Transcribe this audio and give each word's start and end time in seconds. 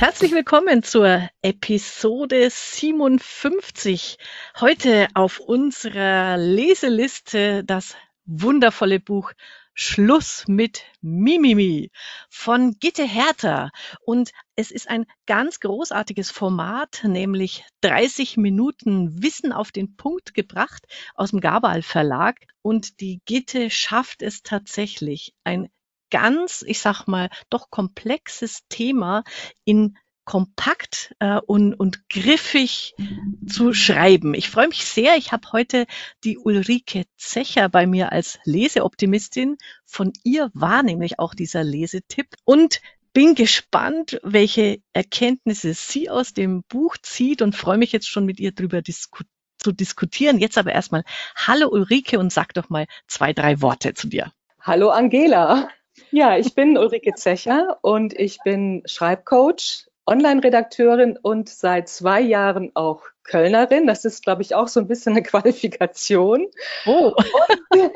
Herzlich 0.00 0.32
willkommen 0.32 0.82
zur 0.82 1.28
Episode 1.42 2.48
57. 2.48 4.16
Heute 4.58 5.08
auf 5.12 5.40
unserer 5.40 6.38
Leseliste 6.38 7.64
das 7.64 7.96
wundervolle 8.24 8.98
Buch 8.98 9.32
Schluss 9.74 10.44
mit 10.48 10.84
Mimimi 11.02 11.90
von 12.30 12.78
Gitte 12.80 13.04
Hertha. 13.04 13.68
Und 14.06 14.30
es 14.56 14.70
ist 14.70 14.88
ein 14.88 15.04
ganz 15.26 15.60
großartiges 15.60 16.30
Format, 16.30 17.02
nämlich 17.04 17.66
30 17.82 18.38
Minuten 18.38 19.22
Wissen 19.22 19.52
auf 19.52 19.70
den 19.70 19.96
Punkt 19.96 20.32
gebracht 20.32 20.86
aus 21.14 21.32
dem 21.32 21.40
Gabal 21.40 21.82
Verlag. 21.82 22.38
Und 22.62 23.00
die 23.00 23.20
Gitte 23.26 23.68
schafft 23.68 24.22
es 24.22 24.42
tatsächlich, 24.42 25.34
ein 25.44 25.68
ganz, 26.10 26.64
ich 26.66 26.80
sag 26.80 27.06
mal, 27.06 27.30
doch 27.48 27.70
komplexes 27.70 28.60
Thema 28.68 29.24
in 29.64 29.96
kompakt 30.24 31.14
äh, 31.18 31.40
und, 31.46 31.74
und 31.74 32.08
griffig 32.08 32.94
zu 33.48 33.72
schreiben. 33.72 34.34
Ich 34.34 34.48
freue 34.48 34.68
mich 34.68 34.84
sehr. 34.84 35.16
Ich 35.16 35.32
habe 35.32 35.50
heute 35.50 35.86
die 36.22 36.38
Ulrike 36.38 37.04
Zecher 37.16 37.68
bei 37.68 37.86
mir 37.86 38.12
als 38.12 38.38
Leseoptimistin. 38.44 39.56
Von 39.84 40.12
ihr 40.22 40.50
war 40.54 40.84
nämlich 40.84 41.18
auch 41.18 41.34
dieser 41.34 41.64
Lesetipp. 41.64 42.28
Und 42.44 42.80
bin 43.12 43.34
gespannt, 43.34 44.20
welche 44.22 44.80
Erkenntnisse 44.92 45.74
sie 45.74 46.10
aus 46.10 46.32
dem 46.32 46.62
Buch 46.68 46.96
zieht 47.02 47.42
und 47.42 47.56
freue 47.56 47.78
mich 47.78 47.90
jetzt 47.90 48.08
schon 48.08 48.24
mit 48.24 48.38
ihr 48.38 48.52
drüber 48.52 48.82
disku 48.82 49.24
zu 49.58 49.72
diskutieren. 49.72 50.38
Jetzt 50.38 50.58
aber 50.58 50.72
erstmal 50.72 51.02
Hallo 51.34 51.68
Ulrike 51.68 52.18
und 52.18 52.32
sag 52.32 52.54
doch 52.54 52.70
mal 52.70 52.86
zwei, 53.08 53.32
drei 53.32 53.60
Worte 53.60 53.94
zu 53.94 54.06
dir. 54.06 54.32
Hallo 54.60 54.90
Angela. 54.90 55.70
Ja, 56.10 56.36
ich 56.36 56.54
bin 56.54 56.78
Ulrike 56.78 57.14
Zecher 57.14 57.78
und 57.82 58.12
ich 58.18 58.38
bin 58.44 58.82
Schreibcoach, 58.86 59.86
Online-Redakteurin 60.06 61.16
und 61.20 61.48
seit 61.48 61.88
zwei 61.88 62.20
Jahren 62.20 62.72
auch 62.74 63.04
Kölnerin. 63.22 63.86
Das 63.86 64.04
ist, 64.04 64.24
glaube 64.24 64.42
ich, 64.42 64.54
auch 64.54 64.68
so 64.68 64.80
ein 64.80 64.88
bisschen 64.88 65.12
eine 65.12 65.22
Qualifikation. 65.22 66.48
Oh. 66.86 67.14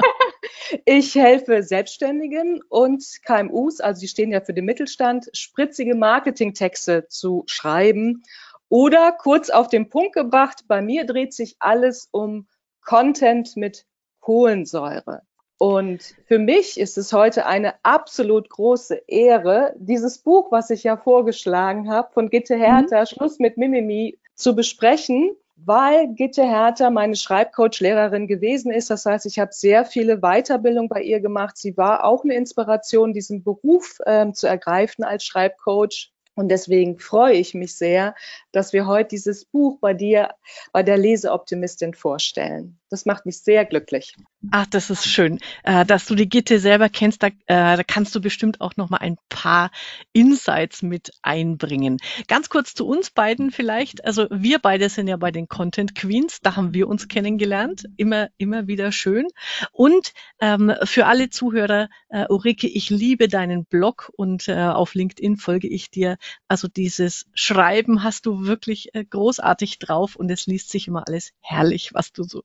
ich 0.85 1.15
helfe 1.17 1.63
Selbstständigen 1.63 2.63
und 2.69 3.05
KMUs, 3.25 3.81
also 3.81 4.01
die 4.01 4.09
stehen 4.09 4.31
ja 4.31 4.41
für 4.41 4.55
den 4.55 4.65
Mittelstand, 4.65 5.29
spritzige 5.33 5.95
Marketingtexte 5.95 7.09
zu 7.09 7.43
schreiben. 7.47 8.23
Oder 8.69 9.13
kurz 9.13 9.51
auf 9.51 9.69
den 9.69 9.89
Punkt 9.89 10.15
gebracht, 10.15 10.65
bei 10.69 10.83
mir 10.83 11.05
dreht 11.07 11.33
sich 11.33 11.57
alles 11.59 12.09
um 12.13 12.47
Content 12.81 13.57
mit 13.57 13.87
Kohlensäure. 14.21 15.23
Und 15.65 16.15
für 16.27 16.39
mich 16.39 16.79
ist 16.79 16.99
es 16.99 17.15
heute 17.15 17.47
eine 17.47 17.73
absolut 17.85 18.51
große 18.51 19.01
Ehre, 19.07 19.73
dieses 19.79 20.19
Buch, 20.19 20.53
was 20.53 20.69
ich 20.69 20.83
ja 20.83 20.99
vorgeschlagen 20.99 21.91
habe, 21.91 22.13
von 22.13 22.29
Gitte 22.29 22.55
Hertha, 22.55 23.01
mhm. 23.01 23.07
Schluss 23.07 23.39
mit 23.39 23.57
Mimimi, 23.57 24.19
zu 24.35 24.55
besprechen, 24.55 25.35
weil 25.57 26.09
Gitte 26.09 26.43
Hertha 26.43 26.91
meine 26.91 27.17
Schreibcoach-Lehrerin 27.17 28.29
gewesen 28.29 28.71
ist. 28.73 28.91
Das 28.91 29.07
heißt, 29.07 29.25
ich 29.25 29.39
habe 29.39 29.55
sehr 29.55 29.87
viele 29.87 30.19
Weiterbildung 30.19 30.91
bei 30.91 31.01
ihr 31.01 31.21
gemacht. 31.21 31.57
Sie 31.57 31.79
war 31.79 32.05
auch 32.05 32.25
eine 32.25 32.35
Inspiration, 32.35 33.15
diesen 33.15 33.43
Beruf 33.43 34.01
äh, 34.05 34.31
zu 34.33 34.47
ergreifen 34.47 35.03
als 35.03 35.25
Schreibcoach. 35.25 36.13
Und 36.35 36.51
deswegen 36.51 36.99
freue 36.99 37.37
ich 37.37 37.55
mich 37.55 37.75
sehr, 37.75 38.15
dass 38.53 38.75
wir 38.75 38.87
heute 38.87 39.09
dieses 39.09 39.47
Buch 39.47 39.79
bei 39.81 39.95
dir, 39.95 40.35
bei 40.73 40.83
der 40.83 40.99
Leseoptimistin 40.99 41.95
vorstellen. 41.95 42.79
Das 42.95 43.07
macht 43.07 43.27
mich 43.27 43.41
sehr 43.41 43.65
glücklich. 43.65 44.15
Ach, 44.53 44.67
das 44.67 44.89
ist 44.89 45.09
schön, 45.09 45.41
äh, 45.65 45.85
dass 45.85 46.07
du 46.07 46.15
die 46.15 46.29
Gitte 46.29 46.61
selber 46.61 46.89
kennst. 46.89 47.25
Da, 47.25 47.27
äh, 47.27 47.77
da 47.77 47.83
kannst 47.83 48.15
du 48.15 48.21
bestimmt 48.21 48.61
auch 48.61 48.77
noch 48.77 48.89
mal 48.89 48.99
ein 48.99 49.17
paar 49.29 49.73
Insights 50.13 50.81
mit 50.83 51.11
einbringen. 51.21 51.99
Ganz 52.29 52.51
kurz 52.51 52.73
zu 52.73 52.87
uns 52.87 53.11
beiden 53.11 53.51
vielleicht. 53.51 54.05
Also 54.05 54.29
wir 54.31 54.61
beide 54.61 54.89
sind 54.91 55.09
ja 55.09 55.17
bei 55.17 55.33
den 55.33 55.49
Content 55.49 55.97
Queens. 55.97 56.39
Da 56.41 56.55
haben 56.55 56.73
wir 56.73 56.87
uns 56.87 57.09
kennengelernt. 57.09 57.87
Immer, 57.97 58.29
immer 58.39 58.69
wieder 58.69 58.93
schön. 58.93 59.27
Und 59.73 60.13
ähm, 60.41 60.73
für 60.85 61.07
alle 61.07 61.31
Zuhörer, 61.31 61.89
äh, 62.11 62.27
Ulrike, 62.29 62.69
ich 62.69 62.91
liebe 62.91 63.27
deinen 63.27 63.65
Blog 63.65 64.13
und 64.17 64.47
äh, 64.47 64.55
auf 64.55 64.95
LinkedIn 64.95 65.37
folge 65.37 65.67
ich 65.67 65.91
dir. 65.91 66.17
Also 66.47 66.69
dieses 66.69 67.27
Schreiben 67.35 68.05
hast 68.05 68.27
du 68.27 68.47
wirklich 68.47 68.95
äh, 68.95 69.05
großartig 69.05 69.81
drauf 69.81 70.15
und 70.15 70.31
es 70.31 70.47
liest 70.47 70.71
sich 70.71 70.87
immer 70.87 71.03
alles 71.09 71.33
herrlich, 71.41 71.93
was 71.93 72.13
du 72.13 72.23
so 72.23 72.45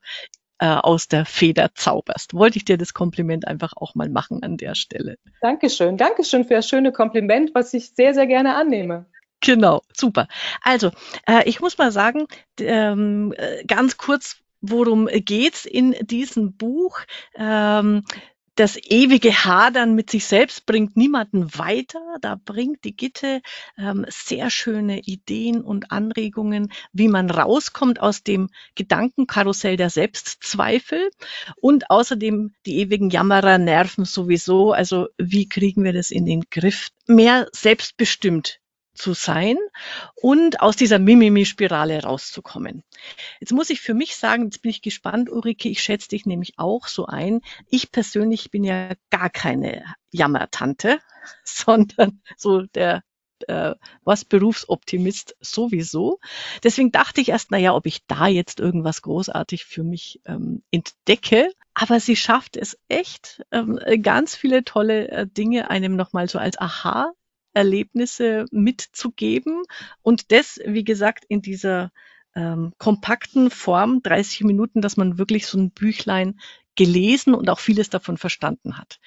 äh, 0.59 0.67
aus 0.67 1.07
der 1.07 1.25
Feder 1.25 1.71
zauberst. 1.73 2.33
Wollte 2.33 2.57
ich 2.57 2.65
dir 2.65 2.77
das 2.77 2.93
Kompliment 2.93 3.47
einfach 3.47 3.73
auch 3.75 3.95
mal 3.95 4.09
machen 4.09 4.43
an 4.43 4.57
der 4.57 4.75
Stelle. 4.75 5.17
Dankeschön, 5.41 5.97
Dankeschön 5.97 6.45
für 6.45 6.55
das 6.55 6.67
schöne 6.67 6.91
Kompliment, 6.91 7.51
was 7.53 7.73
ich 7.73 7.91
sehr, 7.95 8.13
sehr 8.13 8.27
gerne 8.27 8.55
annehme. 8.55 9.05
Genau, 9.41 9.81
super. 9.95 10.27
Also, 10.61 10.91
äh, 11.25 11.47
ich 11.47 11.61
muss 11.61 11.77
mal 11.77 11.91
sagen, 11.91 12.27
ähm, 12.59 13.33
äh, 13.37 13.63
ganz 13.65 13.97
kurz, 13.97 14.37
worum 14.61 15.07
geht's 15.07 15.65
in 15.65 15.95
diesem 16.01 16.57
Buch? 16.57 16.99
Ähm, 17.35 18.03
das 18.59 18.75
ewige 18.75 19.45
Hadern 19.45 19.95
mit 19.95 20.09
sich 20.09 20.25
selbst 20.25 20.65
bringt 20.65 20.97
niemanden 20.97 21.57
weiter. 21.57 22.01
Da 22.19 22.35
bringt 22.35 22.83
die 22.83 22.93
Gitte 22.93 23.41
ähm, 23.77 24.05
sehr 24.09 24.49
schöne 24.49 24.99
Ideen 24.99 25.61
und 25.61 25.91
Anregungen, 25.93 26.69
wie 26.91 27.07
man 27.07 27.29
rauskommt 27.29 28.01
aus 28.01 28.21
dem 28.21 28.49
Gedankenkarussell 28.75 29.77
der 29.77 29.89
Selbstzweifel 29.89 31.09
und 31.61 31.89
außerdem 31.89 32.53
die 32.65 32.79
ewigen 32.79 33.09
Jammerer 33.09 33.59
nerven 33.59 34.03
sowieso. 34.03 34.73
Also 34.73 35.07
wie 35.17 35.47
kriegen 35.47 35.85
wir 35.85 35.93
das 35.93 36.11
in 36.11 36.25
den 36.25 36.43
Griff? 36.49 36.89
Mehr 37.07 37.47
selbstbestimmt 37.53 38.58
zu 38.99 39.13
sein 39.13 39.57
und 40.15 40.59
aus 40.61 40.75
dieser 40.75 40.99
Mimimi-Spirale 40.99 42.03
rauszukommen. 42.03 42.83
Jetzt 43.39 43.53
muss 43.53 43.69
ich 43.69 43.81
für 43.81 43.93
mich 43.93 44.15
sagen, 44.15 44.43
jetzt 44.45 44.61
bin 44.61 44.71
ich 44.71 44.81
gespannt, 44.81 45.29
Ulrike, 45.29 45.69
ich 45.69 45.81
schätze 45.81 46.09
dich 46.09 46.25
nämlich 46.25 46.59
auch 46.59 46.87
so 46.87 47.05
ein. 47.05 47.41
Ich 47.69 47.91
persönlich 47.91 48.51
bin 48.51 48.63
ja 48.63 48.91
gar 49.09 49.29
keine 49.29 49.83
Jammertante, 50.11 50.99
sondern 51.43 52.21
so 52.37 52.61
der 52.61 53.03
äh, 53.47 53.75
was 54.03 54.25
Berufsoptimist 54.25 55.35
sowieso. 55.39 56.19
Deswegen 56.63 56.91
dachte 56.91 57.21
ich 57.21 57.29
erst, 57.29 57.51
na 57.51 57.57
ja, 57.57 57.73
ob 57.73 57.85
ich 57.85 58.05
da 58.05 58.27
jetzt 58.27 58.59
irgendwas 58.59 59.01
großartig 59.01 59.63
für 59.63 59.83
mich 59.83 60.19
ähm, 60.25 60.61
entdecke. 60.71 61.49
Aber 61.73 62.01
sie 62.01 62.17
schafft 62.17 62.57
es 62.57 62.77
echt, 62.89 63.41
ähm, 63.51 63.79
ganz 64.01 64.35
viele 64.35 64.65
tolle 64.65 65.07
äh, 65.07 65.25
Dinge 65.25 65.69
einem 65.69 65.95
nochmal 65.95 66.27
so 66.27 66.37
als 66.37 66.59
Aha 66.59 67.13
Erlebnisse 67.53 68.45
mitzugeben 68.51 69.63
und 70.01 70.31
das, 70.31 70.59
wie 70.65 70.83
gesagt, 70.83 71.25
in 71.27 71.41
dieser 71.41 71.91
ähm, 72.35 72.73
kompakten 72.77 73.49
Form, 73.49 74.01
30 74.03 74.41
Minuten, 74.41 74.81
dass 74.81 74.97
man 74.97 75.17
wirklich 75.17 75.47
so 75.47 75.57
ein 75.57 75.71
Büchlein 75.71 76.39
gelesen 76.75 77.33
und 77.33 77.49
auch 77.49 77.59
vieles 77.59 77.89
davon 77.89 78.17
verstanden 78.17 78.77
hat. 78.77 78.99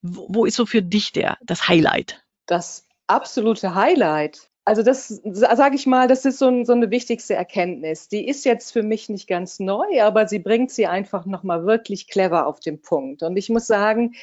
Wo, 0.00 0.26
wo 0.30 0.44
ist 0.44 0.54
so 0.54 0.66
für 0.66 0.82
dich 0.82 1.12
der, 1.12 1.38
das 1.42 1.68
Highlight? 1.68 2.24
Das 2.46 2.86
absolute 3.06 3.74
Highlight. 3.74 4.48
Also 4.64 4.82
das 4.82 5.08
sage 5.24 5.76
ich 5.76 5.86
mal, 5.86 6.08
das 6.08 6.26
ist 6.26 6.38
so, 6.38 6.64
so, 6.64 6.74
eine 6.74 6.90
wichtigste 6.90 7.34
Erkenntnis. 7.34 8.08
Die 8.08 8.28
ist 8.28 8.44
jetzt 8.44 8.70
für 8.70 8.82
mich 8.82 9.08
nicht 9.08 9.26
ganz 9.26 9.60
neu, 9.60 10.02
aber 10.02 10.28
sie 10.28 10.38
bringt 10.38 10.70
sie 10.70 10.86
einfach 10.86 11.24
nochmal 11.24 11.64
wirklich 11.64 12.06
clever 12.06 12.46
auf 12.46 12.60
den 12.60 12.82
Punkt. 12.82 13.22
Und 13.22 13.38
ich 13.38 13.48
muss 13.48 13.66
sagen, 13.66 14.14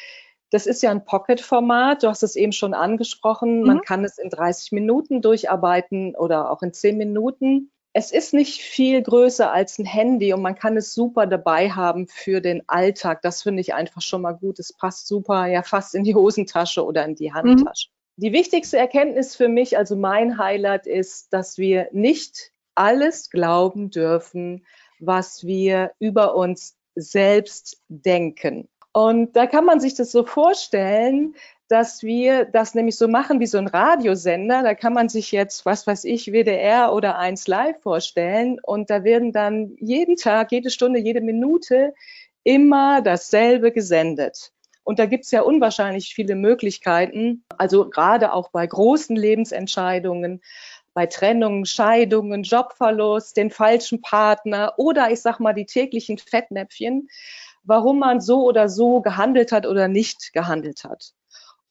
das 0.52 0.68
ist 0.68 0.84
ja 0.84 0.92
ein 0.92 1.06
Pocket-Format. 1.06 2.04
Du 2.04 2.08
hast 2.08 2.24
es 2.24 2.36
eben 2.36 2.52
schon 2.52 2.74
angesprochen. 2.74 3.62
Mhm. 3.62 3.68
Man 3.68 3.82
kann 3.82 4.06
es 4.06 4.18
in 4.18 4.30
30 4.30 4.72
Minuten 4.72 5.22
durcharbeiten 5.22 6.16
oder 6.16 6.52
auch 6.52 6.62
in 6.62 6.74
10 6.74 6.98
Minuten. 6.98 7.72
Es 7.94 8.12
ist 8.12 8.34
nicht 8.34 8.62
viel 8.62 9.02
größer 9.02 9.52
als 9.52 9.80
ein 9.80 9.86
Handy 9.86 10.34
und 10.34 10.42
man 10.42 10.56
kann 10.56 10.76
es 10.76 10.94
super 10.94 11.28
dabei 11.28 11.70
haben 11.70 12.08
für 12.08 12.42
den 12.42 12.62
Alltag. 12.68 13.22
Das 13.22 13.44
finde 13.44 13.62
ich 13.62 13.74
einfach 13.74 14.02
schon 14.02 14.22
mal 14.22 14.34
gut. 14.34 14.60
Es 14.60 14.74
passt 14.74 15.08
super 15.08 15.46
ja 15.48 15.64
fast 15.64 15.96
in 15.96 16.04
die 16.04 16.14
Hosentasche 16.14 16.86
oder 16.86 17.06
in 17.06 17.16
die 17.16 17.30
mhm. 17.30 17.36
Handtasche. 17.36 17.90
Mhm. 17.90 17.96
Die 18.18 18.34
wichtigste 18.34 18.78
Erkenntnis 18.78 19.36
für 19.36 19.50
mich, 19.50 19.78
also 19.78 19.96
mein 19.96 20.38
Highlight 20.38 20.88
ist, 20.88 21.34
dass 21.34 21.58
wir 21.58 21.90
nicht 21.92 22.52
alles 22.76 23.30
glauben 23.30 23.90
dürfen, 23.90 24.66
was 25.00 25.46
wir 25.46 25.92
über 26.00 26.36
uns 26.36 26.78
selbst 26.96 27.82
denken. 27.90 28.70
Und 28.96 29.36
da 29.36 29.46
kann 29.46 29.66
man 29.66 29.82
sich 29.82 29.94
das 29.94 30.14
so 30.14 30.24
vorstellen, 30.24 31.36
dass 31.68 32.02
wir 32.02 32.46
das 32.46 32.76
nämlich 32.76 32.96
so 32.96 33.10
machen 33.10 33.42
wie 33.42 33.46
so 33.46 33.58
ein 33.58 33.68
Radiosender. 33.68 34.64
Da 34.64 34.74
kann 34.74 34.94
man 34.94 35.10
sich 35.10 35.34
jetzt, 35.34 35.66
was 35.66 35.86
weiß 35.86 36.06
ich, 36.06 36.32
WDR 36.32 36.94
oder 36.94 37.18
1 37.18 37.46
Live 37.50 37.82
vorstellen. 37.82 38.58
Und 38.64 38.90
da 38.90 39.04
werden 39.04 39.34
dann 39.34 39.76
jeden 39.82 40.16
Tag, 40.16 40.54
jede 40.54 40.70
Stunde, 40.70 41.00
jede 41.00 41.20
Minute 41.20 41.94
immer 42.46 43.02
dasselbe 43.02 43.74
gesendet. 43.74 44.54
Und 44.86 44.98
da 44.98 45.08
gibt 45.08 45.26
es 45.26 45.32
ja 45.32 45.42
unwahrscheinlich 45.42 46.16
viele 46.16 46.36
Möglichkeiten, 46.36 47.44
also 47.58 47.90
gerade 47.90 48.32
auch 48.32 48.50
bei 48.52 48.66
großen 48.66 49.18
Lebensentscheidungen, 49.18 50.42
bei 50.94 51.06
Trennungen, 51.06 51.66
Scheidungen, 51.66 52.44
Jobverlust, 52.44 53.36
den 53.36 53.52
falschen 53.52 54.02
Partner 54.02 54.76
oder 54.78 55.12
ich 55.12 55.20
sag 55.20 55.42
mal 55.42 55.52
die 55.52 55.66
täglichen 55.66 56.18
Fettnäpfchen 56.18 57.10
warum 57.66 58.00
man 58.00 58.22
so 58.22 58.44
oder 58.44 58.70
so 58.70 59.02
gehandelt 59.02 59.52
hat 59.52 59.66
oder 59.66 59.88
nicht 59.88 60.34
gehandelt 60.34 60.84
hat. 60.84 61.14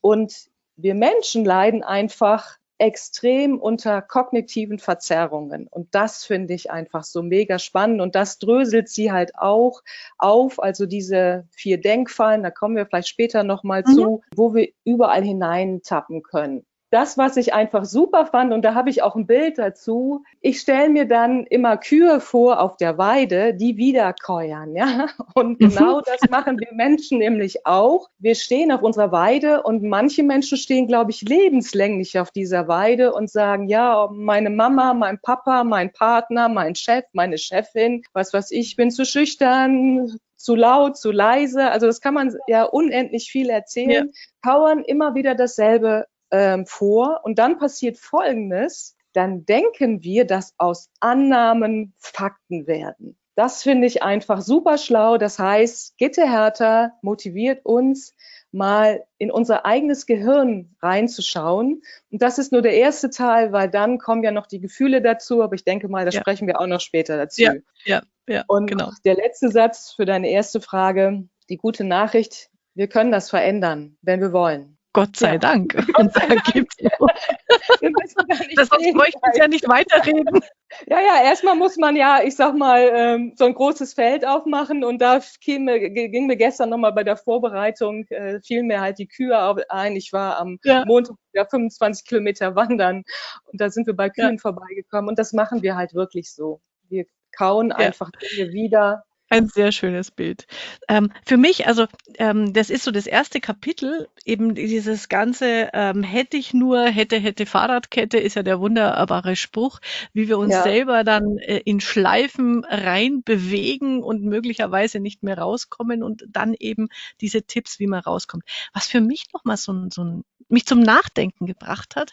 Und 0.01 0.35
wir 0.77 0.95
Menschen 0.95 1.45
leiden 1.45 1.83
einfach 1.83 2.59
extrem 2.79 3.59
unter 3.59 4.03
kognitiven 4.03 4.79
Verzerrungen. 4.79 5.69
Und 5.69 5.95
das 5.95 6.25
finde 6.25 6.55
ich 6.55 6.71
einfach 6.71 7.05
so 7.05 7.23
mega 7.23 7.59
spannend. 7.59 8.01
Und 8.01 8.15
das 8.17 8.39
dröselt 8.39 8.89
sie 8.89 9.13
halt 9.13 9.37
auch 9.37 9.83
auf. 10.19 10.61
Also 10.61 10.87
diese 10.87 11.47
vier 11.51 11.81
Denkfallen, 11.81 12.43
da 12.43 12.51
kommen 12.51 12.77
wir 12.77 12.87
vielleicht 12.87 13.09
später 13.09 13.45
nochmal 13.45 13.85
mhm. 13.87 13.95
zu, 13.95 14.23
wo 14.35 14.55
wir 14.55 14.69
überall 14.85 15.23
hineintappen 15.23 16.23
können 16.23 16.67
das, 16.95 17.19
was 17.19 17.37
ich 17.37 17.53
einfach 17.53 17.85
super 17.85 18.25
fand, 18.25 18.53
und 18.53 18.65
da 18.65 18.75
habe 18.75 18.89
ich 18.89 19.03
auch 19.03 19.17
ein 19.17 19.27
Bild 19.27 19.59
dazu, 19.59 20.23
ich 20.41 20.61
stelle 20.61 20.89
mir 20.89 21.07
dann 21.07 21.45
immer 21.45 21.77
Kühe 21.77 22.21
vor 22.21 22.61
auf 22.61 22.77
der 22.77 22.99
Weide, 22.99 23.53
die 23.53 23.77
wiederkäuern, 23.77 24.77
ja. 24.77 25.09
Und 25.35 25.61
mhm. 25.61 25.71
genau 25.71 26.01
das 26.01 26.31
machen 26.31 26.61
wir 26.61 26.73
Menschen 26.73 27.19
nämlich 27.19 27.67
auch. 27.67 28.11
Wir 28.19 28.37
stehen 28.37 28.71
auf 28.71 28.83
unserer 28.83 29.11
Weide 29.11 29.65
und 29.65 29.83
manche 29.83 30.23
Menschen 30.23 30.57
stehen, 30.57 30.87
glaube 30.87 31.11
ich, 31.11 31.23
lebenslänglich 31.23 32.19
auf 32.21 32.31
dieser 32.31 32.69
Weide 32.69 33.13
und 33.13 33.29
sagen, 33.29 33.69
ja, 33.69 34.09
meine 34.13 34.51
Mama, 34.51 34.95
mein 34.95 35.19
Papa, 35.21 35.65
mein 35.65 35.93
Partner, 35.93 36.49
mein 36.49 36.77
Chef, 36.77 37.05
meine 37.13 37.39
Chefin, 37.39 38.03
was 38.13 38.33
weiß 38.33 38.53
ich, 38.53 38.77
bin 38.77 38.93
zu 38.93 39.05
schüchtern, 39.05 40.17
zu 40.37 40.55
laut, 40.55 40.97
zu 40.97 41.11
leise. 41.11 41.71
Also 41.71 41.87
das 41.87 42.01
kann 42.01 42.15
man 42.15 42.33
ja 42.47 42.65
unendlich 42.65 43.31
viel 43.31 43.51
erzählen. 43.51 43.91
Ja. 43.91 44.03
Kauern 44.43 44.85
immer 44.85 45.15
wieder 45.15 45.35
dasselbe 45.35 46.07
ähm, 46.35 46.67
vor 46.67 47.21
und 47.23 47.39
dann 47.39 47.59
passiert 47.59 47.97
Folgendes, 47.97 48.97
dann 49.13 49.47
denken 49.47 50.03
wir, 50.03 50.27
dass 50.27 50.53
aus 50.59 50.91
Annahmen 50.99 51.95
Fakten 51.99 52.67
werden. 52.67 53.17
Das 53.37 53.63
finde 53.63 53.87
ich 53.87 54.03
einfach 54.03 54.43
super 54.43 54.77
schlau. 54.77 55.17
Das 55.17 55.39
heißt, 55.39 55.97
Gitte 55.97 56.29
Hertha 56.29 56.93
motiviert 57.03 57.65
uns, 57.65 58.15
mal 58.51 59.05
in 59.19 59.31
unser 59.31 59.65
eigenes 59.65 60.07
Gehirn 60.07 60.77
reinzuschauen. 60.83 61.83
Und 62.11 62.23
das 62.23 62.39
ist 62.39 62.51
nur 62.51 62.63
der 62.63 62.75
erste 62.75 63.11
Teil, 63.11 63.53
weil 63.53 63.71
dann 63.71 63.99
kommen 63.99 64.25
ja 64.25 64.33
noch 64.33 64.47
die 64.47 64.61
Gefühle 64.61 65.03
dazu. 65.03 65.43
Aber 65.43 65.55
ich 65.55 65.65
denke 65.65 65.89
mal, 65.89 66.05
da 66.05 66.11
ja. 66.11 66.21
sprechen 66.21 66.49
wir 66.49 66.61
auch 66.61 66.67
noch 66.67 66.81
später 66.81 67.17
dazu. 67.17 67.43
Ja, 67.43 67.55
ja, 67.85 68.03
ja. 68.29 68.45
Und 68.49 68.67
genau. 68.67 68.91
der 69.05 69.15
letzte 69.15 69.51
Satz 69.51 69.93
für 69.93 70.05
deine 70.05 70.31
erste 70.31 70.61
Frage, 70.61 71.29
die 71.49 71.57
gute 71.57 71.85
Nachricht, 71.85 72.51
wir 72.75 72.89
können 72.89 73.13
das 73.13 73.31
verändern, 73.31 73.97
wenn 74.03 74.21
wir 74.21 74.33
wollen. 74.33 74.74
Gott 74.95 75.17
sei 75.17 75.33
ja. 75.33 75.39
Dank. 75.39 75.75
Und 75.99 76.17
da 76.17 76.35
gibt's 76.53 76.77
das 78.57 78.69
sonst 78.69 78.95
möchte 78.95 79.21
ich 79.33 79.39
ja 79.39 79.49
nicht 79.49 79.69
weiterreden. 79.69 80.41
Ja, 80.89 80.99
ja, 81.01 81.23
erstmal 81.23 81.55
muss 81.55 81.77
man 81.77 81.95
ja, 81.95 82.21
ich 82.25 82.35
sag 82.35 82.57
mal, 82.57 82.91
ähm, 82.93 83.35
so 83.37 83.45
ein 83.45 83.55
großes 83.55 83.95
Feld 83.95 84.27
aufmachen 84.27 84.83
und 84.83 84.99
da 85.01 85.21
käme, 85.41 85.79
ging 85.89 86.27
mir 86.27 86.37
gestern 86.37 86.71
nochmal 86.71 86.93
bei 86.93 87.05
der 87.05 87.17
Vorbereitung, 87.17 88.07
äh, 88.09 88.41
fiel 88.41 88.65
mir 88.65 88.81
halt 88.81 88.99
die 88.99 89.07
Kühe 89.07 89.39
ein. 89.69 89.95
Ich 89.95 90.13
war 90.13 90.37
am 90.41 90.59
ja. 90.65 90.85
Montag 90.85 91.15
ja, 91.33 91.45
25 91.45 92.05
Kilometer 92.05 92.57
wandern 92.57 93.05
und 93.45 93.61
da 93.61 93.71
sind 93.71 93.87
wir 93.87 93.95
bei 93.95 94.11
Kühen 94.11 94.35
ja. 94.35 94.39
vorbeigekommen 94.39 95.11
und 95.11 95.19
das 95.21 95.33
machen 95.33 95.63
wir 95.63 95.77
halt 95.77 95.95
wirklich 95.95 96.35
so. 96.35 96.61
Wir 96.89 97.05
kauen 97.31 97.71
einfach 97.71 98.11
Dinge 98.11 98.53
wieder 98.53 99.05
ein 99.29 99.49
sehr 99.49 99.73
schönes 99.73 100.11
Bild. 100.11 100.47
Ähm, 100.89 101.11
für 101.25 101.37
mich, 101.37 101.67
also 101.67 101.87
ähm, 102.19 102.53
das 102.53 102.71
ist 102.71 102.85
so 102.85 102.91
das 102.91 103.07
erste 103.07 103.41
Kapitel, 103.41 104.09
eben 104.25 104.55
dieses 104.55 105.09
ganze 105.09 105.71
ähm, 105.73 106.03
hätte 106.03 106.37
ich 106.37 106.55
nur, 106.55 106.85
hätte, 106.85 107.19
hätte 107.19 107.47
Fahrradkette, 107.47 108.19
ist 108.19 108.37
ja 108.37 108.43
der 108.43 108.61
wunderbare 108.61 109.37
Spruch, 109.37 109.81
wie 110.13 110.29
wir 110.29 110.39
uns 110.39 110.55
ja. 110.55 110.63
selber 110.63 111.05
dann 111.05 111.39
äh, 111.39 111.59
in 111.65 111.81
Schleifen 111.81 112.65
rein 112.65 113.23
bewegen 113.23 114.03
und 114.03 114.23
möglicherweise 114.23 115.01
nicht 115.01 115.23
mehr 115.23 115.39
rauskommen 115.39 116.03
und 116.03 116.25
dann 116.29 116.55
eben 116.59 116.89
diese 117.21 117.43
Tipps, 117.43 117.79
wie 117.79 117.87
man 117.87 118.01
rauskommt. 118.01 118.45
Was 118.73 118.87
für 118.87 119.01
mich 119.01 119.27
nochmal 119.33 119.57
so 119.57 119.73
ein, 119.73 119.91
so 119.91 120.05
ein 120.05 120.25
mich 120.49 120.67
zum 120.67 120.81
Nachdenken 120.81 121.47
gebracht 121.47 121.97
hat, 121.97 122.13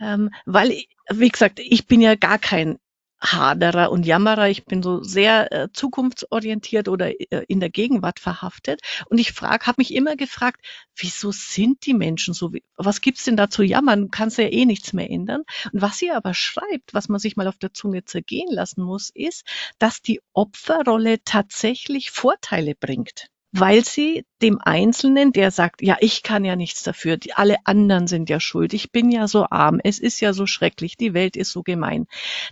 ähm, 0.00 0.30
weil, 0.46 0.82
wie 1.10 1.28
gesagt, 1.28 1.58
ich 1.60 1.86
bin 1.86 2.00
ja 2.00 2.14
gar 2.14 2.38
kein 2.38 2.78
Haderer 3.24 3.90
und 3.90 4.04
Jammerer. 4.06 4.48
Ich 4.48 4.64
bin 4.64 4.82
so 4.82 5.02
sehr 5.02 5.52
äh, 5.52 5.68
zukunftsorientiert 5.72 6.88
oder 6.88 7.08
äh, 7.08 7.44
in 7.48 7.60
der 7.60 7.70
Gegenwart 7.70 8.20
verhaftet. 8.20 8.80
Und 9.08 9.18
ich 9.18 9.32
frage, 9.32 9.66
habe 9.66 9.76
mich 9.78 9.94
immer 9.94 10.16
gefragt, 10.16 10.60
wieso 10.94 11.32
sind 11.32 11.86
die 11.86 11.94
Menschen 11.94 12.34
so? 12.34 12.52
Was 12.76 13.00
gibt's 13.00 13.24
denn 13.24 13.36
da 13.36 13.48
zu 13.48 13.62
jammern? 13.62 14.10
Kannst 14.10 14.38
ja 14.38 14.44
eh 14.44 14.66
nichts 14.66 14.92
mehr 14.92 15.10
ändern. 15.10 15.42
Und 15.72 15.82
was 15.82 15.98
sie 15.98 16.10
aber 16.10 16.34
schreibt, 16.34 16.92
was 16.92 17.08
man 17.08 17.18
sich 17.18 17.36
mal 17.36 17.48
auf 17.48 17.58
der 17.58 17.72
Zunge 17.72 18.04
zergehen 18.04 18.50
lassen 18.50 18.82
muss, 18.82 19.10
ist, 19.14 19.44
dass 19.78 20.02
die 20.02 20.20
Opferrolle 20.32 21.22
tatsächlich 21.24 22.10
Vorteile 22.10 22.74
bringt 22.74 23.30
weil 23.56 23.84
sie 23.84 24.26
dem 24.42 24.58
Einzelnen, 24.60 25.32
der 25.32 25.52
sagt, 25.52 25.80
ja, 25.80 25.96
ich 26.00 26.24
kann 26.24 26.44
ja 26.44 26.56
nichts 26.56 26.82
dafür, 26.82 27.16
die, 27.16 27.34
alle 27.34 27.56
anderen 27.64 28.08
sind 28.08 28.28
ja 28.28 28.40
schuld, 28.40 28.74
ich 28.74 28.90
bin 28.90 29.12
ja 29.12 29.28
so 29.28 29.46
arm, 29.48 29.80
es 29.84 30.00
ist 30.00 30.20
ja 30.20 30.32
so 30.32 30.46
schrecklich, 30.46 30.96
die 30.96 31.14
Welt 31.14 31.36
ist 31.36 31.52
so 31.52 31.62
gemein, 31.62 32.06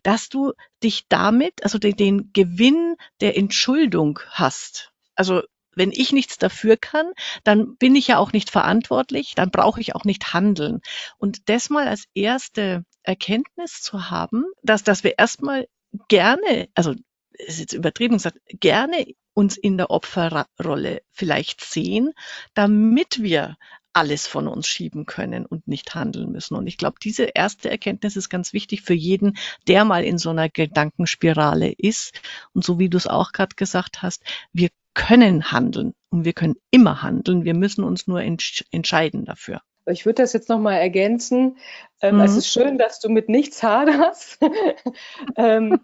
dass 0.04 0.28
du 0.28 0.52
dich 0.80 1.06
damit, 1.08 1.64
also 1.64 1.78
den, 1.78 1.96
den 1.96 2.30
Gewinn 2.32 2.94
der 3.20 3.36
Entschuldung 3.36 4.20
hast. 4.30 4.92
Also 5.16 5.42
wenn 5.74 5.90
ich 5.90 6.12
nichts 6.12 6.38
dafür 6.38 6.76
kann, 6.76 7.10
dann 7.42 7.76
bin 7.78 7.96
ich 7.96 8.06
ja 8.06 8.18
auch 8.18 8.32
nicht 8.32 8.50
verantwortlich, 8.50 9.34
dann 9.34 9.50
brauche 9.50 9.80
ich 9.80 9.96
auch 9.96 10.04
nicht 10.04 10.32
handeln. 10.32 10.82
Und 11.18 11.48
das 11.48 11.68
mal 11.68 11.88
als 11.88 12.04
erste 12.14 12.84
Erkenntnis 13.02 13.80
zu 13.80 14.08
haben, 14.08 14.44
dass, 14.62 14.84
dass 14.84 15.02
wir 15.02 15.18
erstmal 15.18 15.66
gerne, 16.06 16.68
also 16.74 16.94
ist 17.34 17.60
jetzt 17.60 17.72
übertrieben 17.72 18.14
gesagt, 18.14 18.38
gerne 18.48 19.06
uns 19.34 19.56
in 19.56 19.76
der 19.76 19.90
Opferrolle 19.90 21.02
vielleicht 21.10 21.62
sehen, 21.62 22.12
damit 22.54 23.22
wir 23.22 23.56
alles 23.92 24.26
von 24.26 24.48
uns 24.48 24.66
schieben 24.68 25.06
können 25.06 25.44
und 25.46 25.68
nicht 25.68 25.94
handeln 25.94 26.30
müssen. 26.32 26.54
Und 26.56 26.66
ich 26.66 26.78
glaube, 26.78 26.96
diese 27.02 27.24
erste 27.24 27.70
Erkenntnis 27.70 28.16
ist 28.16 28.30
ganz 28.30 28.52
wichtig 28.52 28.82
für 28.82 28.94
jeden, 28.94 29.36
der 29.68 29.84
mal 29.84 30.04
in 30.04 30.18
so 30.18 30.30
einer 30.30 30.48
Gedankenspirale 30.48 31.72
ist. 31.76 32.20
Und 32.54 32.64
so 32.64 32.78
wie 32.78 32.88
du 32.88 32.96
es 32.96 33.06
auch 33.06 33.32
gerade 33.32 33.54
gesagt 33.54 34.02
hast, 34.02 34.22
wir 34.52 34.70
können 34.94 35.52
handeln 35.52 35.94
und 36.10 36.24
wir 36.24 36.32
können 36.32 36.56
immer 36.70 37.02
handeln. 37.02 37.44
Wir 37.44 37.54
müssen 37.54 37.84
uns 37.84 38.06
nur 38.06 38.22
entsch 38.22 38.64
entscheiden 38.70 39.24
dafür. 39.24 39.60
Ich 39.86 40.06
würde 40.06 40.22
das 40.22 40.32
jetzt 40.32 40.48
nochmal 40.48 40.74
ergänzen. 40.74 41.58
Ähm, 42.00 42.16
mhm. 42.16 42.20
Es 42.22 42.36
ist 42.36 42.48
schön, 42.48 42.78
dass 42.78 43.00
du 43.00 43.08
mit 43.08 43.28
nichts 43.28 43.62
haderst. 43.62 44.38
ähm, 45.36 45.80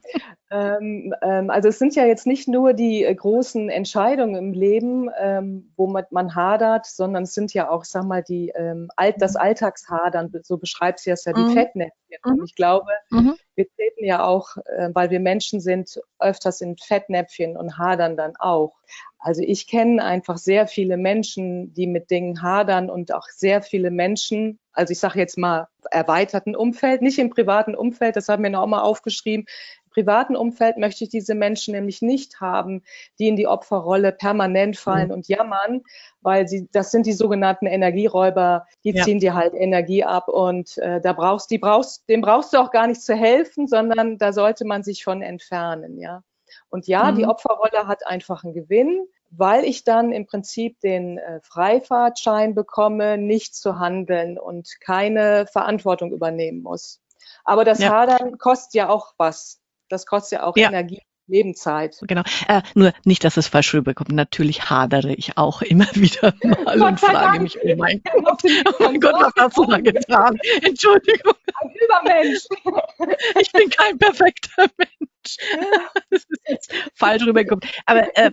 ähm, 0.50 1.14
ähm, 1.20 1.50
also 1.50 1.68
es 1.68 1.78
sind 1.78 1.94
ja 1.94 2.06
jetzt 2.06 2.26
nicht 2.26 2.48
nur 2.48 2.72
die 2.72 3.04
äh, 3.04 3.14
großen 3.14 3.68
Entscheidungen 3.68 4.34
im 4.34 4.52
Leben, 4.54 5.10
ähm, 5.18 5.72
wo 5.76 5.86
man, 5.86 6.04
man, 6.10 6.34
hadert, 6.34 6.86
sondern 6.86 7.24
es 7.24 7.34
sind 7.34 7.52
ja 7.52 7.68
auch, 7.70 7.84
sag 7.84 8.04
mal, 8.04 8.22
die, 8.22 8.50
ähm, 8.56 8.88
Alt, 8.96 9.16
das 9.18 9.34
mhm. 9.34 9.40
Alltagshadern, 9.40 10.32
so 10.42 10.56
beschreibt 10.56 11.00
sie 11.00 11.10
es 11.10 11.26
ja, 11.26 11.34
die 11.34 11.42
mhm. 11.42 11.52
Fettnäpfchen. 11.52 12.18
Und 12.24 12.38
mhm. 12.38 12.44
ich 12.44 12.54
glaube, 12.54 12.90
mhm. 13.10 13.34
wir 13.56 13.66
treten 13.68 14.04
ja 14.04 14.24
auch, 14.24 14.56
äh, 14.56 14.88
weil 14.94 15.10
wir 15.10 15.20
Menschen 15.20 15.60
sind, 15.60 16.00
öfters 16.18 16.62
in 16.62 16.78
Fettnäpfchen 16.78 17.56
und 17.56 17.76
hadern 17.76 18.16
dann 18.16 18.34
auch. 18.36 18.74
Also 19.18 19.42
ich 19.42 19.66
kenne 19.66 20.02
einfach 20.02 20.38
sehr 20.38 20.66
viele 20.66 20.96
Menschen, 20.96 21.74
die 21.74 21.86
mit 21.86 22.10
Dingen 22.10 22.40
hadern 22.40 22.88
und 22.88 23.12
auch 23.12 23.26
sehr 23.28 23.62
viele 23.62 23.90
Menschen, 23.90 24.60
also 24.72 24.92
ich 24.92 25.00
sage 25.00 25.18
jetzt 25.18 25.36
mal 25.36 25.66
erweiterten 25.90 26.54
Umfeld, 26.54 27.02
nicht 27.02 27.18
im 27.18 27.30
privaten 27.30 27.74
Umfeld, 27.74 28.14
das 28.14 28.28
haben 28.28 28.44
wir 28.44 28.50
noch 28.50 28.66
mal 28.66 28.80
aufgeschrieben, 28.80 29.46
privaten 29.98 30.36
Umfeld 30.36 30.78
möchte 30.78 31.02
ich 31.02 31.10
diese 31.10 31.34
Menschen 31.34 31.74
nämlich 31.74 32.02
nicht 32.02 32.40
haben, 32.40 32.84
die 33.18 33.26
in 33.26 33.34
die 33.34 33.48
Opferrolle 33.48 34.12
permanent 34.12 34.76
fallen 34.76 35.08
mhm. 35.08 35.14
und 35.14 35.28
jammern, 35.28 35.82
weil 36.20 36.46
sie, 36.46 36.68
das 36.70 36.92
sind 36.92 37.04
die 37.06 37.12
sogenannten 37.12 37.66
Energieräuber, 37.66 38.68
die 38.84 38.92
ja. 38.92 39.02
ziehen 39.02 39.18
dir 39.18 39.34
halt 39.34 39.54
Energie 39.54 40.04
ab 40.04 40.28
und 40.28 40.78
äh, 40.78 41.00
da 41.00 41.12
brauchst, 41.12 41.50
die 41.50 41.58
brauchst, 41.58 42.08
dem 42.08 42.20
brauchst 42.20 42.52
du 42.52 42.58
auch 42.58 42.70
gar 42.70 42.86
nicht 42.86 43.02
zu 43.02 43.16
helfen, 43.16 43.66
sondern 43.66 44.18
da 44.18 44.32
sollte 44.32 44.64
man 44.64 44.84
sich 44.84 45.02
von 45.02 45.20
entfernen, 45.20 45.98
ja. 45.98 46.22
Und 46.70 46.86
ja, 46.86 47.10
mhm. 47.10 47.16
die 47.16 47.26
Opferrolle 47.26 47.88
hat 47.88 48.06
einfach 48.06 48.44
einen 48.44 48.54
Gewinn, 48.54 49.04
weil 49.30 49.64
ich 49.64 49.82
dann 49.82 50.12
im 50.12 50.26
Prinzip 50.26 50.78
den 50.78 51.18
äh, 51.18 51.40
Freifahrtschein 51.42 52.54
bekomme, 52.54 53.18
nicht 53.18 53.56
zu 53.56 53.80
handeln 53.80 54.38
und 54.38 54.80
keine 54.80 55.46
Verantwortung 55.46 56.12
übernehmen 56.12 56.62
muss. 56.62 57.00
Aber 57.42 57.64
das 57.64 57.80
ja. 57.80 57.90
Hadern 57.90 58.38
kostet 58.38 58.74
ja 58.74 58.88
auch 58.88 59.14
was. 59.16 59.57
Das 59.88 60.06
kostet 60.06 60.38
ja 60.38 60.44
auch 60.44 60.56
ja. 60.56 60.68
Energie. 60.68 61.02
Lebenszeit. 61.28 61.96
Genau. 62.02 62.22
Äh, 62.48 62.62
nur 62.74 62.92
nicht, 63.04 63.22
dass 63.22 63.36
es 63.36 63.48
falsch 63.48 63.74
rüberkommt. 63.74 64.10
Natürlich 64.10 64.70
hadere 64.70 65.12
ich 65.12 65.36
auch 65.36 65.62
immer 65.62 65.86
wieder 65.94 66.34
mal 66.64 66.82
und 66.82 66.98
frage 66.98 67.40
mich, 67.40 67.58
oh 67.62 67.76
mein 67.76 68.02
Gott, 68.02 68.42
oh 68.44 68.72
mein 68.82 69.00
Gott, 69.00 69.14
was 69.14 69.32
hast 69.36 69.56
du 69.56 69.66
da 69.66 69.78
getan? 69.78 70.38
Entschuldigung. 70.62 71.34
Ein 71.60 71.70
Übermensch. 71.84 72.44
Ich 73.40 73.52
bin 73.52 73.70
kein 73.70 73.98
perfekter 73.98 74.66
Mensch. 74.76 75.36
Das 76.10 76.24
ist 76.24 76.42
jetzt 76.46 76.72
falsch 76.94 77.24
rübergekommen. 77.24 77.68
Aber 77.86 78.16
äh, 78.16 78.32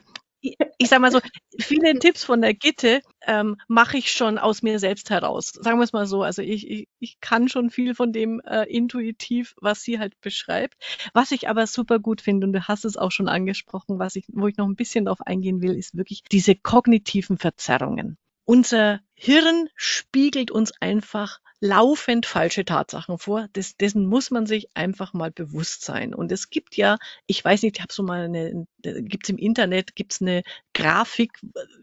ich 0.77 0.89
sage 0.89 1.01
mal 1.01 1.11
so, 1.11 1.19
viele 1.59 1.97
Tipps 1.99 2.23
von 2.23 2.41
der 2.41 2.53
Gitte 2.53 3.01
ähm, 3.25 3.57
mache 3.67 3.97
ich 3.97 4.11
schon 4.11 4.37
aus 4.37 4.61
mir 4.61 4.79
selbst 4.79 5.09
heraus. 5.09 5.53
Sagen 5.53 5.79
wir 5.79 5.83
es 5.83 5.93
mal 5.93 6.05
so. 6.05 6.23
Also 6.23 6.41
ich, 6.41 6.69
ich, 6.69 6.87
ich 6.99 7.19
kann 7.19 7.49
schon 7.49 7.69
viel 7.69 7.95
von 7.95 8.11
dem 8.11 8.41
äh, 8.41 8.63
intuitiv, 8.63 9.55
was 9.59 9.81
sie 9.81 9.99
halt 9.99 10.19
beschreibt. 10.21 10.75
Was 11.13 11.31
ich 11.31 11.49
aber 11.49 11.67
super 11.67 11.99
gut 11.99 12.21
finde, 12.21 12.47
und 12.47 12.53
du 12.53 12.67
hast 12.67 12.85
es 12.85 12.97
auch 12.97 13.11
schon 13.11 13.27
angesprochen, 13.27 13.99
was 13.99 14.15
ich, 14.15 14.25
wo 14.27 14.47
ich 14.47 14.57
noch 14.57 14.67
ein 14.67 14.75
bisschen 14.75 15.05
darauf 15.05 15.21
eingehen 15.21 15.61
will, 15.61 15.75
ist 15.75 15.95
wirklich 15.95 16.23
diese 16.31 16.55
kognitiven 16.55 17.37
Verzerrungen. 17.37 18.17
Unser 18.45 18.99
Hirn 19.13 19.69
spiegelt 19.75 20.51
uns 20.51 20.71
einfach 20.79 21.39
laufend 21.59 22.25
falsche 22.25 22.65
Tatsachen 22.65 23.17
vor. 23.17 23.47
Das, 23.53 23.77
dessen 23.77 24.05
muss 24.05 24.31
man 24.31 24.45
sich 24.45 24.69
einfach 24.75 25.13
mal 25.13 25.31
bewusst 25.31 25.83
sein. 25.83 26.13
Und 26.13 26.31
es 26.31 26.50
gibt 26.50 26.75
ja, 26.77 26.97
ich 27.27 27.43
weiß 27.43 27.63
nicht, 27.63 27.77
ich 27.77 27.81
habe 27.81 27.93
so 27.93 28.03
mal 28.03 28.25
eine, 28.25 28.67
gibt's 28.81 29.29
im 29.29 29.38
Internet, 29.38 29.95
gibt's 29.95 30.21
eine 30.21 30.43
Grafik, 30.74 31.31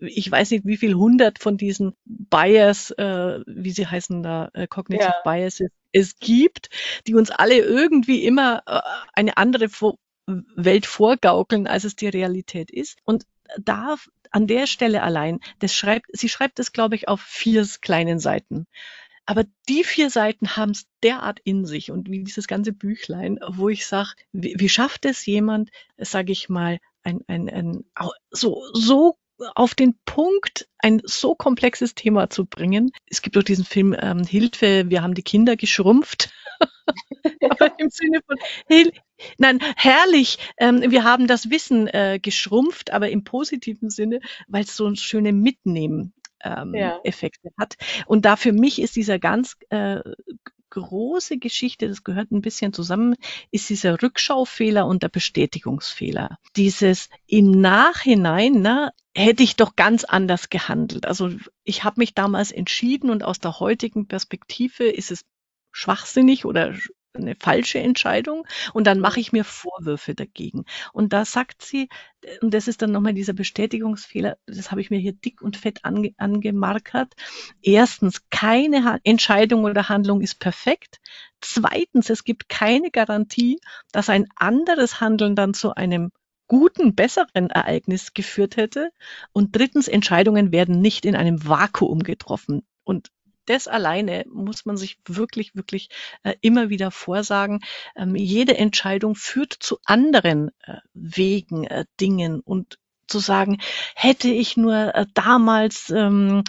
ich 0.01 0.31
weiß 0.31 0.51
nicht, 0.51 0.67
wie 0.67 0.77
viel 0.77 0.95
hundert 0.95 1.39
von 1.39 1.57
diesen 1.57 1.95
Bias, 2.05 2.91
äh, 2.93 3.41
wie 3.47 3.73
sie 3.73 3.87
heißen 3.87 4.23
da, 4.23 4.51
äh, 4.55 4.67
Cognitive 4.67 5.05
ja. 5.05 5.21
Biases 5.25 5.71
es 5.93 6.19
gibt, 6.19 6.71
die 7.07 7.15
uns 7.15 7.31
alle 7.31 7.59
irgendwie 7.59 8.25
immer 8.25 8.63
äh, 8.67 8.81
eine 9.13 9.37
andere 9.37 9.69
Welt 10.27 10.87
vorgaukeln, 10.87 11.67
als 11.67 11.85
es 11.85 11.97
die 11.97 12.09
Realität 12.09 12.71
ist. 12.71 12.99
Und 13.05 13.25
da 13.59 13.97
an 14.31 14.47
der 14.47 14.67
Stelle 14.67 15.03
allein, 15.03 15.41
das 15.59 15.75
schreibt, 15.75 16.07
sie 16.13 16.29
schreibt 16.29 16.59
es, 16.59 16.73
glaube 16.73 16.95
ich, 16.95 17.09
auf 17.09 17.21
vier 17.21 17.67
kleinen 17.81 18.19
Seiten. 18.19 18.67
Aber 19.27 19.45
die 19.69 19.85
vier 19.85 20.11
Seiten 20.11 20.57
haben 20.57 20.73
es 20.73 20.87
derart 21.03 21.41
in 21.45 21.65
sich 21.65 21.91
und 21.91 22.11
wie 22.11 22.25
dieses 22.25 22.49
ganze 22.49 22.73
Büchlein, 22.73 23.39
wo 23.49 23.69
ich 23.69 23.87
sage, 23.87 24.11
wie, 24.33 24.55
wie 24.59 24.69
schafft 24.69 25.05
es 25.05 25.25
jemand, 25.27 25.71
sage 25.97 26.33
ich 26.33 26.49
mal, 26.49 26.79
ein, 27.05 27.21
ein, 27.29 27.49
ein 27.49 27.85
so, 28.31 28.65
so 28.73 29.17
auf 29.55 29.75
den 29.75 29.95
Punkt 30.05 30.69
ein 30.79 31.01
so 31.05 31.35
komplexes 31.35 31.95
Thema 31.95 32.31
zu 32.31 32.47
bringen. 32.47 32.93
Es 33.07 33.23
gibt 33.23 33.37
auch 33.37 33.43
diesen 33.43 33.65
Film 33.65 33.97
ähm, 33.99 34.25
Hilfe, 34.25 34.89
wir 34.89 35.03
haben 35.03 35.15
die 35.15 35.23
Kinder 35.23 35.57
geschrumpft. 35.57 36.33
Aber 37.51 37.73
im 37.79 37.91
Sinne 37.91 38.21
von 38.27 38.37
Hil 38.69 38.93
Nein, 39.39 39.61
herrlich. 39.77 40.39
Ähm, 40.59 40.91
wir 40.91 41.05
haben 41.05 41.29
das 41.29 41.51
Wissen 41.51 41.87
äh, 41.87 42.19
geschrumpft, 42.21 42.93
aber 42.93 43.09
im 43.11 43.23
positiven 43.23 43.89
Sinne, 43.89 44.19
weil 44.49 44.65
es 44.65 44.77
so 44.77 44.93
schöne 44.97 45.33
Mitnehmen 45.33 46.13
ähm, 46.43 46.75
ja. 46.75 46.99
Effekte 47.05 47.51
hat. 47.59 47.77
Und 48.07 48.25
da 48.25 48.37
für 48.37 48.53
mich 48.53 48.81
ist 48.81 48.97
dieser 48.97 49.19
ganz 49.19 49.57
äh, 49.71 50.01
große 50.73 51.39
Geschichte, 51.39 51.89
das 51.89 52.03
gehört 52.03 52.31
ein 52.31 52.41
bisschen 52.41 52.73
zusammen, 52.73 53.15
ist 53.51 53.69
dieser 53.69 54.03
Rückschaufehler 54.03 54.87
und 54.87 55.03
der 55.03 55.11
Bestätigungsfehler. 55.11 56.39
Dieses 56.57 57.11
im 57.27 57.51
Nachhinein, 57.51 58.63
ne, 58.63 58.93
hätte 59.15 59.43
ich 59.43 59.57
doch 59.57 59.77
ganz 59.77 60.05
anders 60.05 60.49
gehandelt. 60.49 61.07
Also 61.07 61.31
ich 61.65 61.85
habe 61.85 62.01
mich 62.01 62.15
damals 62.15 62.51
entschieden 62.51 63.11
und 63.11 63.23
aus 63.23 63.39
der 63.39 63.61
heutigen 63.61 64.09
Perspektive 64.09 64.85
ist 64.85 65.11
es 65.11 65.25
schwachsinnig 65.73 66.47
oder 66.47 66.75
eine 67.15 67.35
falsche 67.39 67.79
Entscheidung 67.79 68.47
und 68.73 68.87
dann 68.87 69.01
mache 69.01 69.21
ich 69.21 69.33
mir 69.33 69.45
Vorwürfe 69.45 70.15
dagegen. 70.15 70.65
Und 70.93 71.13
da 71.13 71.25
sagt 71.25 71.63
sie, 71.63 71.89
und 72.41 72.55
das 72.55 72.69
ist 72.69 72.83
dann 72.83 72.93
nochmal 72.93 73.15
dieser 73.15 73.33
Bestätigungsfehler, 73.33 74.37
das 74.47 74.71
habe 74.71 74.81
ich 74.81 74.91
mir 74.91 74.99
hier 74.99 75.13
dick 75.13 75.43
und 75.43 75.57
fett 75.57 75.85
ange, 75.85 76.15
angemarkert. 76.17 77.15
Erstens, 77.63 78.23
keine 78.31 78.85
ha 78.85 78.99
Entscheidung 79.05 79.65
oder 79.65 79.89
Handlung 79.89 80.21
ist 80.21 80.39
perfekt. 80.39 81.01
Zweitens, 81.41 82.09
es 82.11 82.25
gibt 82.25 82.49
keine 82.49 82.91
Garantie, 82.91 83.59
dass 83.93 84.09
ein 84.09 84.29
anderes 84.37 85.01
Handeln 85.01 85.35
dann 85.35 85.55
zu 85.55 85.75
einem 85.75 86.11
guten, 86.47 86.95
besseren 86.95 87.51
Ereignis 87.51 88.15
geführt 88.15 88.57
hätte. 88.57 88.91
Und 89.33 89.57
drittens, 89.57 89.89
Entscheidungen 89.89 90.53
werden 90.53 90.81
nicht 90.81 91.05
in 91.05 91.17
einem 91.17 91.47
Vakuum 91.47 92.03
getroffen. 92.03 92.63
Und 92.85 93.11
das 93.47 93.69
alleine 93.69 94.25
muss 94.29 94.65
man 94.65 94.77
sich 94.77 94.99
wirklich, 95.07 95.55
wirklich 95.55 95.89
äh, 96.23 96.35
immer 96.41 96.71
wieder 96.71 96.91
vorsagen. 96.91 97.61
Ähm, 97.97 98.15
jede 98.17 98.57
Entscheidung 98.57 99.15
führt 99.15 99.53
zu 99.53 99.79
anderen 99.85 100.51
äh, 100.63 100.77
Wegen, 100.95 101.65
äh, 101.65 101.85
Dingen 102.01 102.41
und 102.41 102.79
zu 103.07 103.19
sagen, 103.19 103.59
hätte 103.95 104.29
ich 104.29 104.57
nur 104.57 104.95
äh, 104.95 105.07
damals 105.15 105.91
ähm, 105.91 106.45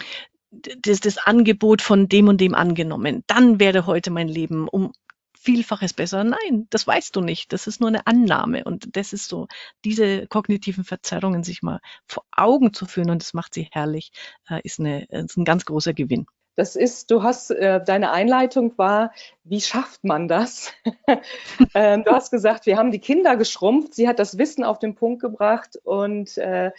das, 0.50 1.00
das 1.00 1.18
Angebot 1.18 1.82
von 1.82 2.08
dem 2.08 2.28
und 2.28 2.40
dem 2.40 2.54
angenommen, 2.54 3.24
dann 3.26 3.58
wäre 3.60 3.86
heute 3.86 4.10
mein 4.10 4.28
Leben 4.28 4.68
um 4.68 4.92
Vielfaches 5.36 5.92
besser. 5.92 6.24
Nein, 6.24 6.68
das 6.70 6.86
weißt 6.86 7.14
du 7.14 7.20
nicht. 7.20 7.52
Das 7.52 7.66
ist 7.66 7.78
nur 7.78 7.88
eine 7.88 8.06
Annahme. 8.06 8.64
Und 8.64 8.96
das 8.96 9.12
ist 9.12 9.28
so, 9.28 9.46
diese 9.84 10.26
kognitiven 10.26 10.84
Verzerrungen 10.84 11.44
sich 11.44 11.60
mal 11.62 11.80
vor 12.06 12.24
Augen 12.32 12.72
zu 12.72 12.86
führen 12.86 13.10
und 13.10 13.20
das 13.20 13.34
macht 13.34 13.52
sie 13.52 13.68
herrlich, 13.70 14.10
äh, 14.48 14.60
ist, 14.64 14.80
eine, 14.80 15.04
ist 15.04 15.36
ein 15.36 15.44
ganz 15.44 15.66
großer 15.66 15.92
Gewinn. 15.92 16.24
Das 16.56 16.76
ist, 16.76 17.10
du 17.10 17.22
hast, 17.22 17.50
äh, 17.50 17.82
deine 17.84 18.12
Einleitung 18.12 18.76
war, 18.76 19.12
wie 19.42 19.60
schafft 19.60 20.04
man 20.04 20.28
das? 20.28 20.72
ähm, 21.74 22.04
du 22.04 22.12
hast 22.12 22.30
gesagt, 22.30 22.66
wir 22.66 22.76
haben 22.76 22.92
die 22.92 23.00
Kinder 23.00 23.36
geschrumpft. 23.36 23.94
Sie 23.94 24.08
hat 24.08 24.18
das 24.18 24.38
Wissen 24.38 24.62
auf 24.64 24.78
den 24.78 24.94
Punkt 24.94 25.20
gebracht 25.20 25.78
und 25.82 26.38
äh, 26.38 26.70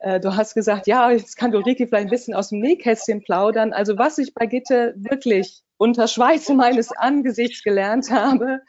äh, 0.00 0.20
du 0.20 0.36
hast 0.36 0.54
gesagt, 0.54 0.86
ja, 0.86 1.10
jetzt 1.10 1.36
kann 1.36 1.54
Ulrike 1.54 1.86
vielleicht 1.86 2.06
ein 2.06 2.10
bisschen 2.10 2.34
aus 2.34 2.50
dem 2.50 2.60
Nähkästchen 2.60 3.22
plaudern. 3.22 3.72
Also 3.72 3.98
was 3.98 4.18
ich 4.18 4.34
bei 4.34 4.46
Gitte 4.46 4.94
wirklich 4.96 5.62
unter 5.76 6.06
Schweiße 6.06 6.54
meines 6.54 6.92
Angesichts 6.92 7.62
gelernt 7.62 8.10
habe, 8.10 8.60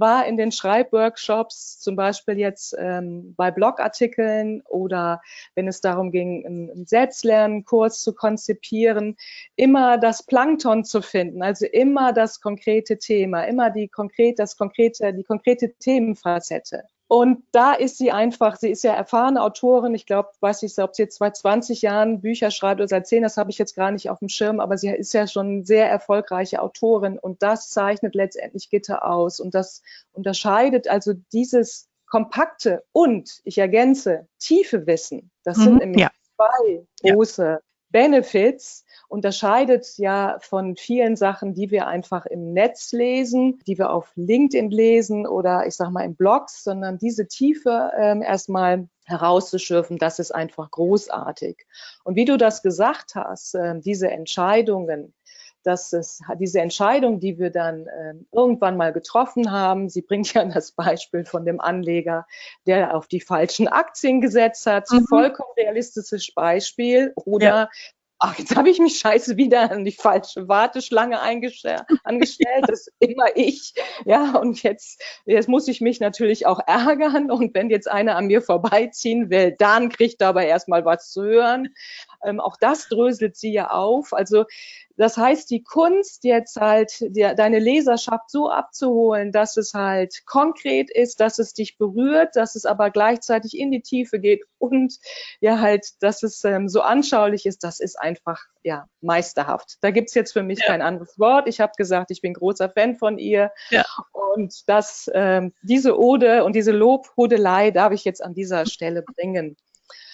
war 0.00 0.26
in 0.26 0.36
den 0.36 0.50
Schreibworkshops, 0.50 1.78
zum 1.78 1.96
Beispiel 1.96 2.38
jetzt 2.38 2.74
ähm, 2.78 3.34
bei 3.36 3.50
Blogartikeln 3.50 4.62
oder 4.68 5.20
wenn 5.54 5.68
es 5.68 5.80
darum 5.80 6.10
ging, 6.10 6.44
einen, 6.46 6.86
Selbstlernkurs 6.86 8.00
zu 8.00 8.14
konzipieren, 8.14 9.16
immer 9.56 9.98
das 9.98 10.24
Plankton 10.24 10.84
zu 10.84 11.02
finden, 11.02 11.42
also 11.42 11.66
immer 11.66 12.12
das 12.12 12.40
konkrete 12.40 12.98
Thema, 12.98 13.44
immer 13.44 13.70
die 13.70 13.88
konkret, 13.88 14.38
das 14.38 14.56
konkrete, 14.56 15.12
die 15.14 15.24
konkrete 15.24 15.74
Themenfacette. 15.74 16.84
Und 17.12 17.42
da 17.50 17.72
ist 17.72 17.98
sie 17.98 18.12
einfach, 18.12 18.54
sie 18.54 18.70
ist 18.70 18.84
ja 18.84 18.92
erfahrene 18.92 19.42
Autorin. 19.42 19.96
Ich 19.96 20.06
glaube, 20.06 20.28
weiß 20.38 20.62
nicht, 20.62 20.78
ob 20.78 20.94
sie 20.94 21.02
jetzt 21.02 21.18
seit 21.18 21.36
20 21.36 21.82
Jahren 21.82 22.20
Bücher 22.20 22.52
schreibt 22.52 22.80
oder 22.80 22.86
seit 22.86 23.08
10, 23.08 23.24
das 23.24 23.36
habe 23.36 23.50
ich 23.50 23.58
jetzt 23.58 23.74
gar 23.74 23.90
nicht 23.90 24.10
auf 24.10 24.20
dem 24.20 24.28
Schirm, 24.28 24.60
aber 24.60 24.78
sie 24.78 24.90
ist 24.90 25.12
ja 25.12 25.26
schon 25.26 25.64
sehr 25.64 25.90
erfolgreiche 25.90 26.62
Autorin 26.62 27.18
und 27.18 27.42
das 27.42 27.68
zeichnet 27.70 28.14
letztendlich 28.14 28.70
Gitter 28.70 29.04
aus 29.04 29.40
und 29.40 29.56
das 29.56 29.82
unterscheidet 30.12 30.86
also 30.86 31.12
dieses 31.32 31.88
kompakte 32.06 32.84
und, 32.92 33.40
ich 33.42 33.58
ergänze, 33.58 34.28
tiefe 34.38 34.86
Wissen. 34.86 35.32
Das 35.42 35.56
mhm, 35.58 35.62
sind 35.62 35.78
nämlich 35.78 36.02
ja. 36.02 36.10
zwei 36.36 36.86
große 37.02 37.44
ja. 37.44 37.58
Benefits, 37.88 38.84
unterscheidet 39.10 39.98
ja 39.98 40.38
von 40.40 40.76
vielen 40.76 41.16
Sachen, 41.16 41.52
die 41.52 41.70
wir 41.72 41.88
einfach 41.88 42.26
im 42.26 42.52
Netz 42.52 42.92
lesen, 42.92 43.58
die 43.66 43.76
wir 43.76 43.90
auf 43.90 44.12
LinkedIn 44.14 44.70
lesen 44.70 45.26
oder 45.26 45.66
ich 45.66 45.74
sag 45.74 45.90
mal 45.90 46.04
in 46.04 46.14
Blogs, 46.14 46.62
sondern 46.62 46.96
diese 46.96 47.26
Tiefe 47.26 47.90
ähm, 47.98 48.22
erstmal 48.22 48.88
herauszuschürfen, 49.06 49.98
das 49.98 50.20
ist 50.20 50.30
einfach 50.30 50.70
großartig. 50.70 51.66
Und 52.04 52.14
wie 52.14 52.24
du 52.24 52.38
das 52.38 52.62
gesagt 52.62 53.16
hast, 53.16 53.56
äh, 53.56 53.80
diese 53.80 54.08
Entscheidungen, 54.08 55.12
dass 55.64 55.92
es 55.92 56.22
diese 56.38 56.60
Entscheidung, 56.60 57.18
die 57.18 57.38
wir 57.38 57.50
dann 57.50 57.88
äh, 57.88 58.14
irgendwann 58.32 58.76
mal 58.76 58.92
getroffen 58.92 59.50
haben, 59.50 59.88
sie 59.88 60.02
bringt 60.02 60.32
ja 60.32 60.44
das 60.44 60.70
Beispiel 60.70 61.24
von 61.24 61.44
dem 61.44 61.60
Anleger, 61.60 62.26
der 62.66 62.96
auf 62.96 63.08
die 63.08 63.20
falschen 63.20 63.66
Aktien 63.66 64.20
gesetzt 64.20 64.66
hat, 64.66 64.88
mhm. 64.90 65.04
vollkommen 65.06 65.50
realistisches 65.56 66.32
Beispiel, 66.32 67.12
oder 67.16 67.44
ja 67.46 67.68
ach, 68.20 68.38
jetzt 68.38 68.54
habe 68.54 68.68
ich 68.68 68.78
mich 68.78 68.98
scheiße 68.98 69.36
wieder 69.36 69.70
an 69.70 69.84
die 69.84 69.92
falsche 69.92 70.46
Warteschlange 70.46 71.20
angestellt. 71.20 71.84
Das 72.66 72.86
ist 72.86 72.92
immer 72.98 73.34
ich. 73.34 73.74
Ja, 74.04 74.36
und 74.36 74.62
jetzt, 74.62 75.02
jetzt 75.24 75.48
muss 75.48 75.66
ich 75.68 75.80
mich 75.80 76.00
natürlich 76.00 76.46
auch 76.46 76.60
ärgern. 76.66 77.30
Und 77.30 77.54
wenn 77.54 77.70
jetzt 77.70 77.90
einer 77.90 78.16
an 78.16 78.26
mir 78.26 78.42
vorbeiziehen 78.42 79.30
will, 79.30 79.54
dann 79.58 79.88
kriegt 79.88 80.20
er 80.20 80.28
aber 80.28 80.44
erstmal 80.44 80.84
was 80.84 81.10
zu 81.10 81.22
hören. 81.22 81.74
Ähm, 82.24 82.40
auch 82.40 82.56
das 82.60 82.88
dröselt 82.88 83.36
sie 83.36 83.52
ja 83.52 83.70
auf. 83.70 84.12
Also 84.12 84.44
das 85.00 85.16
heißt, 85.16 85.50
die 85.50 85.62
Kunst 85.62 86.24
jetzt 86.24 86.56
halt 86.56 86.92
die, 87.00 87.26
deine 87.34 87.58
Leserschaft 87.58 88.30
so 88.30 88.50
abzuholen, 88.50 89.32
dass 89.32 89.56
es 89.56 89.72
halt 89.72 90.26
konkret 90.26 90.90
ist, 90.90 91.20
dass 91.20 91.38
es 91.38 91.54
dich 91.54 91.78
berührt, 91.78 92.36
dass 92.36 92.54
es 92.54 92.66
aber 92.66 92.90
gleichzeitig 92.90 93.58
in 93.58 93.70
die 93.70 93.80
Tiefe 93.80 94.20
geht 94.20 94.42
und 94.58 94.98
ja 95.40 95.58
halt, 95.58 95.86
dass 96.00 96.22
es 96.22 96.44
ähm, 96.44 96.68
so 96.68 96.82
anschaulich 96.82 97.46
ist, 97.46 97.64
das 97.64 97.80
ist 97.80 97.98
einfach 97.98 98.44
ja 98.62 98.88
meisterhaft. 99.00 99.78
Da 99.80 99.90
gibt's 99.90 100.12
jetzt 100.12 100.32
für 100.32 100.42
mich 100.42 100.58
ja. 100.58 100.66
kein 100.66 100.82
anderes 100.82 101.18
Wort. 101.18 101.48
Ich 101.48 101.60
habe 101.60 101.72
gesagt, 101.78 102.10
ich 102.10 102.20
bin 102.20 102.34
großer 102.34 102.68
Fan 102.68 102.96
von 102.96 103.18
ihr 103.18 103.52
ja. 103.70 103.86
und 104.12 104.68
das 104.68 105.10
ähm, 105.14 105.54
diese 105.62 105.98
Ode 105.98 106.44
und 106.44 106.54
diese 106.54 106.72
Lobhudelei 106.72 107.70
darf 107.70 107.94
ich 107.94 108.04
jetzt 108.04 108.22
an 108.22 108.34
dieser 108.34 108.66
Stelle 108.66 109.02
bringen. 109.02 109.56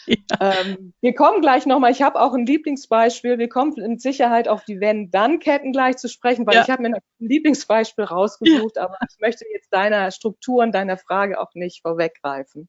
Ja. 0.07 0.17
Ähm, 0.39 0.93
wir 1.01 1.15
kommen 1.15 1.41
gleich 1.41 1.67
nochmal, 1.67 1.93
ich 1.93 2.03
habe 2.03 2.21
auch 2.21 2.35
ein 2.35 2.45
Lieblingsbeispiel, 2.45 3.39
wir 3.39 3.49
kommen 3.49 3.73
mit 3.77 4.03
Sicherheit 4.03 4.49
auf 4.49 4.65
die 4.65 4.81
Wenn-Dann-Ketten 4.81 5.73
gleich 5.73 5.97
zu 5.97 6.09
sprechen, 6.09 6.47
weil 6.47 6.57
ja. 6.57 6.63
ich 6.63 6.69
habe 6.69 6.83
mir 6.83 6.89
ein 6.95 7.01
Lieblingsbeispiel 7.19 8.05
rausgesucht, 8.05 8.77
ja. 8.77 8.85
aber 8.85 8.97
ich 9.09 9.17
möchte 9.21 9.45
jetzt 9.53 9.73
deiner 9.73 10.11
Struktur 10.11 10.63
und 10.63 10.75
deiner 10.75 10.99
Frage 10.99 11.41
auch 11.41 11.55
nicht 11.55 11.81
vorweggreifen. 11.83 12.69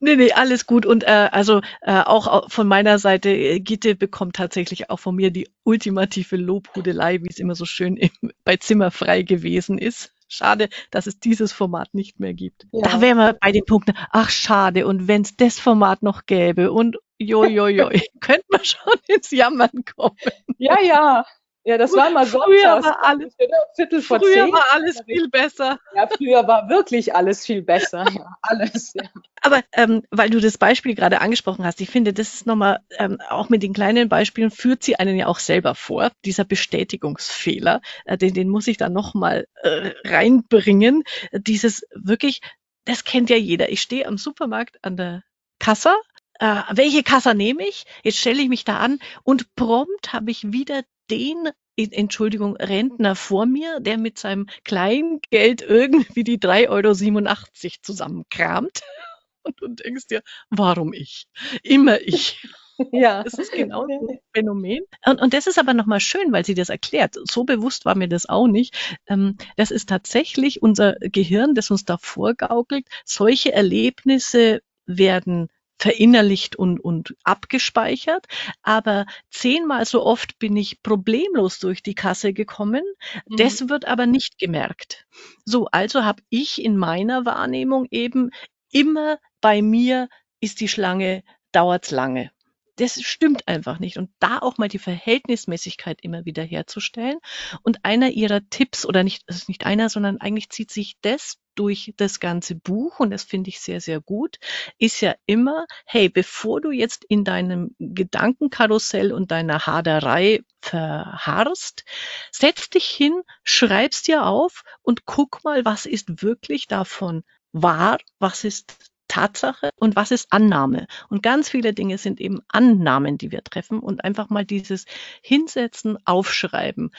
Nee, 0.00 0.16
nee, 0.16 0.32
alles 0.32 0.66
gut. 0.66 0.86
Und 0.86 1.02
äh, 1.04 1.28
also 1.32 1.60
äh, 1.80 2.02
auch 2.02 2.50
von 2.50 2.68
meiner 2.68 2.98
Seite, 2.98 3.30
äh, 3.30 3.58
Gitte 3.58 3.96
bekommt 3.96 4.36
tatsächlich 4.36 4.90
auch 4.90 5.00
von 5.00 5.16
mir 5.16 5.30
die 5.30 5.48
ultimative 5.64 6.36
Lobhudelei, 6.36 7.22
wie 7.22 7.28
es 7.28 7.38
immer 7.38 7.56
so 7.56 7.64
schön 7.64 7.96
im, 7.96 8.10
bei 8.44 8.56
Zimmer 8.56 8.90
frei 8.90 9.22
gewesen 9.22 9.76
ist. 9.76 10.14
Schade, 10.28 10.68
dass 10.90 11.06
es 11.06 11.18
dieses 11.18 11.52
Format 11.52 11.94
nicht 11.94 12.20
mehr 12.20 12.34
gibt. 12.34 12.66
Ja. 12.72 12.82
Da 12.82 13.00
wären 13.00 13.16
wir 13.16 13.36
bei 13.40 13.50
den 13.50 13.64
Punkten, 13.64 13.94
ach 14.10 14.30
schade, 14.30 14.86
und 14.86 15.08
wenn 15.08 15.22
es 15.22 15.36
das 15.36 15.58
Format 15.58 16.02
noch 16.02 16.26
gäbe 16.26 16.70
und 16.70 16.98
Jojojoj, 17.18 18.00
könnte 18.20 18.44
man 18.50 18.64
schon 18.64 18.92
ins 19.08 19.30
Jammern 19.30 19.84
kommen. 19.96 20.16
Ja, 20.58 20.80
ja, 20.80 21.24
ja, 21.68 21.76
das 21.76 21.92
war 21.92 22.08
mal 22.08 22.24
so. 22.24 22.40
Früher 22.40 22.82
war 22.82 23.04
alles, 23.04 23.36
Viertel 23.76 24.00
vor 24.00 24.20
früher 24.20 24.46
zehn. 24.46 24.52
war 24.54 24.64
alles 24.72 25.02
viel 25.04 25.28
besser. 25.28 25.78
Ja, 25.94 26.06
früher 26.06 26.48
war 26.48 26.70
wirklich 26.70 27.14
alles 27.14 27.44
viel 27.44 27.60
besser. 27.60 28.06
Ja, 28.10 28.38
alles. 28.40 28.94
Ja. 28.94 29.02
Aber 29.42 29.60
ähm, 29.72 30.02
weil 30.10 30.30
du 30.30 30.40
das 30.40 30.56
Beispiel 30.56 30.94
gerade 30.94 31.20
angesprochen 31.20 31.66
hast, 31.66 31.82
ich 31.82 31.90
finde, 31.90 32.14
das 32.14 32.32
ist 32.32 32.46
nochmal, 32.46 32.80
ähm, 32.98 33.18
auch 33.28 33.50
mit 33.50 33.62
den 33.62 33.74
kleinen 33.74 34.08
Beispielen 34.08 34.50
führt 34.50 34.82
sie 34.82 34.96
einen 34.96 35.14
ja 35.14 35.26
auch 35.26 35.40
selber 35.40 35.74
vor. 35.74 36.10
Dieser 36.24 36.46
Bestätigungsfehler, 36.46 37.82
äh, 38.06 38.16
den, 38.16 38.32
den 38.32 38.48
muss 38.48 38.66
ich 38.66 38.78
da 38.78 38.88
nochmal 38.88 39.46
äh, 39.62 39.90
reinbringen. 40.06 41.02
Dieses 41.32 41.82
wirklich, 41.94 42.40
das 42.86 43.04
kennt 43.04 43.28
ja 43.28 43.36
jeder. 43.36 43.68
Ich 43.68 43.82
stehe 43.82 44.06
am 44.06 44.16
Supermarkt 44.16 44.78
an 44.80 44.96
der 44.96 45.22
Kasse 45.58 45.94
äh, 46.40 46.62
welche 46.70 47.02
Kasse 47.02 47.34
nehme 47.34 47.66
ich? 47.66 47.84
Jetzt 48.04 48.18
stelle 48.18 48.40
ich 48.40 48.48
mich 48.48 48.64
da 48.64 48.78
an 48.78 49.00
und 49.24 49.54
prompt 49.56 50.12
habe 50.12 50.30
ich 50.30 50.52
wieder 50.52 50.82
den 51.10 51.48
Entschuldigung, 51.76 52.56
Rentner 52.56 53.14
vor 53.14 53.46
mir, 53.46 53.80
der 53.80 53.98
mit 53.98 54.18
seinem 54.18 54.46
Kleingeld 54.64 55.62
irgendwie 55.62 56.24
die 56.24 56.38
3,87 56.38 56.68
Euro 56.68 57.72
zusammenkramt. 57.82 58.80
Und 59.42 59.60
du 59.60 59.68
denkst 59.68 60.08
dir, 60.08 60.22
warum 60.50 60.92
ich? 60.92 61.26
Immer 61.62 62.00
ich. 62.00 62.46
Ja. 62.92 63.24
Das 63.24 63.34
ist 63.34 63.50
genau 63.50 63.86
ein 63.88 64.20
Phänomen. 64.32 64.84
Und, 65.04 65.20
und 65.20 65.34
das 65.34 65.48
ist 65.48 65.58
aber 65.58 65.74
nochmal 65.74 65.98
schön, 65.98 66.30
weil 66.30 66.44
sie 66.44 66.54
das 66.54 66.68
erklärt. 66.68 67.16
So 67.28 67.42
bewusst 67.42 67.84
war 67.84 67.96
mir 67.96 68.08
das 68.08 68.28
auch 68.28 68.46
nicht. 68.46 69.00
Ähm, 69.08 69.36
das 69.56 69.72
ist 69.72 69.88
tatsächlich 69.88 70.62
unser 70.62 70.94
Gehirn, 71.00 71.56
das 71.56 71.72
uns 71.72 71.84
da 71.84 71.98
vorgaukelt. 71.98 72.86
Solche 73.04 73.52
Erlebnisse 73.52 74.60
werden 74.86 75.48
verinnerlicht 75.78 76.56
und, 76.56 76.80
und 76.80 77.14
abgespeichert. 77.24 78.26
Aber 78.62 79.06
zehnmal 79.30 79.84
so 79.86 80.04
oft 80.04 80.38
bin 80.38 80.56
ich 80.56 80.82
problemlos 80.82 81.58
durch 81.58 81.82
die 81.82 81.94
Kasse 81.94 82.32
gekommen. 82.32 82.82
Mhm. 83.26 83.36
Das 83.36 83.68
wird 83.68 83.86
aber 83.86 84.06
nicht 84.06 84.38
gemerkt. 84.38 85.06
So, 85.44 85.66
also 85.66 86.04
habe 86.04 86.22
ich 86.28 86.62
in 86.62 86.76
meiner 86.76 87.24
Wahrnehmung 87.24 87.86
eben 87.90 88.30
immer 88.70 89.18
bei 89.40 89.62
mir 89.62 90.08
ist 90.40 90.60
die 90.60 90.68
Schlange, 90.68 91.22
dauert's 91.52 91.90
lange 91.90 92.30
das 92.78 93.00
stimmt 93.02 93.48
einfach 93.48 93.78
nicht. 93.78 93.98
Und 93.98 94.10
da 94.18 94.38
auch 94.38 94.58
mal 94.58 94.68
die 94.68 94.78
Verhältnismäßigkeit 94.78 95.98
immer 96.02 96.24
wieder 96.24 96.42
herzustellen. 96.42 97.18
Und 97.62 97.84
einer 97.84 98.10
ihrer 98.10 98.40
Tipps, 98.50 98.86
oder 98.86 99.04
nicht, 99.04 99.24
es 99.26 99.36
ist 99.36 99.48
nicht 99.48 99.66
einer, 99.66 99.88
sondern 99.88 100.18
eigentlich 100.18 100.50
zieht 100.50 100.70
sich 100.70 100.96
das 101.02 101.38
durch 101.54 101.92
das 101.96 102.20
ganze 102.20 102.54
Buch, 102.54 103.00
und 103.00 103.10
das 103.10 103.24
finde 103.24 103.50
ich 103.50 103.58
sehr, 103.58 103.80
sehr 103.80 104.00
gut, 104.00 104.38
ist 104.78 105.00
ja 105.00 105.16
immer, 105.26 105.66
hey, 105.86 106.08
bevor 106.08 106.60
du 106.60 106.70
jetzt 106.70 107.04
in 107.08 107.24
deinem 107.24 107.74
Gedankenkarussell 107.80 109.12
und 109.12 109.32
deiner 109.32 109.66
Haderei 109.66 110.42
verharrst, 110.60 111.84
setz 112.30 112.70
dich 112.70 112.84
hin, 112.84 113.22
schreibst 113.42 114.06
dir 114.06 114.24
auf 114.26 114.62
und 114.82 115.04
guck 115.04 115.42
mal, 115.42 115.64
was 115.64 115.84
ist 115.84 116.22
wirklich 116.22 116.68
davon 116.68 117.24
wahr, 117.50 117.98
was 118.20 118.44
ist 118.44 118.76
Tatsache 119.08 119.70
und 119.76 119.96
was 119.96 120.10
ist 120.10 120.32
Annahme. 120.32 120.86
Und 121.08 121.22
ganz 121.22 121.48
viele 121.48 121.72
Dinge 121.72 121.98
sind 121.98 122.20
eben 122.20 122.40
Annahmen, 122.48 123.18
die 123.18 123.32
wir 123.32 123.42
treffen 123.42 123.80
und 123.80 124.04
einfach 124.04 124.30
mal 124.30 124.44
dieses 124.44 124.84
Hinsetzen, 125.22 125.98
Aufschreiben, 126.04 126.90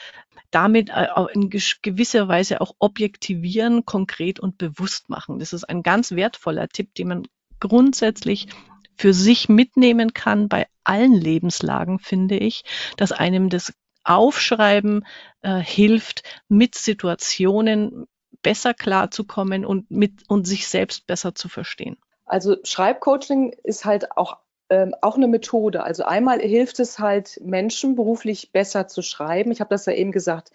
damit 0.50 0.90
äh, 0.90 1.06
in 1.32 1.48
gewisser 1.50 2.28
Weise 2.28 2.60
auch 2.60 2.74
objektivieren, 2.78 3.86
konkret 3.86 4.40
und 4.40 4.58
bewusst 4.58 5.08
machen. 5.08 5.38
Das 5.38 5.52
ist 5.52 5.64
ein 5.64 5.82
ganz 5.82 6.12
wertvoller 6.12 6.68
Tipp, 6.68 6.94
den 6.94 7.08
man 7.08 7.28
grundsätzlich 7.60 8.48
für 8.96 9.14
sich 9.14 9.48
mitnehmen 9.48 10.12
kann 10.12 10.48
bei 10.48 10.66
allen 10.84 11.14
Lebenslagen, 11.14 11.98
finde 11.98 12.36
ich, 12.36 12.64
dass 12.96 13.12
einem 13.12 13.48
das 13.48 13.72
Aufschreiben 14.04 15.06
äh, 15.42 15.58
hilft, 15.58 16.22
mit 16.48 16.74
Situationen 16.74 18.06
besser 18.42 18.74
klarzukommen 18.74 19.64
und 19.64 19.90
mit 19.90 20.28
und 20.28 20.46
sich 20.46 20.68
selbst 20.68 21.06
besser 21.06 21.34
zu 21.34 21.48
verstehen. 21.48 21.96
Also 22.26 22.56
Schreibcoaching 22.62 23.56
ist 23.64 23.84
halt 23.84 24.16
auch 24.16 24.38
ähm, 24.70 24.94
auch 25.00 25.16
eine 25.16 25.26
Methode. 25.26 25.82
Also 25.82 26.04
einmal 26.04 26.40
hilft 26.40 26.78
es 26.78 26.98
halt 26.98 27.40
Menschen 27.44 27.96
beruflich 27.96 28.52
besser 28.52 28.86
zu 28.86 29.02
schreiben. 29.02 29.50
Ich 29.50 29.60
habe 29.60 29.70
das 29.70 29.86
ja 29.86 29.92
eben 29.92 30.12
gesagt, 30.12 30.50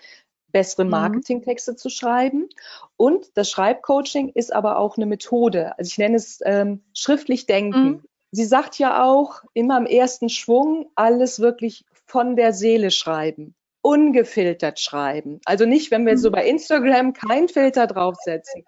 bessere 0.52 0.86
mhm. 0.86 0.91
Marketingtexte 0.91 1.76
zu 1.76 1.89
schreiben. 1.89 2.48
Und 2.95 3.30
das 3.36 3.52
Schreibcoaching 3.52 4.30
ist 4.30 4.54
aber 4.54 4.80
auch 4.80 4.95
eine 4.95 5.06
Methode. 5.06 5.78
Also 5.78 5.89
ich 5.89 5.98
nenne 5.98 6.15
es 6.15 6.39
ähm, 6.45 6.82
schriftlich 6.93 7.45
denken. 7.45 7.84
Mhm. 7.84 8.04
Sie 8.32 8.45
sagt 8.45 8.80
ja 8.80 9.04
auch 9.04 9.43
immer 9.54 9.78
im 9.78 9.86
ersten 9.86 10.30
Schwung 10.30 10.89
alles 10.95 11.39
wirklich 11.39 11.84
von 12.06 12.38
der 12.38 12.54
Seele 12.54 12.91
schreiben 12.91 13.54
ungefiltert 13.86 14.80
schreiben. 14.80 15.39
Also 15.45 15.67
nicht, 15.67 15.91
wenn 15.91 16.08
wir 16.08 16.17
so 16.17 16.30
mhm. 16.30 16.34
bei 16.34 16.48
Instagram 16.48 17.13
keinen 17.13 17.48
Filter 17.48 17.86
draufsetzen. 17.86 18.63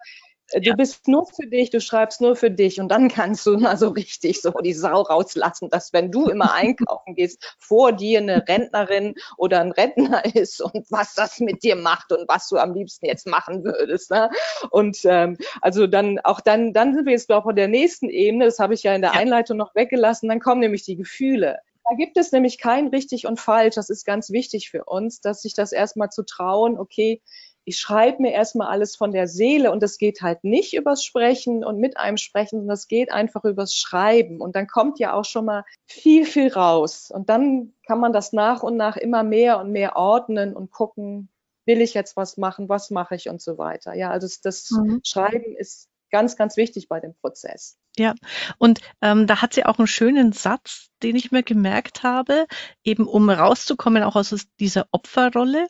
Äh, 0.52 0.60
du 0.60 0.70
ja. 0.70 0.76
bist 0.76 1.08
nur 1.08 1.26
für 1.26 1.48
dich, 1.48 1.70
du 1.70 1.80
schreibst 1.80 2.20
nur 2.20 2.36
für 2.36 2.52
dich 2.52 2.80
und 2.80 2.88
dann 2.88 3.08
kannst 3.08 3.44
du 3.44 3.58
mal 3.58 3.76
so 3.76 3.88
richtig 3.88 4.40
so 4.40 4.52
die 4.62 4.74
Sau 4.74 5.02
rauslassen, 5.02 5.70
dass 5.70 5.92
wenn 5.92 6.12
du 6.12 6.26
immer 6.26 6.52
einkaufen 6.54 7.16
gehst, 7.16 7.56
vor 7.58 7.90
dir 7.90 8.20
eine 8.20 8.46
Rentnerin 8.46 9.16
oder 9.36 9.60
ein 9.60 9.72
Rentner 9.72 10.24
ist 10.36 10.62
und 10.62 10.86
was 10.88 11.14
das 11.14 11.40
mit 11.40 11.64
dir 11.64 11.74
macht 11.74 12.12
und 12.12 12.28
was 12.28 12.48
du 12.48 12.56
am 12.56 12.72
liebsten 12.72 13.06
jetzt 13.06 13.26
machen 13.26 13.64
würdest. 13.64 14.12
Ne? 14.12 14.30
Und 14.70 14.98
ähm, 15.04 15.36
also 15.60 15.88
dann 15.88 16.20
auch 16.20 16.40
dann, 16.40 16.72
dann 16.72 16.94
sind 16.94 17.06
wir 17.06 17.12
jetzt 17.12 17.28
auch 17.32 17.44
bei 17.44 17.54
der 17.54 17.66
nächsten 17.66 18.08
Ebene, 18.08 18.44
das 18.44 18.60
habe 18.60 18.74
ich 18.74 18.84
ja 18.84 18.94
in 18.94 19.02
der 19.02 19.14
ja. 19.14 19.18
Einleitung 19.18 19.56
noch 19.56 19.74
weggelassen, 19.74 20.28
dann 20.28 20.38
kommen 20.38 20.60
nämlich 20.60 20.84
die 20.84 20.96
Gefühle. 20.96 21.58
Da 21.88 21.96
gibt 21.96 22.16
es 22.16 22.32
nämlich 22.32 22.58
kein 22.58 22.88
richtig 22.88 23.26
und 23.26 23.40
falsch. 23.40 23.76
Das 23.76 23.88
ist 23.88 24.04
ganz 24.04 24.30
wichtig 24.30 24.70
für 24.70 24.84
uns, 24.84 25.20
dass 25.20 25.42
sich 25.42 25.54
das 25.54 25.72
erstmal 25.72 26.10
zu 26.10 26.22
trauen, 26.22 26.78
okay, 26.78 27.22
ich 27.64 27.78
schreibe 27.78 28.22
mir 28.22 28.32
erstmal 28.32 28.68
alles 28.68 28.96
von 28.96 29.12
der 29.12 29.26
Seele 29.26 29.70
und 29.70 29.82
das 29.82 29.98
geht 29.98 30.22
halt 30.22 30.42
nicht 30.42 30.74
übers 30.74 31.04
Sprechen 31.04 31.64
und 31.64 31.78
mit 31.78 31.98
einem 31.98 32.16
Sprechen, 32.16 32.60
sondern 32.60 32.68
das 32.68 32.88
geht 32.88 33.12
einfach 33.12 33.44
übers 33.44 33.74
Schreiben. 33.74 34.40
Und 34.40 34.56
dann 34.56 34.66
kommt 34.66 34.98
ja 34.98 35.12
auch 35.12 35.26
schon 35.26 35.44
mal 35.44 35.64
viel, 35.86 36.24
viel 36.24 36.50
raus. 36.50 37.10
Und 37.10 37.28
dann 37.28 37.74
kann 37.86 38.00
man 38.00 38.14
das 38.14 38.32
nach 38.32 38.62
und 38.62 38.76
nach 38.76 38.96
immer 38.96 39.22
mehr 39.22 39.60
und 39.60 39.70
mehr 39.70 39.96
ordnen 39.96 40.56
und 40.56 40.70
gucken, 40.70 41.28
will 41.66 41.82
ich 41.82 41.92
jetzt 41.92 42.16
was 42.16 42.38
machen, 42.38 42.70
was 42.70 42.90
mache 42.90 43.14
ich 43.14 43.28
und 43.28 43.42
so 43.42 43.58
weiter. 43.58 43.94
Ja, 43.94 44.10
also 44.10 44.26
das 44.42 44.70
mhm. 44.70 45.00
Schreiben 45.04 45.54
ist 45.54 45.90
ganz, 46.10 46.36
ganz 46.36 46.56
wichtig 46.56 46.88
bei 46.88 47.00
dem 47.00 47.14
Prozess. 47.14 47.78
Ja, 47.98 48.14
und 48.58 48.80
ähm, 49.02 49.26
da 49.26 49.42
hat 49.42 49.54
sie 49.54 49.64
auch 49.64 49.78
einen 49.78 49.88
schönen 49.88 50.32
Satz, 50.32 50.90
den 51.02 51.16
ich 51.16 51.32
mir 51.32 51.42
gemerkt 51.42 52.02
habe, 52.02 52.46
eben 52.84 53.06
um 53.06 53.28
rauszukommen 53.28 54.02
auch 54.02 54.16
aus 54.16 54.34
dieser 54.60 54.86
Opferrolle, 54.92 55.66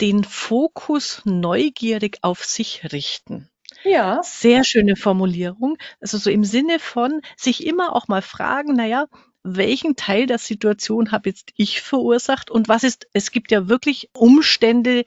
den 0.00 0.24
Fokus 0.24 1.22
neugierig 1.24 2.18
auf 2.22 2.44
sich 2.44 2.92
richten. 2.92 3.50
Ja. 3.84 4.20
Sehr 4.22 4.64
schöne 4.64 4.96
Formulierung. 4.96 5.76
Also 6.00 6.18
so 6.18 6.30
im 6.30 6.44
Sinne 6.44 6.78
von 6.78 7.20
sich 7.36 7.66
immer 7.66 7.94
auch 7.94 8.08
mal 8.08 8.22
fragen, 8.22 8.74
naja, 8.74 9.06
welchen 9.46 9.94
Teil 9.94 10.26
der 10.26 10.38
Situation 10.38 11.12
habe 11.12 11.28
jetzt 11.28 11.52
ich 11.56 11.80
verursacht 11.80 12.50
und 12.50 12.68
was 12.68 12.82
ist, 12.82 13.06
es 13.12 13.30
gibt 13.30 13.52
ja 13.52 13.68
wirklich 13.68 14.10
Umstände, 14.12 15.04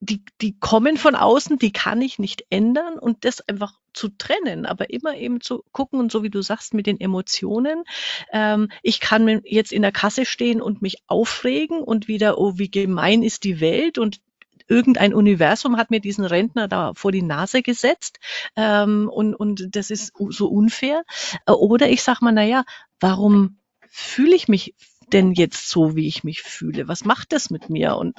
die, 0.00 0.24
die 0.40 0.58
kommen 0.58 0.96
von 0.96 1.14
außen, 1.14 1.58
die 1.58 1.72
kann 1.72 2.00
ich 2.00 2.18
nicht 2.18 2.46
ändern 2.48 2.98
und 2.98 3.24
das 3.24 3.46
einfach 3.46 3.74
zu 3.92 4.08
trennen, 4.08 4.66
aber 4.66 4.90
immer 4.90 5.16
eben 5.16 5.40
zu 5.40 5.62
gucken 5.72 6.00
und 6.00 6.10
so 6.10 6.22
wie 6.22 6.30
du 6.30 6.42
sagst 6.42 6.74
mit 6.74 6.86
den 6.86 6.98
Emotionen. 6.98 7.84
Ähm, 8.32 8.70
ich 8.82 9.00
kann 9.00 9.42
jetzt 9.44 9.72
in 9.72 9.82
der 9.82 9.92
Kasse 9.92 10.24
stehen 10.24 10.62
und 10.62 10.80
mich 10.80 11.02
aufregen 11.06 11.80
und 11.80 12.08
wieder, 12.08 12.38
oh, 12.38 12.54
wie 12.56 12.70
gemein 12.70 13.22
ist 13.22 13.44
die 13.44 13.60
Welt 13.60 13.98
und 13.98 14.20
irgendein 14.68 15.12
Universum 15.12 15.76
hat 15.76 15.90
mir 15.90 16.00
diesen 16.00 16.24
Rentner 16.24 16.68
da 16.68 16.94
vor 16.94 17.12
die 17.12 17.22
Nase 17.22 17.60
gesetzt 17.60 18.20
ähm, 18.56 19.10
und, 19.12 19.34
und 19.34 19.74
das 19.76 19.90
ist 19.90 20.12
so 20.16 20.48
unfair. 20.48 21.02
Oder 21.46 21.90
ich 21.90 22.02
sag 22.02 22.22
mal, 22.22 22.32
na 22.32 22.44
ja, 22.44 22.64
warum 23.00 23.58
fühle 23.88 24.36
ich 24.36 24.48
mich 24.48 24.74
denn 25.12 25.32
jetzt 25.32 25.68
so, 25.68 25.96
wie 25.96 26.06
ich 26.06 26.22
mich 26.22 26.42
fühle? 26.42 26.86
Was 26.86 27.04
macht 27.04 27.32
das 27.32 27.50
mit 27.50 27.68
mir? 27.68 27.96
Und 27.96 28.14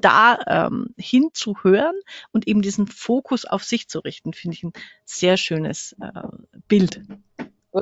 da 0.00 0.38
ähm, 0.46 0.94
hinzuhören 0.96 1.96
und 2.32 2.48
eben 2.48 2.62
diesen 2.62 2.86
Fokus 2.86 3.44
auf 3.44 3.64
sich 3.64 3.88
zu 3.88 4.00
richten, 4.00 4.32
finde 4.32 4.56
ich 4.56 4.62
ein 4.64 4.72
sehr 5.04 5.36
schönes 5.36 5.96
äh, 6.00 6.28
Bild. 6.68 7.02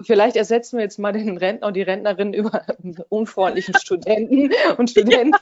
Vielleicht 0.03 0.37
ersetzen 0.37 0.77
wir 0.77 0.85
jetzt 0.85 0.99
mal 0.99 1.13
den 1.13 1.39
Rentner 1.39 1.69
und 1.69 1.75
die 1.75 1.83
Rentnerin 1.83 2.35
über 2.35 2.63
unfreundlichen 3.09 3.75
Studenten 3.79 4.51
und 4.77 4.91
Studentinnen. 4.91 5.41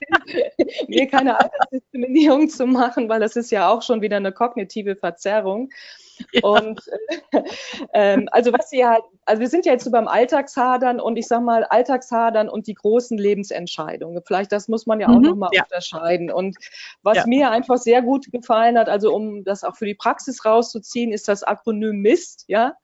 Mir 0.86 1.08
keine 1.08 1.38
Altersdiskriminierung 1.40 2.48
zu 2.48 2.66
machen, 2.66 3.08
weil 3.08 3.18
das 3.18 3.34
ist 3.34 3.50
ja 3.50 3.68
auch 3.68 3.82
schon 3.82 4.02
wieder 4.02 4.18
eine 4.18 4.32
kognitive 4.32 4.94
Verzerrung. 4.94 5.70
Ja. 6.32 6.42
Und 6.44 6.80
äh, 7.32 7.42
ähm, 7.92 8.28
also 8.30 8.52
was 8.52 8.70
sie 8.70 8.86
halt 8.86 9.02
also 9.26 9.40
wir 9.40 9.48
sind 9.48 9.66
ja 9.66 9.72
jetzt 9.72 9.84
so 9.84 9.90
beim 9.90 10.06
Alltagshadern 10.06 11.00
und 11.00 11.16
ich 11.16 11.26
sag 11.26 11.42
mal 11.42 11.64
Alltagshadern 11.64 12.48
und 12.48 12.68
die 12.68 12.74
großen 12.74 13.18
Lebensentscheidungen. 13.18 14.22
Vielleicht 14.24 14.52
das 14.52 14.68
muss 14.68 14.86
man 14.86 15.00
ja 15.00 15.08
auch 15.08 15.16
mhm, 15.16 15.22
nochmal 15.22 15.50
ja. 15.52 15.64
unterscheiden. 15.64 16.30
Und 16.30 16.56
was 17.02 17.18
ja. 17.18 17.24
mir 17.26 17.50
einfach 17.50 17.76
sehr 17.76 18.02
gut 18.02 18.30
gefallen 18.30 18.78
hat, 18.78 18.88
also 18.88 19.12
um 19.12 19.42
das 19.42 19.64
auch 19.64 19.76
für 19.76 19.84
die 19.84 19.94
Praxis 19.94 20.44
rauszuziehen, 20.44 21.12
ist 21.12 21.26
das 21.26 21.42
Akronym 21.42 22.00
MIST, 22.02 22.44
ja. 22.46 22.74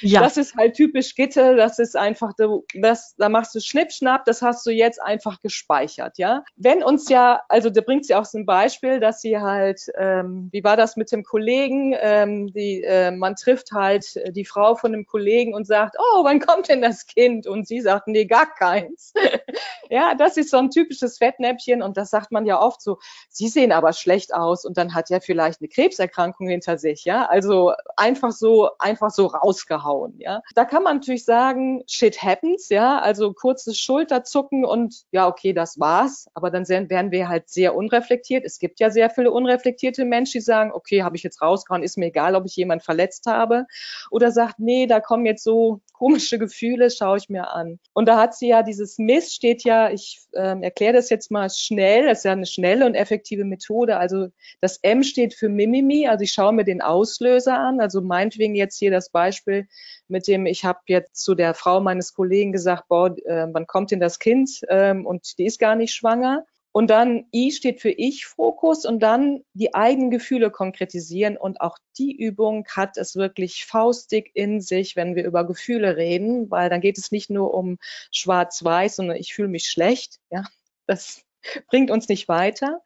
ja. 0.00 0.20
Das 0.20 0.36
ist 0.36 0.54
halt 0.54 0.74
typisch 0.74 1.14
Gitte, 1.14 1.56
das 1.56 1.78
ist 1.78 1.96
einfach, 1.96 2.32
das, 2.74 3.14
da 3.16 3.28
machst 3.30 3.54
du 3.54 3.60
Schnipp, 3.60 3.90
Schnapp, 3.90 4.26
das 4.26 4.42
hast 4.42 4.66
du 4.66 4.70
jetzt 4.70 5.00
einfach 5.00 5.40
gespeichert, 5.40 6.18
ja. 6.18 6.44
Wenn 6.56 6.82
uns 6.82 7.08
ja, 7.08 7.40
also 7.48 7.70
da 7.70 7.80
bringt 7.80 8.04
sie 8.04 8.14
auch 8.14 8.26
so 8.26 8.36
ein 8.36 8.44
Beispiel, 8.44 9.00
dass 9.00 9.22
sie 9.22 9.38
halt, 9.38 9.80
ähm, 9.98 10.50
wie 10.52 10.62
war 10.62 10.76
das 10.76 10.96
mit 10.96 11.10
dem 11.10 11.22
Kollegen, 11.22 11.94
ähm, 11.98 12.52
die, 12.52 12.82
äh, 12.82 13.10
man 13.10 13.34
trifft 13.34 13.72
halt 13.72 14.20
die 14.36 14.44
Frau 14.44 14.74
von 14.74 14.92
dem 14.92 15.06
Kollegen 15.06 15.54
und 15.54 15.66
sagt, 15.66 15.85
oh, 15.98 16.24
wann 16.24 16.40
kommt 16.40 16.68
denn 16.68 16.82
das 16.82 17.06
Kind? 17.06 17.46
Und 17.46 17.66
sie 17.66 17.80
sagt, 17.80 18.08
nee, 18.08 18.24
gar 18.24 18.46
keins. 18.46 19.12
ja, 19.90 20.14
das 20.14 20.36
ist 20.36 20.50
so 20.50 20.58
ein 20.58 20.70
typisches 20.70 21.18
Fettnäpfchen 21.18 21.82
und 21.82 21.96
das 21.96 22.10
sagt 22.10 22.32
man 22.32 22.46
ja 22.46 22.60
oft 22.60 22.80
so, 22.80 22.98
sie 23.28 23.48
sehen 23.48 23.72
aber 23.72 23.92
schlecht 23.92 24.34
aus 24.34 24.64
und 24.64 24.76
dann 24.76 24.94
hat 24.94 25.10
ja 25.10 25.20
vielleicht 25.20 25.60
eine 25.60 25.68
Krebserkrankung 25.68 26.48
hinter 26.48 26.78
sich, 26.78 27.04
ja. 27.04 27.26
Also 27.26 27.72
einfach 27.96 28.32
so, 28.32 28.70
einfach 28.78 29.10
so 29.10 29.26
rausgehauen, 29.26 30.18
ja. 30.18 30.42
Da 30.54 30.64
kann 30.64 30.82
man 30.82 30.96
natürlich 30.96 31.24
sagen, 31.24 31.82
shit 31.86 32.22
happens, 32.22 32.68
ja, 32.68 32.98
also 32.98 33.32
kurzes 33.32 33.78
Schulterzucken 33.78 34.64
und 34.64 35.04
ja, 35.10 35.28
okay, 35.28 35.52
das 35.52 35.78
war's. 35.78 36.26
Aber 36.34 36.50
dann 36.50 36.68
wären 36.68 37.10
wir 37.10 37.28
halt 37.28 37.48
sehr 37.48 37.74
unreflektiert. 37.74 38.44
Es 38.44 38.58
gibt 38.58 38.80
ja 38.80 38.90
sehr 38.90 39.10
viele 39.10 39.30
unreflektierte 39.30 40.04
Menschen, 40.04 40.38
die 40.38 40.44
sagen, 40.44 40.72
okay, 40.72 41.02
habe 41.02 41.16
ich 41.16 41.22
jetzt 41.22 41.42
rausgehauen, 41.42 41.82
ist 41.82 41.98
mir 41.98 42.06
egal, 42.06 42.34
ob 42.34 42.46
ich 42.46 42.56
jemand 42.56 42.82
verletzt 42.82 43.26
habe. 43.26 43.66
Oder 44.10 44.30
sagt, 44.32 44.58
nee, 44.58 44.86
da 44.86 45.00
kommen 45.00 45.26
jetzt 45.26 45.44
so 45.44 45.75
komische 45.92 46.38
Gefühle, 46.38 46.90
schaue 46.90 47.18
ich 47.18 47.28
mir 47.28 47.50
an. 47.50 47.78
Und 47.94 48.06
da 48.06 48.18
hat 48.18 48.34
sie 48.34 48.48
ja 48.48 48.62
dieses 48.62 48.98
Miss, 48.98 49.34
steht 49.34 49.64
ja, 49.64 49.90
ich 49.90 50.20
ähm, 50.34 50.62
erkläre 50.62 50.92
das 50.92 51.08
jetzt 51.08 51.30
mal 51.30 51.48
schnell, 51.50 52.06
das 52.06 52.18
ist 52.18 52.24
ja 52.24 52.32
eine 52.32 52.46
schnelle 52.46 52.86
und 52.86 52.94
effektive 52.94 53.44
Methode. 53.44 53.96
Also 53.96 54.28
das 54.60 54.78
M 54.82 55.02
steht 55.02 55.34
für 55.34 55.48
Mimimi, 55.48 56.06
also 56.06 56.22
ich 56.22 56.32
schaue 56.32 56.52
mir 56.52 56.64
den 56.64 56.82
Auslöser 56.82 57.58
an, 57.58 57.80
also 57.80 58.00
meinetwegen 58.00 58.54
jetzt 58.54 58.78
hier 58.78 58.90
das 58.90 59.10
Beispiel 59.10 59.66
mit 60.08 60.26
dem, 60.26 60.46
ich 60.46 60.64
habe 60.64 60.80
jetzt 60.86 61.16
zu 61.16 61.34
der 61.34 61.54
Frau 61.54 61.80
meines 61.80 62.14
Kollegen 62.14 62.52
gesagt, 62.52 62.88
boah, 62.88 63.16
äh, 63.24 63.46
wann 63.52 63.66
kommt 63.66 63.90
denn 63.90 64.00
das 64.00 64.18
Kind? 64.18 64.60
Ähm, 64.68 65.06
und 65.06 65.38
die 65.38 65.46
ist 65.46 65.58
gar 65.58 65.76
nicht 65.76 65.94
schwanger. 65.94 66.44
Und 66.76 66.88
dann 66.88 67.24
I 67.32 67.52
steht 67.52 67.80
für 67.80 67.88
Ich-Fokus 67.88 68.84
und 68.84 69.00
dann 69.00 69.42
die 69.54 69.74
eigenen 69.74 70.10
Gefühle 70.10 70.50
konkretisieren. 70.50 71.38
Und 71.38 71.62
auch 71.62 71.78
die 71.96 72.14
Übung 72.14 72.66
hat 72.68 72.98
es 72.98 73.16
wirklich 73.16 73.64
faustig 73.64 74.30
in 74.34 74.60
sich, 74.60 74.94
wenn 74.94 75.16
wir 75.16 75.24
über 75.24 75.46
Gefühle 75.46 75.96
reden, 75.96 76.50
weil 76.50 76.68
dann 76.68 76.82
geht 76.82 76.98
es 76.98 77.10
nicht 77.10 77.30
nur 77.30 77.54
um 77.54 77.78
Schwarz-Weiß, 78.12 78.96
sondern 78.96 79.16
ich 79.16 79.32
fühle 79.32 79.48
mich 79.48 79.70
schlecht. 79.70 80.18
Ja, 80.28 80.44
das 80.86 81.22
bringt 81.70 81.90
uns 81.90 82.10
nicht 82.10 82.28
weiter. 82.28 82.82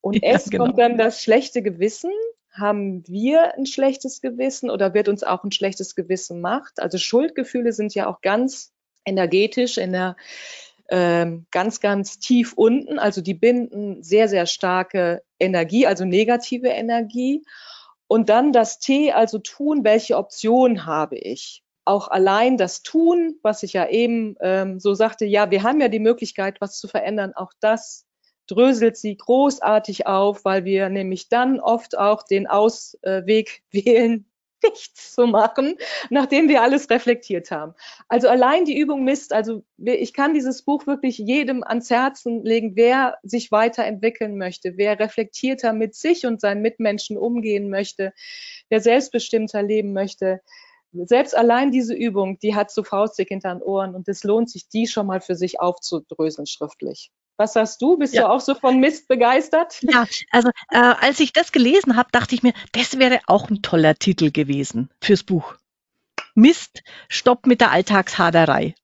Und 0.00 0.14
ja, 0.22 0.30
es 0.30 0.48
genau. 0.48 0.66
kommt 0.66 0.78
dann 0.78 0.96
das 0.96 1.20
schlechte 1.20 1.62
Gewissen. 1.62 2.12
Haben 2.52 3.02
wir 3.08 3.56
ein 3.56 3.66
schlechtes 3.66 4.20
Gewissen 4.20 4.70
oder 4.70 4.94
wird 4.94 5.08
uns 5.08 5.24
auch 5.24 5.42
ein 5.42 5.50
schlechtes 5.50 5.96
Gewissen 5.96 6.40
macht? 6.40 6.78
Also 6.78 6.96
Schuldgefühle 6.96 7.72
sind 7.72 7.92
ja 7.92 8.06
auch 8.06 8.20
ganz 8.20 8.72
energetisch 9.04 9.78
in 9.78 9.90
der 9.90 10.14
ähm, 10.88 11.46
ganz, 11.50 11.80
ganz 11.80 12.18
tief 12.18 12.52
unten. 12.54 12.98
Also 12.98 13.20
die 13.20 13.34
binden 13.34 14.02
sehr, 14.02 14.28
sehr 14.28 14.46
starke 14.46 15.22
Energie, 15.38 15.86
also 15.86 16.04
negative 16.04 16.68
Energie. 16.68 17.44
Und 18.08 18.28
dann 18.28 18.52
das 18.52 18.78
T, 18.78 19.12
also 19.12 19.38
tun, 19.38 19.84
welche 19.84 20.16
Option 20.16 20.86
habe 20.86 21.16
ich? 21.16 21.62
Auch 21.84 22.08
allein 22.08 22.56
das 22.56 22.82
Tun, 22.82 23.38
was 23.42 23.62
ich 23.62 23.72
ja 23.72 23.88
eben 23.88 24.36
ähm, 24.40 24.80
so 24.80 24.94
sagte, 24.94 25.24
ja, 25.24 25.50
wir 25.50 25.62
haben 25.62 25.80
ja 25.80 25.88
die 25.88 25.98
Möglichkeit, 25.98 26.60
was 26.60 26.78
zu 26.78 26.88
verändern, 26.88 27.32
auch 27.34 27.52
das 27.60 28.06
dröselt 28.46 28.96
sie 28.96 29.16
großartig 29.16 30.06
auf, 30.06 30.44
weil 30.44 30.64
wir 30.64 30.88
nämlich 30.88 31.28
dann 31.28 31.60
oft 31.60 31.98
auch 31.98 32.22
den 32.22 32.46
Ausweg 32.46 33.62
wählen, 33.70 34.26
nichts 34.62 35.14
zu 35.14 35.26
machen, 35.26 35.76
nachdem 36.10 36.48
wir 36.48 36.62
alles 36.62 36.90
reflektiert 36.90 37.50
haben. 37.50 37.74
Also 38.08 38.28
allein 38.28 38.64
die 38.64 38.78
Übung 38.78 39.04
misst, 39.04 39.32
also 39.32 39.62
ich 39.78 40.12
kann 40.12 40.34
dieses 40.34 40.62
Buch 40.62 40.86
wirklich 40.86 41.18
jedem 41.18 41.62
ans 41.62 41.90
Herzen 41.90 42.44
legen, 42.44 42.72
wer 42.74 43.18
sich 43.22 43.52
weiterentwickeln 43.52 44.36
möchte, 44.38 44.76
wer 44.76 44.98
reflektierter 44.98 45.72
mit 45.72 45.94
sich 45.94 46.26
und 46.26 46.40
seinen 46.40 46.62
Mitmenschen 46.62 47.18
umgehen 47.18 47.70
möchte, 47.70 48.12
wer 48.68 48.80
selbstbestimmter 48.80 49.62
leben 49.62 49.92
möchte. 49.92 50.40
Selbst 50.92 51.36
allein 51.36 51.70
diese 51.70 51.94
Übung, 51.94 52.38
die 52.38 52.54
hat 52.54 52.70
so 52.70 52.82
faustig 52.82 53.28
hinter 53.28 53.52
den 53.52 53.62
Ohren 53.62 53.94
und 53.94 54.08
es 54.08 54.24
lohnt 54.24 54.50
sich, 54.50 54.68
die 54.68 54.86
schon 54.86 55.06
mal 55.06 55.20
für 55.20 55.34
sich 55.34 55.60
aufzudröseln 55.60 56.46
schriftlich. 56.46 57.10
Was 57.36 57.52
sagst 57.52 57.82
du? 57.82 57.96
Bist 57.98 58.14
ja. 58.14 58.22
du 58.22 58.28
auch 58.30 58.40
so 58.40 58.54
von 58.54 58.78
Mist 58.80 59.08
begeistert? 59.08 59.78
Ja, 59.82 60.06
also 60.30 60.48
äh, 60.70 60.78
als 60.78 61.20
ich 61.20 61.32
das 61.32 61.52
gelesen 61.52 61.96
habe, 61.96 62.08
dachte 62.12 62.34
ich 62.34 62.42
mir, 62.42 62.52
das 62.72 62.98
wäre 62.98 63.20
auch 63.26 63.50
ein 63.50 63.62
toller 63.62 63.94
Titel 63.94 64.30
gewesen 64.30 64.90
fürs 65.00 65.22
Buch. 65.22 65.54
Mist, 66.34 66.82
stopp 67.08 67.46
mit 67.46 67.60
der 67.60 67.70
Alltagshaderei. 67.70 68.74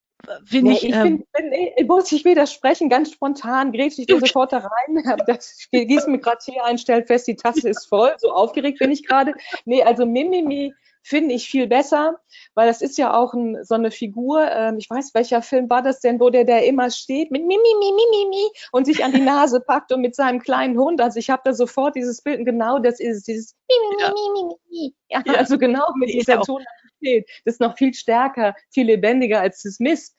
Find 0.45 0.63
nee, 0.63 0.73
ich, 0.73 0.85
ich, 0.85 0.95
ähm, 0.95 1.25
bin, 1.33 1.87
muss 1.87 2.11
ich 2.11 2.23
widersprechen, 2.23 2.89
ganz 2.89 3.11
spontan 3.11 3.73
grätsch 3.73 3.99
ich 3.99 4.07
da 4.07 4.19
sofort 4.19 4.53
da 4.53 4.59
rein. 4.59 5.17
Das 5.27 5.67
gieß 5.71 6.07
mir 6.07 6.19
gerade 6.19 6.37
Tee 6.43 6.59
ein, 6.61 6.77
stell 6.77 7.05
fest, 7.05 7.27
die 7.27 7.35
Tasse 7.35 7.67
ist 7.67 7.87
voll. 7.87 8.13
So 8.17 8.31
aufgeregt 8.31 8.79
bin 8.79 8.91
ich 8.91 9.05
gerade. 9.05 9.33
Nee, 9.65 9.83
also 9.83 10.05
Mimimi 10.05 10.73
finde 11.03 11.35
ich 11.35 11.49
viel 11.49 11.67
besser, 11.67 12.17
weil 12.55 12.67
das 12.67 12.81
ist 12.81 12.97
ja 12.97 13.13
auch 13.13 13.33
ein, 13.33 13.63
so 13.63 13.75
eine 13.75 13.91
Figur. 13.91 14.49
Ähm, 14.49 14.77
ich 14.77 14.89
weiß, 14.89 15.13
welcher 15.13 15.41
Film 15.41 15.69
war 15.69 15.81
das 15.81 15.99
denn, 15.99 16.19
wo 16.19 16.29
der, 16.29 16.45
der 16.45 16.65
immer 16.65 16.89
steht 16.89 17.29
mit 17.29 17.41
Mimi, 17.41 17.57
Mimi, 17.79 18.01
Mimi 18.11 18.49
und 18.71 18.85
sich 18.85 19.03
an 19.03 19.11
die 19.11 19.21
Nase 19.21 19.59
packt 19.59 19.91
und 19.91 20.01
mit 20.01 20.15
seinem 20.15 20.39
kleinen 20.39 20.77
Hund. 20.79 21.01
Also 21.01 21.19
ich 21.19 21.29
habe 21.29 21.41
da 21.45 21.53
sofort 21.53 21.95
dieses 21.95 22.21
Bild 22.21 22.39
und 22.39 22.45
genau 22.45 22.79
das 22.79 22.99
ist 22.99 23.17
es, 23.17 23.23
dieses 23.23 23.55
Mimi, 23.69 24.01
ja. 24.01 24.13
Mimi, 24.13 24.55
Mimi. 24.69 24.95
Ja, 25.09 25.21
also 25.37 25.57
genau 25.57 25.93
mit 25.97 26.09
ich 26.09 26.19
dieser 26.19 26.41
Tonalität. 26.41 27.29
Das 27.45 27.55
ist 27.55 27.61
noch 27.61 27.77
viel 27.77 27.93
stärker, 27.93 28.55
viel 28.71 28.87
lebendiger 28.87 29.41
als 29.41 29.61
das 29.61 29.79
Mist. 29.79 30.15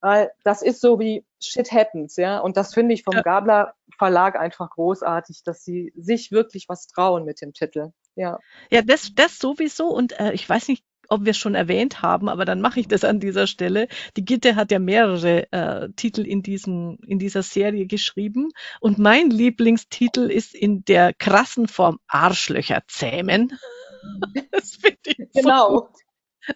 Weil 0.00 0.30
das 0.44 0.60
ist 0.60 0.80
so 0.82 1.00
wie 1.00 1.24
Shit 1.40 1.72
happens, 1.72 2.16
ja. 2.16 2.38
Und 2.38 2.56
das 2.56 2.74
finde 2.74 2.94
ich 2.94 3.02
vom 3.02 3.14
ja. 3.14 3.22
Gabler 3.22 3.74
Verlag 3.96 4.36
einfach 4.36 4.70
großartig, 4.70 5.42
dass 5.44 5.64
sie 5.64 5.92
sich 5.96 6.30
wirklich 6.30 6.68
was 6.68 6.86
trauen 6.86 7.24
mit 7.24 7.40
dem 7.40 7.52
Titel. 7.52 7.90
Ja, 8.16 8.38
ja 8.70 8.82
das, 8.82 9.14
das 9.14 9.38
sowieso. 9.38 9.88
Und 9.88 10.18
äh, 10.18 10.32
ich 10.32 10.48
weiß 10.48 10.68
nicht, 10.68 10.84
ob 11.08 11.24
wir 11.24 11.32
es 11.32 11.38
schon 11.38 11.54
erwähnt 11.54 12.02
haben, 12.02 12.28
aber 12.28 12.44
dann 12.44 12.60
mache 12.60 12.80
ich 12.80 12.88
das 12.88 13.04
an 13.04 13.20
dieser 13.20 13.46
Stelle. 13.46 13.88
Die 14.16 14.24
Gitte 14.24 14.56
hat 14.56 14.70
ja 14.70 14.78
mehrere 14.78 15.52
äh, 15.52 15.88
Titel 15.96 16.22
in, 16.22 16.42
diesen, 16.42 16.98
in 17.06 17.18
dieser 17.18 17.42
Serie 17.42 17.86
geschrieben. 17.86 18.50
Und 18.80 18.98
mein 18.98 19.30
Lieblingstitel 19.30 20.30
ist 20.30 20.54
in 20.54 20.84
der 20.84 21.12
krassen 21.12 21.68
Form 21.68 21.98
Arschlöcher 22.08 22.82
zähmen. 22.88 23.58
das 24.50 24.76
finde 24.76 24.98
ich 25.04 25.32
genau. 25.32 25.68
So 25.68 25.88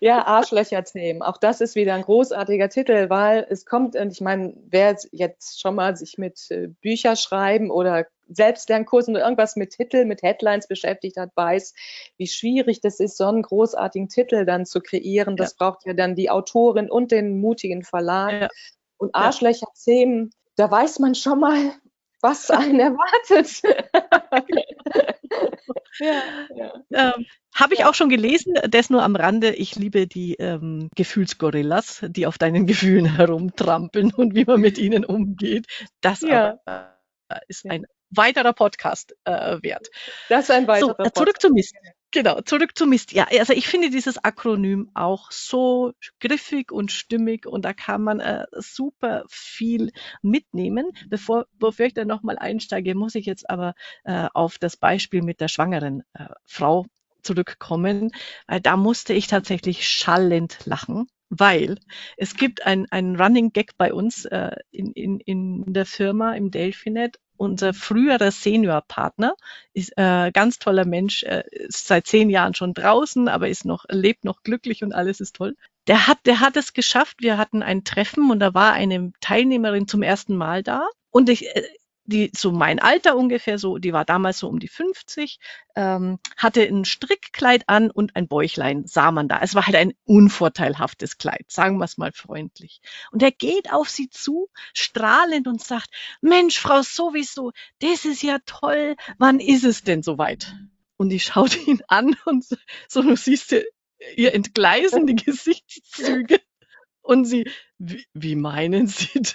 ja, 0.01 0.27
Arschlöcher-Themen. 0.27 1.23
Auch 1.23 1.39
das 1.39 1.61
ist 1.61 1.75
wieder 1.75 1.95
ein 1.95 2.03
großartiger 2.03 2.69
Titel, 2.69 3.09
weil 3.09 3.47
es 3.49 3.65
kommt, 3.65 3.97
und 3.97 4.13
ich 4.13 4.21
meine, 4.21 4.55
wer 4.67 4.97
jetzt 5.13 5.61
schon 5.61 5.75
mal 5.75 5.97
sich 5.97 6.19
mit 6.19 6.39
äh, 6.51 6.69
Bücher 6.83 7.17
schreiben 7.17 7.71
oder 7.71 8.07
Selbstlernkursen 8.29 9.15
oder 9.15 9.25
irgendwas 9.25 9.57
mit 9.57 9.71
Titel, 9.71 10.05
mit 10.05 10.23
Headlines 10.23 10.69
beschäftigt 10.69 11.17
hat, 11.17 11.31
weiß, 11.35 11.75
wie 12.17 12.27
schwierig 12.27 12.81
das 12.81 13.01
ist, 13.01 13.17
so 13.17 13.25
einen 13.25 13.43
großartigen 13.43 14.09
Titel 14.09 14.45
dann 14.45 14.67
zu 14.67 14.81
kreieren. 14.81 15.37
Das 15.37 15.53
ja. 15.53 15.57
braucht 15.59 15.87
ja 15.87 15.95
dann 15.95 16.15
die 16.15 16.31
Autorin 16.31 16.91
und 16.91 17.11
den 17.11 17.41
mutigen 17.41 17.83
Verlag. 17.83 18.43
Ja. 18.43 18.49
Und 18.97 19.15
Arschlöcher-Themen, 19.15 20.31
da 20.57 20.71
weiß 20.71 20.99
man 20.99 21.15
schon 21.15 21.41
mal, 21.41 21.73
was 22.21 22.51
einen 22.51 22.81
erwartet. 22.81 23.63
ja, 26.01 26.23
ja. 26.55 27.15
Ähm, 27.15 27.27
Habe 27.55 27.75
ich 27.75 27.85
auch 27.85 27.95
schon 27.95 28.09
gelesen, 28.09 28.55
das 28.69 28.91
nur 28.91 29.03
am 29.03 29.17
Rande. 29.17 29.55
Ich 29.55 29.77
liebe 29.77 30.07
die 30.07 30.35
ähm, 30.35 30.91
Gefühlsgorillas, 30.95 32.05
die 32.09 32.27
auf 32.27 32.39
deinen 32.39 32.67
Gefühlen 32.67 33.17
herumtrampeln 33.17 34.13
und 34.13 34.35
wie 34.35 34.45
man 34.45 34.61
mit 34.61 34.79
ihnen 34.79 35.05
umgeht. 35.05 35.67
Das 36.01 36.21
ja. 36.23 36.59
aber, 36.65 36.99
äh, 37.29 37.39
ist 37.49 37.69
ein 37.69 37.87
weiterer 38.11 38.53
Podcast 38.53 39.15
äh, 39.25 39.59
wert. 39.63 39.89
Das 40.29 40.45
ist 40.45 40.51
ein 40.51 40.67
weiterer 40.67 40.97
so, 40.99 41.05
äh, 41.05 41.13
Zurück 41.13 41.41
zum 41.41 41.53
Mist. 41.53 41.75
Genau, 42.11 42.41
zurück 42.41 42.77
zu 42.77 42.87
Mist. 42.87 43.13
Ja, 43.13 43.27
also 43.39 43.53
ich 43.53 43.69
finde 43.69 43.91
dieses 43.91 44.17
Akronym 44.25 44.91
auch 44.95 45.31
so 45.31 45.93
griffig 46.21 46.73
und 46.73 46.91
stimmig 46.91 47.47
und 47.47 47.67
da 47.67 47.75
kann 47.75 48.03
man 48.03 48.21
äh, 48.21 48.47
super 48.53 49.25
viel 49.29 49.93
mitnehmen. 50.23 50.87
Bevor, 51.09 51.47
bevor 51.59 51.85
ich 51.87 51.93
dann 51.93 52.09
nochmal 52.09 52.39
einsteige, 52.39 52.95
muss 52.95 53.15
ich 53.15 53.27
jetzt 53.27 53.51
aber 53.51 53.75
äh, 54.05 54.27
auf 54.33 54.57
das 54.57 54.79
Beispiel 54.79 55.23
mit 55.23 55.43
der 55.43 55.49
schwangeren 55.49 56.03
äh, 56.15 56.29
Frau 56.47 56.87
zurückkommen, 57.23 58.11
weil 58.47 58.61
da 58.63 58.79
musste 58.79 59.13
ich 59.13 59.27
tatsächlich 59.27 59.87
schallend 59.87 60.59
lachen 60.65 61.09
weil 61.31 61.79
es 62.17 62.37
gibt 62.37 62.65
ein, 62.65 62.87
ein 62.91 63.17
Running 63.17 63.53
Gag 63.53 63.77
bei 63.77 63.93
uns 63.93 64.25
äh, 64.25 64.57
in, 64.71 64.93
in, 64.93 65.21
in 65.21 65.73
der 65.75 65.85
Firma 65.85 66.33
im 66.35 66.51
Delphinet 66.51 67.19
unser 67.39 67.73
früherer 67.73 68.31
Seniorpartner, 68.31 69.35
ist 69.73 69.93
äh, 69.97 70.31
ganz 70.33 70.59
toller 70.59 70.85
Mensch, 70.85 71.23
äh, 71.23 71.45
ist 71.51 71.87
seit 71.87 72.07
zehn 72.07 72.31
Jahren 72.31 72.55
schon 72.55 72.75
draußen, 72.75 73.29
aber 73.29 73.49
ist 73.49 73.65
noch, 73.65 73.85
lebt 73.89 74.25
noch 74.25 74.43
glücklich 74.43 74.83
und 74.85 74.93
alles 74.93 75.21
ist 75.21 75.37
toll. 75.37 75.57
Der 75.87 76.07
hat, 76.07 76.19
der 76.27 76.41
hat 76.41 76.57
es 76.57 76.75
geschafft. 76.75 77.17
Wir 77.21 77.39
hatten 77.39 77.63
ein 77.63 77.85
Treffen 77.85 78.31
und 78.31 78.41
da 78.41 78.53
war 78.53 78.73
eine 78.73 79.13
Teilnehmerin 79.21 79.89
zum 79.89 80.03
ersten 80.03 80.37
Mal 80.37 80.63
da. 80.63 80.87
Und 81.11 81.31
ich, 81.31 81.47
äh, 81.47 81.63
die 82.09 82.31
so 82.35 82.53
mein 82.53 82.79
Alter 82.79 83.17
ungefähr 83.17 83.59
so, 83.59 83.77
die 83.77 83.93
war 83.93 84.07
damals 84.07 84.39
so 84.39 84.49
um 84.49 84.59
die 84.59 84.69
50, 84.69 85.39
ähm, 85.77 86.19
hatte 86.39 86.63
ein 86.63 86.87
Strickkleid 86.87 87.65
an 87.69 87.91
und 87.91 88.17
ein 88.17 88.29
Bäuchlein, 88.29 88.87
sah 88.87 89.13
man 89.13 89.29
da. 89.29 89.41
Es 89.43 89.55
war 89.55 89.67
halt 89.67 89.77
ein 89.77 89.93
unvorteilhaftes 90.05 91.19
Kleid, 91.19 91.45
sagen 91.49 91.77
wir 91.77 91.85
es 91.85 91.99
mal 91.99 92.13
freundlich. 92.13 92.81
Und 93.13 93.23
er 93.23 93.31
geht 93.31 93.71
auf 93.73 93.91
sie 93.91 94.09
zu, 94.09 94.49
strahlend 94.73 95.47
und 95.47 95.63
sagt, 95.63 95.91
Mensch, 96.23 96.59
Frau 96.59 96.81
sowieso, 96.81 97.53
das 97.81 98.07
ist 98.07 98.23
ja 98.23 98.39
toll, 98.47 98.97
wann 99.19 99.39
ist 99.39 99.65
es 99.65 99.83
denn 99.83 100.03
soweit? 100.03 100.55
Und 100.97 101.11
die 101.11 101.21
schaut 101.21 101.57
ihn 101.67 101.83
an 101.89 102.17
und 102.25 102.47
so, 102.89 103.03
du 103.03 103.17
siehst 103.17 103.55
ihr 104.17 104.35
entgleisen 104.35 105.07
die 105.07 105.17
Gesichtszüge. 105.25 106.41
Und 107.03 107.27
sie, 107.27 107.51
wie, 107.79 108.07
wie 108.15 108.35
meinen 108.35 108.87
Sie 108.87 109.09
das? 109.15 109.35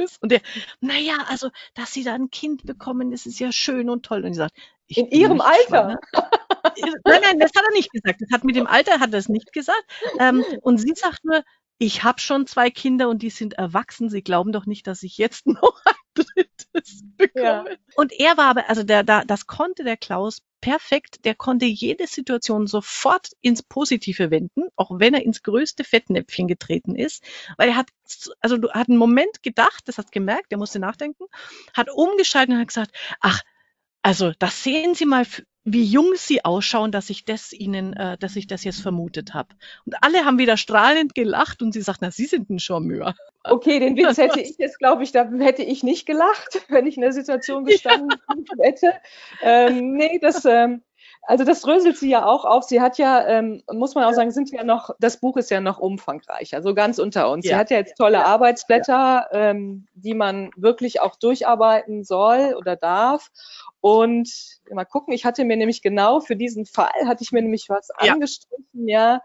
Ist. 0.00 0.22
Und 0.22 0.32
der, 0.32 0.40
naja, 0.80 1.14
also, 1.28 1.50
dass 1.74 1.92
sie 1.92 2.04
da 2.04 2.14
ein 2.14 2.30
Kind 2.30 2.64
bekommen, 2.64 3.10
das 3.10 3.26
ist 3.26 3.38
ja 3.38 3.52
schön 3.52 3.88
und 3.90 4.04
toll. 4.04 4.24
Und 4.24 4.34
sie 4.34 4.38
sagt, 4.38 4.56
in 4.88 5.08
ihrem 5.08 5.40
Alter. 5.40 5.98
nein, 7.04 7.20
nein, 7.22 7.38
das 7.38 7.52
hat 7.54 7.64
er 7.64 7.72
nicht 7.72 7.92
gesagt. 7.92 8.20
Das 8.20 8.30
hat 8.32 8.44
mit 8.44 8.56
dem 8.56 8.66
Alter 8.66 9.00
hat 9.00 9.12
er 9.12 9.18
es 9.18 9.28
nicht 9.28 9.52
gesagt. 9.52 9.84
Ähm, 10.18 10.44
und 10.62 10.78
sie 10.78 10.94
sagt 10.94 11.24
nur, 11.24 11.42
ich 11.78 12.02
habe 12.04 12.20
schon 12.20 12.46
zwei 12.46 12.70
Kinder 12.70 13.08
und 13.08 13.22
die 13.22 13.30
sind 13.30 13.54
erwachsen. 13.54 14.10
Sie 14.10 14.22
glauben 14.22 14.52
doch 14.52 14.66
nicht, 14.66 14.86
dass 14.86 15.02
ich 15.02 15.16
jetzt 15.16 15.46
noch 15.46 15.80
ein 15.84 16.24
drittes 16.24 17.02
bekomme. 17.16 17.44
Ja. 17.44 17.64
Und 17.94 18.12
er 18.12 18.36
war 18.36 18.46
aber, 18.46 18.68
also 18.68 18.82
der, 18.82 19.02
da, 19.02 19.24
das 19.24 19.46
konnte 19.46 19.84
der 19.84 19.96
Klaus 19.96 20.42
perfekt. 20.60 21.24
Der 21.24 21.34
konnte 21.34 21.66
jede 21.66 22.06
Situation 22.06 22.66
sofort 22.66 23.28
ins 23.40 23.62
Positive 23.62 24.30
wenden, 24.30 24.64
auch 24.76 24.90
wenn 24.98 25.14
er 25.14 25.22
ins 25.22 25.42
größte 25.42 25.84
Fettnäpfchen 25.84 26.48
getreten 26.48 26.94
ist, 26.94 27.24
weil 27.56 27.70
er 27.70 27.76
hat, 27.76 27.88
also 28.40 28.56
du 28.56 28.70
hat 28.70 28.88
einen 28.88 28.98
Moment 28.98 29.42
gedacht, 29.42 29.82
das 29.86 29.98
hat 29.98 30.12
gemerkt, 30.12 30.52
er 30.52 30.58
musste 30.58 30.78
nachdenken, 30.78 31.24
hat 31.74 31.88
umgeschaltet 31.90 32.54
und 32.54 32.60
hat 32.60 32.68
gesagt, 32.68 32.96
ach, 33.20 33.42
also 34.02 34.32
das 34.38 34.62
sehen 34.62 34.94
Sie 34.94 35.06
mal, 35.06 35.26
wie 35.64 35.84
jung 35.84 36.12
Sie 36.16 36.44
ausschauen, 36.44 36.90
dass 36.90 37.10
ich 37.10 37.24
das 37.24 37.52
Ihnen, 37.52 37.92
äh, 37.92 38.16
dass 38.18 38.36
ich 38.36 38.46
das 38.46 38.64
jetzt 38.64 38.80
vermutet 38.80 39.34
habe. 39.34 39.54
Und 39.84 39.94
alle 40.02 40.24
haben 40.24 40.38
wieder 40.38 40.56
strahlend 40.56 41.14
gelacht 41.14 41.62
und 41.62 41.72
sie 41.72 41.82
sagt, 41.82 42.00
na, 42.02 42.10
Sie 42.10 42.26
sind 42.26 42.50
ein 42.50 42.58
Charmeur. 42.58 43.14
Okay, 43.44 43.78
den 43.78 43.96
Witz 43.96 44.18
hätte 44.18 44.40
ich 44.40 44.56
jetzt, 44.58 44.78
glaube 44.78 45.02
ich, 45.02 45.12
da 45.12 45.28
hätte 45.38 45.62
ich 45.62 45.82
nicht 45.82 46.06
gelacht, 46.06 46.64
wenn 46.68 46.86
ich 46.86 46.96
in 46.96 47.02
der 47.02 47.12
Situation 47.12 47.64
gestanden 47.64 48.18
ja. 48.28 48.64
hätte. 48.64 48.92
Ähm, 49.42 49.92
nee, 49.92 50.18
das, 50.20 50.44
ähm, 50.44 50.82
also 51.22 51.44
das 51.44 51.60
dröselt 51.60 51.96
sie 51.96 52.10
ja 52.10 52.24
auch 52.24 52.44
auf. 52.44 52.64
Sie 52.64 52.80
hat 52.80 52.98
ja, 52.98 53.26
ähm, 53.26 53.62
muss 53.72 53.94
man 53.94 54.04
auch 54.04 54.12
sagen, 54.12 54.30
sind 54.30 54.50
ja 54.50 54.64
noch, 54.64 54.90
das 54.98 55.18
Buch 55.18 55.36
ist 55.36 55.50
ja 55.50 55.60
noch 55.60 55.78
umfangreich, 55.78 56.54
also 56.54 56.74
ganz 56.74 56.98
unter 56.98 57.30
uns. 57.30 57.44
Ja. 57.44 57.50
Sie 57.50 57.56
hat 57.56 57.70
ja 57.70 57.76
jetzt 57.78 57.96
tolle 57.96 58.18
ja. 58.18 58.24
Arbeitsblätter, 58.24 59.28
ähm, 59.32 59.86
die 59.94 60.14
man 60.14 60.50
wirklich 60.56 61.00
auch 61.00 61.16
durcharbeiten 61.16 62.04
soll 62.04 62.54
oder 62.58 62.76
darf. 62.76 63.30
Und 63.80 64.30
mal 64.70 64.84
gucken, 64.84 65.14
ich 65.14 65.24
hatte 65.24 65.44
mir 65.44 65.56
nämlich 65.56 65.82
genau 65.82 66.20
für 66.20 66.36
diesen 66.36 66.66
Fall, 66.66 66.90
hatte 67.06 67.22
ich 67.22 67.32
mir 67.32 67.42
nämlich 67.42 67.68
was 67.68 67.88
ja. 68.02 68.12
angestrichen, 68.12 68.88
ja, 68.88 69.20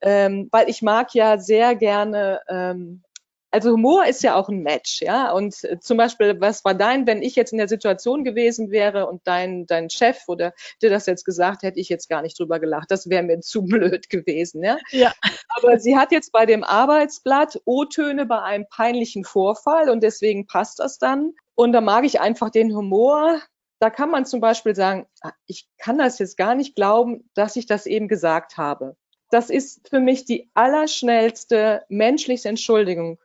ähm, 0.00 0.48
weil 0.50 0.68
ich 0.68 0.82
mag 0.82 1.14
ja 1.14 1.38
sehr 1.38 1.74
gerne 1.74 2.40
ähm, 2.48 3.02
also 3.50 3.72
Humor 3.72 4.06
ist 4.06 4.22
ja 4.22 4.34
auch 4.34 4.48
ein 4.48 4.62
Match, 4.62 5.00
ja. 5.00 5.32
Und 5.32 5.64
äh, 5.64 5.78
zum 5.80 5.96
Beispiel, 5.96 6.40
was 6.40 6.64
war 6.64 6.74
dein, 6.74 7.06
wenn 7.06 7.22
ich 7.22 7.34
jetzt 7.34 7.52
in 7.52 7.58
der 7.58 7.68
Situation 7.68 8.24
gewesen 8.24 8.70
wäre 8.70 9.06
und 9.06 9.22
dein, 9.26 9.66
dein 9.66 9.88
Chef 9.90 10.24
oder 10.28 10.52
dir 10.82 10.90
das 10.90 11.06
jetzt 11.06 11.24
gesagt, 11.24 11.62
hätte 11.62 11.80
ich 11.80 11.88
jetzt 11.88 12.08
gar 12.08 12.22
nicht 12.22 12.38
drüber 12.38 12.60
gelacht. 12.60 12.90
Das 12.90 13.08
wäre 13.08 13.22
mir 13.22 13.40
zu 13.40 13.62
blöd 13.62 14.10
gewesen, 14.10 14.62
ja. 14.62 14.76
ja. 14.90 15.12
Aber 15.56 15.78
sie 15.78 15.96
hat 15.96 16.12
jetzt 16.12 16.32
bei 16.32 16.46
dem 16.46 16.62
Arbeitsblatt 16.62 17.60
O-Töne 17.64 18.26
bei 18.26 18.42
einem 18.42 18.66
peinlichen 18.68 19.24
Vorfall 19.24 19.88
und 19.88 20.02
deswegen 20.02 20.46
passt 20.46 20.78
das 20.78 20.98
dann. 20.98 21.32
Und 21.54 21.72
da 21.72 21.80
mag 21.80 22.04
ich 22.04 22.20
einfach 22.20 22.50
den 22.50 22.74
Humor. 22.74 23.40
Da 23.80 23.90
kann 23.90 24.10
man 24.10 24.26
zum 24.26 24.40
Beispiel 24.40 24.74
sagen, 24.74 25.06
ah, 25.22 25.32
ich 25.46 25.68
kann 25.78 25.98
das 25.98 26.18
jetzt 26.18 26.36
gar 26.36 26.54
nicht 26.54 26.74
glauben, 26.74 27.30
dass 27.34 27.56
ich 27.56 27.66
das 27.66 27.86
eben 27.86 28.08
gesagt 28.08 28.56
habe. 28.56 28.96
Das 29.30 29.50
ist 29.50 29.88
für 29.88 30.00
mich 30.00 30.24
die 30.24 30.50
allerschnellste 30.54 31.84
menschliche 31.88 32.48
Entschuldigung 32.48 33.18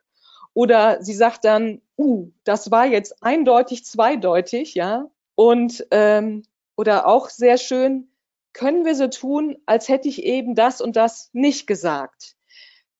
oder 0.54 1.02
sie 1.02 1.14
sagt 1.14 1.44
dann, 1.44 1.82
uh, 1.98 2.30
das 2.44 2.70
war 2.70 2.86
jetzt 2.86 3.22
eindeutig 3.22 3.84
zweideutig, 3.84 4.74
ja. 4.74 5.10
Und 5.34 5.86
ähm, 5.90 6.44
oder 6.76 7.06
auch 7.06 7.28
sehr 7.28 7.58
schön, 7.58 8.08
können 8.52 8.84
wir 8.84 8.94
so 8.94 9.08
tun, 9.08 9.56
als 9.66 9.88
hätte 9.88 10.08
ich 10.08 10.22
eben 10.22 10.54
das 10.54 10.80
und 10.80 10.96
das 10.96 11.28
nicht 11.32 11.66
gesagt. 11.66 12.36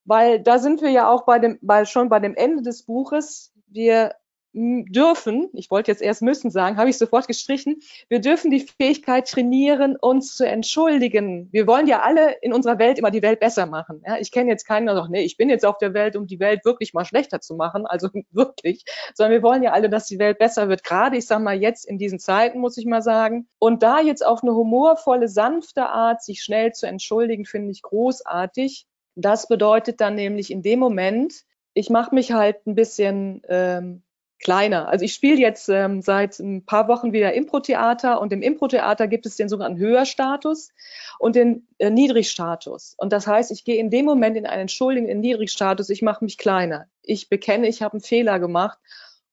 Weil 0.04 0.40
da 0.40 0.58
sind 0.58 0.82
wir 0.82 0.90
ja 0.90 1.08
auch 1.08 1.24
bei 1.24 1.38
dem, 1.38 1.58
bei, 1.62 1.84
schon 1.84 2.08
bei 2.08 2.20
dem 2.20 2.34
Ende 2.34 2.62
des 2.62 2.82
Buches. 2.82 3.52
Wir 3.68 4.16
dürfen, 4.54 5.50
ich 5.52 5.68
wollte 5.70 5.90
jetzt 5.90 6.00
erst 6.00 6.22
müssen 6.22 6.50
sagen, 6.50 6.76
habe 6.76 6.88
ich 6.88 6.96
sofort 6.96 7.26
gestrichen, 7.26 7.80
wir 8.08 8.20
dürfen 8.20 8.52
die 8.52 8.60
Fähigkeit 8.60 9.28
trainieren, 9.28 9.96
uns 9.96 10.36
zu 10.36 10.46
entschuldigen. 10.46 11.48
Wir 11.50 11.66
wollen 11.66 11.88
ja 11.88 12.02
alle 12.02 12.36
in 12.40 12.52
unserer 12.52 12.78
Welt 12.78 12.98
immer 12.98 13.10
die 13.10 13.22
Welt 13.22 13.40
besser 13.40 13.66
machen. 13.66 14.02
Ja, 14.06 14.16
ich 14.16 14.30
kenne 14.30 14.50
jetzt 14.50 14.64
keinen, 14.64 14.86
der 14.86 14.94
sagt, 14.94 15.10
nee, 15.10 15.24
ich 15.24 15.36
bin 15.36 15.48
jetzt 15.48 15.66
auf 15.66 15.78
der 15.78 15.92
Welt, 15.92 16.14
um 16.14 16.28
die 16.28 16.38
Welt 16.38 16.64
wirklich 16.64 16.94
mal 16.94 17.04
schlechter 17.04 17.40
zu 17.40 17.56
machen, 17.56 17.84
also 17.84 18.08
wirklich, 18.30 18.84
sondern 19.14 19.32
wir 19.32 19.42
wollen 19.42 19.64
ja 19.64 19.72
alle, 19.72 19.90
dass 19.90 20.06
die 20.06 20.20
Welt 20.20 20.38
besser 20.38 20.68
wird. 20.68 20.84
Gerade, 20.84 21.16
ich 21.16 21.26
sage 21.26 21.42
mal, 21.42 21.60
jetzt 21.60 21.84
in 21.84 21.98
diesen 21.98 22.20
Zeiten, 22.20 22.60
muss 22.60 22.76
ich 22.76 22.86
mal 22.86 23.02
sagen. 23.02 23.48
Und 23.58 23.82
da 23.82 24.00
jetzt 24.00 24.24
auf 24.24 24.44
eine 24.44 24.54
humorvolle, 24.54 25.26
sanfte 25.26 25.88
Art, 25.88 26.22
sich 26.22 26.42
schnell 26.42 26.72
zu 26.72 26.86
entschuldigen, 26.86 27.44
finde 27.44 27.72
ich 27.72 27.82
großartig. 27.82 28.86
Das 29.16 29.48
bedeutet 29.48 30.00
dann 30.00 30.14
nämlich 30.14 30.52
in 30.52 30.62
dem 30.62 30.78
Moment, 30.78 31.42
ich 31.74 31.90
mache 31.90 32.14
mich 32.14 32.32
halt 32.32 32.64
ein 32.68 32.76
bisschen 32.76 33.42
ähm, 33.48 34.03
kleiner. 34.44 34.88
Also 34.88 35.04
ich 35.04 35.14
spiele 35.14 35.40
jetzt 35.40 35.68
ähm, 35.68 36.02
seit 36.02 36.38
ein 36.38 36.64
paar 36.64 36.86
Wochen 36.86 37.12
wieder 37.12 37.32
Impro-Theater 37.32 38.20
und 38.20 38.32
im 38.32 38.42
Impro-Theater 38.42 39.08
gibt 39.08 39.26
es 39.26 39.36
den 39.36 39.48
sogenannten 39.48 39.78
Höherstatus 39.78 40.70
und 41.18 41.34
den 41.34 41.66
äh, 41.78 41.90
Niedrigstatus. 41.90 42.94
Und 42.98 43.12
das 43.12 43.26
heißt, 43.26 43.50
ich 43.50 43.64
gehe 43.64 43.78
in 43.80 43.90
dem 43.90 44.04
Moment 44.04 44.36
in 44.36 44.46
einen 44.46 44.62
entschuldigenden 44.62 45.20
Niedrigstatus, 45.20 45.88
ich 45.88 46.02
mache 46.02 46.22
mich 46.24 46.38
kleiner. 46.38 46.86
Ich 47.02 47.28
bekenne, 47.28 47.66
ich 47.66 47.82
habe 47.82 47.94
einen 47.94 48.02
Fehler 48.02 48.38
gemacht. 48.38 48.78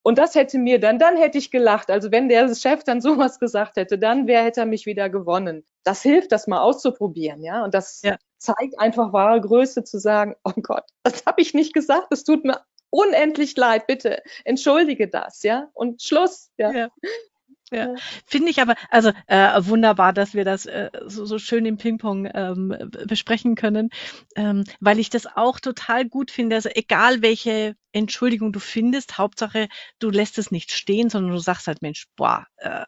Und 0.02 0.18
das 0.18 0.34
hätte 0.34 0.58
mir 0.58 0.80
dann, 0.80 0.98
dann 0.98 1.16
hätte 1.16 1.38
ich 1.38 1.52
gelacht. 1.52 1.92
Also 1.92 2.12
wenn 2.12 2.28
der 2.28 2.54
Chef 2.56 2.84
dann 2.84 3.02
sowas 3.02 3.38
gesagt 3.38 3.76
hätte, 3.76 4.00
dann 4.00 4.28
wer 4.28 4.44
hätte 4.44 4.62
er 4.62 4.66
mich 4.66 4.86
wieder 4.86 5.10
gewonnen. 5.10 5.64
Das 5.84 6.02
hilft, 6.02 6.32
das 6.32 6.48
mal 6.48 6.62
auszuprobieren, 6.62 7.44
ja. 7.44 7.64
Und 7.64 7.74
das 7.74 8.02
ja. 8.02 8.16
zeigt 8.38 8.80
einfach 8.80 9.14
wahre 9.14 9.42
Größe 9.42 9.84
zu 9.84 10.00
sagen, 10.00 10.36
oh 10.46 10.54
Gott, 10.62 10.86
das 11.04 11.26
habe 11.26 11.42
ich 11.42 11.54
nicht 11.54 11.74
gesagt, 11.74 12.08
das 12.12 12.24
tut 12.24 12.46
mir 12.46 12.62
unendlich 12.92 13.56
leid, 13.58 13.88
bitte 13.88 14.22
entschuldige 14.46 15.08
das, 15.08 15.42
ja, 15.42 15.70
und 15.74 16.04
Schluss, 16.04 16.52
ja. 16.58 16.72
ja. 16.72 16.90
Ja, 17.74 17.96
finde 18.26 18.50
ich 18.52 18.60
aber, 18.60 18.76
also 18.90 19.14
äh, 19.28 19.48
wunderbar, 19.60 20.12
dass 20.12 20.34
wir 20.34 20.44
das 20.44 20.66
äh, 20.66 20.90
so, 21.06 21.24
so 21.24 21.40
schön 21.40 21.66
im 21.66 21.78
Ping-Pong 21.78 22.30
ähm, 22.34 22.92
besprechen 23.08 23.56
können, 23.56 23.92
ähm, 24.36 24.66
weil 24.82 25.00
ich 25.00 25.10
das 25.10 25.26
auch 25.26 25.58
total 25.62 26.04
gut 26.10 26.32
finde. 26.32 26.58
Also 26.58 26.68
egal 26.76 27.22
welche 27.22 27.78
Entschuldigung 27.94 28.52
du 28.52 28.60
findest, 28.60 29.18
Hauptsache 29.18 29.70
du 30.00 30.10
lässt 30.10 30.38
es 30.38 30.52
nicht 30.52 30.74
stehen, 30.74 31.10
sondern 31.10 31.32
du 31.32 31.38
sagst 31.38 31.68
halt, 31.68 31.82
Mensch, 31.82 32.08
boah, 32.18 32.46
äh, 32.58 32.84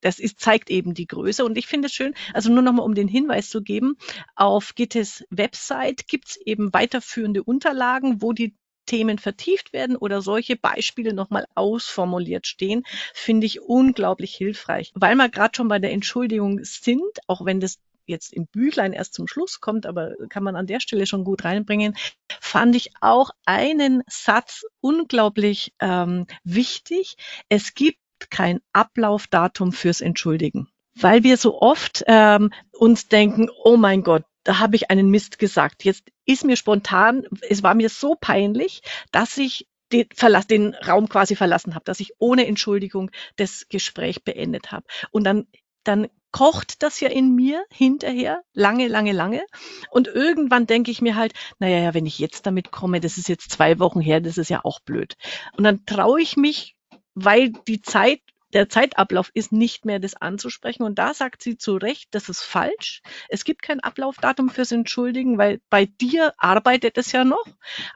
das 0.00 0.18
ist, 0.18 0.40
zeigt 0.40 0.70
eben 0.70 0.94
die 0.94 1.06
Größe. 1.06 1.44
Und 1.44 1.58
ich 1.58 1.66
finde 1.66 1.86
es 1.86 1.92
schön, 1.92 2.14
also 2.32 2.50
nur 2.50 2.62
nochmal, 2.62 2.86
um 2.86 2.94
den 2.94 3.08
Hinweis 3.08 3.50
zu 3.50 3.62
geben, 3.62 3.96
auf 4.36 4.74
Gittes 4.74 5.24
Website 5.30 6.06
gibt's 6.08 6.38
eben 6.44 6.72
weiterführende 6.72 7.42
Unterlagen, 7.42 8.22
wo 8.22 8.32
die 8.32 8.54
Themen 8.86 9.18
vertieft 9.18 9.72
werden 9.72 9.96
oder 9.96 10.22
solche 10.22 10.56
Beispiele 10.56 11.14
nochmal 11.14 11.46
ausformuliert 11.54 12.46
stehen, 12.46 12.84
finde 13.12 13.46
ich 13.46 13.60
unglaublich 13.60 14.34
hilfreich. 14.34 14.92
Weil 14.94 15.16
wir 15.16 15.28
gerade 15.28 15.56
schon 15.56 15.68
bei 15.68 15.78
der 15.78 15.92
Entschuldigung 15.92 16.60
sind, 16.62 17.02
auch 17.26 17.44
wenn 17.44 17.60
das 17.60 17.78
jetzt 18.06 18.32
im 18.32 18.46
Büchlein 18.46 18.92
erst 18.92 19.14
zum 19.14 19.26
Schluss 19.26 19.60
kommt, 19.60 19.86
aber 19.86 20.14
kann 20.28 20.42
man 20.42 20.56
an 20.56 20.66
der 20.66 20.80
Stelle 20.80 21.06
schon 21.06 21.24
gut 21.24 21.44
reinbringen, 21.44 21.96
fand 22.40 22.76
ich 22.76 22.90
auch 23.00 23.30
einen 23.46 24.02
Satz 24.06 24.64
unglaublich 24.80 25.72
ähm, 25.80 26.26
wichtig. 26.44 27.16
Es 27.48 27.74
gibt 27.74 27.98
kein 28.30 28.60
Ablaufdatum 28.72 29.72
fürs 29.72 30.00
Entschuldigen. 30.00 30.68
Weil 30.96 31.24
wir 31.24 31.36
so 31.36 31.60
oft 31.60 32.04
ähm, 32.06 32.52
uns 32.72 33.08
denken, 33.08 33.48
oh 33.64 33.76
mein 33.76 34.02
Gott, 34.02 34.24
da 34.44 34.58
habe 34.58 34.76
ich 34.76 34.90
einen 34.90 35.10
Mist 35.10 35.38
gesagt. 35.38 35.84
Jetzt 35.84 36.04
ist 36.24 36.44
mir 36.44 36.56
spontan, 36.56 37.24
es 37.48 37.62
war 37.62 37.74
mir 37.74 37.88
so 37.88 38.14
peinlich, 38.14 38.82
dass 39.10 39.36
ich 39.36 39.66
den, 39.92 40.06
Verlass, 40.14 40.46
den 40.46 40.74
Raum 40.74 41.08
quasi 41.08 41.36
verlassen 41.36 41.74
habe, 41.74 41.84
dass 41.84 42.00
ich 42.00 42.12
ohne 42.18 42.46
Entschuldigung 42.46 43.10
das 43.36 43.66
Gespräch 43.68 44.24
beendet 44.24 44.72
habe. 44.72 44.86
Und 45.10 45.24
dann, 45.24 45.46
dann 45.84 46.08
kocht 46.32 46.82
das 46.82 46.98
ja 47.00 47.08
in 47.08 47.34
mir 47.34 47.64
hinterher, 47.70 48.42
lange, 48.52 48.88
lange, 48.88 49.12
lange. 49.12 49.44
Und 49.90 50.08
irgendwann 50.08 50.66
denke 50.66 50.90
ich 50.90 51.00
mir 51.00 51.14
halt, 51.14 51.32
naja, 51.60 51.78
ja, 51.78 51.94
wenn 51.94 52.06
ich 52.06 52.18
jetzt 52.18 52.46
damit 52.46 52.72
komme, 52.72 53.00
das 53.00 53.18
ist 53.18 53.28
jetzt 53.28 53.50
zwei 53.50 53.78
Wochen 53.78 54.00
her, 54.00 54.20
das 54.20 54.36
ist 54.36 54.50
ja 54.50 54.64
auch 54.64 54.80
blöd. 54.80 55.14
Und 55.56 55.64
dann 55.64 55.86
traue 55.86 56.20
ich 56.20 56.36
mich, 56.36 56.74
weil 57.14 57.52
die 57.68 57.82
Zeit 57.82 58.20
der 58.54 58.68
Zeitablauf 58.68 59.30
ist 59.34 59.52
nicht 59.52 59.84
mehr 59.84 59.98
das 59.98 60.14
anzusprechen. 60.14 60.84
Und 60.84 60.98
da 60.98 61.12
sagt 61.12 61.42
sie 61.42 61.58
zu 61.58 61.76
Recht, 61.76 62.08
das 62.12 62.28
ist 62.28 62.42
falsch. 62.42 63.02
Es 63.28 63.44
gibt 63.44 63.62
kein 63.62 63.80
Ablaufdatum 63.80 64.48
fürs 64.48 64.72
Entschuldigen, 64.72 65.38
weil 65.38 65.60
bei 65.68 65.86
dir 65.86 66.32
arbeitet 66.38 66.96
es 66.96 67.12
ja 67.12 67.24
noch. 67.24 67.44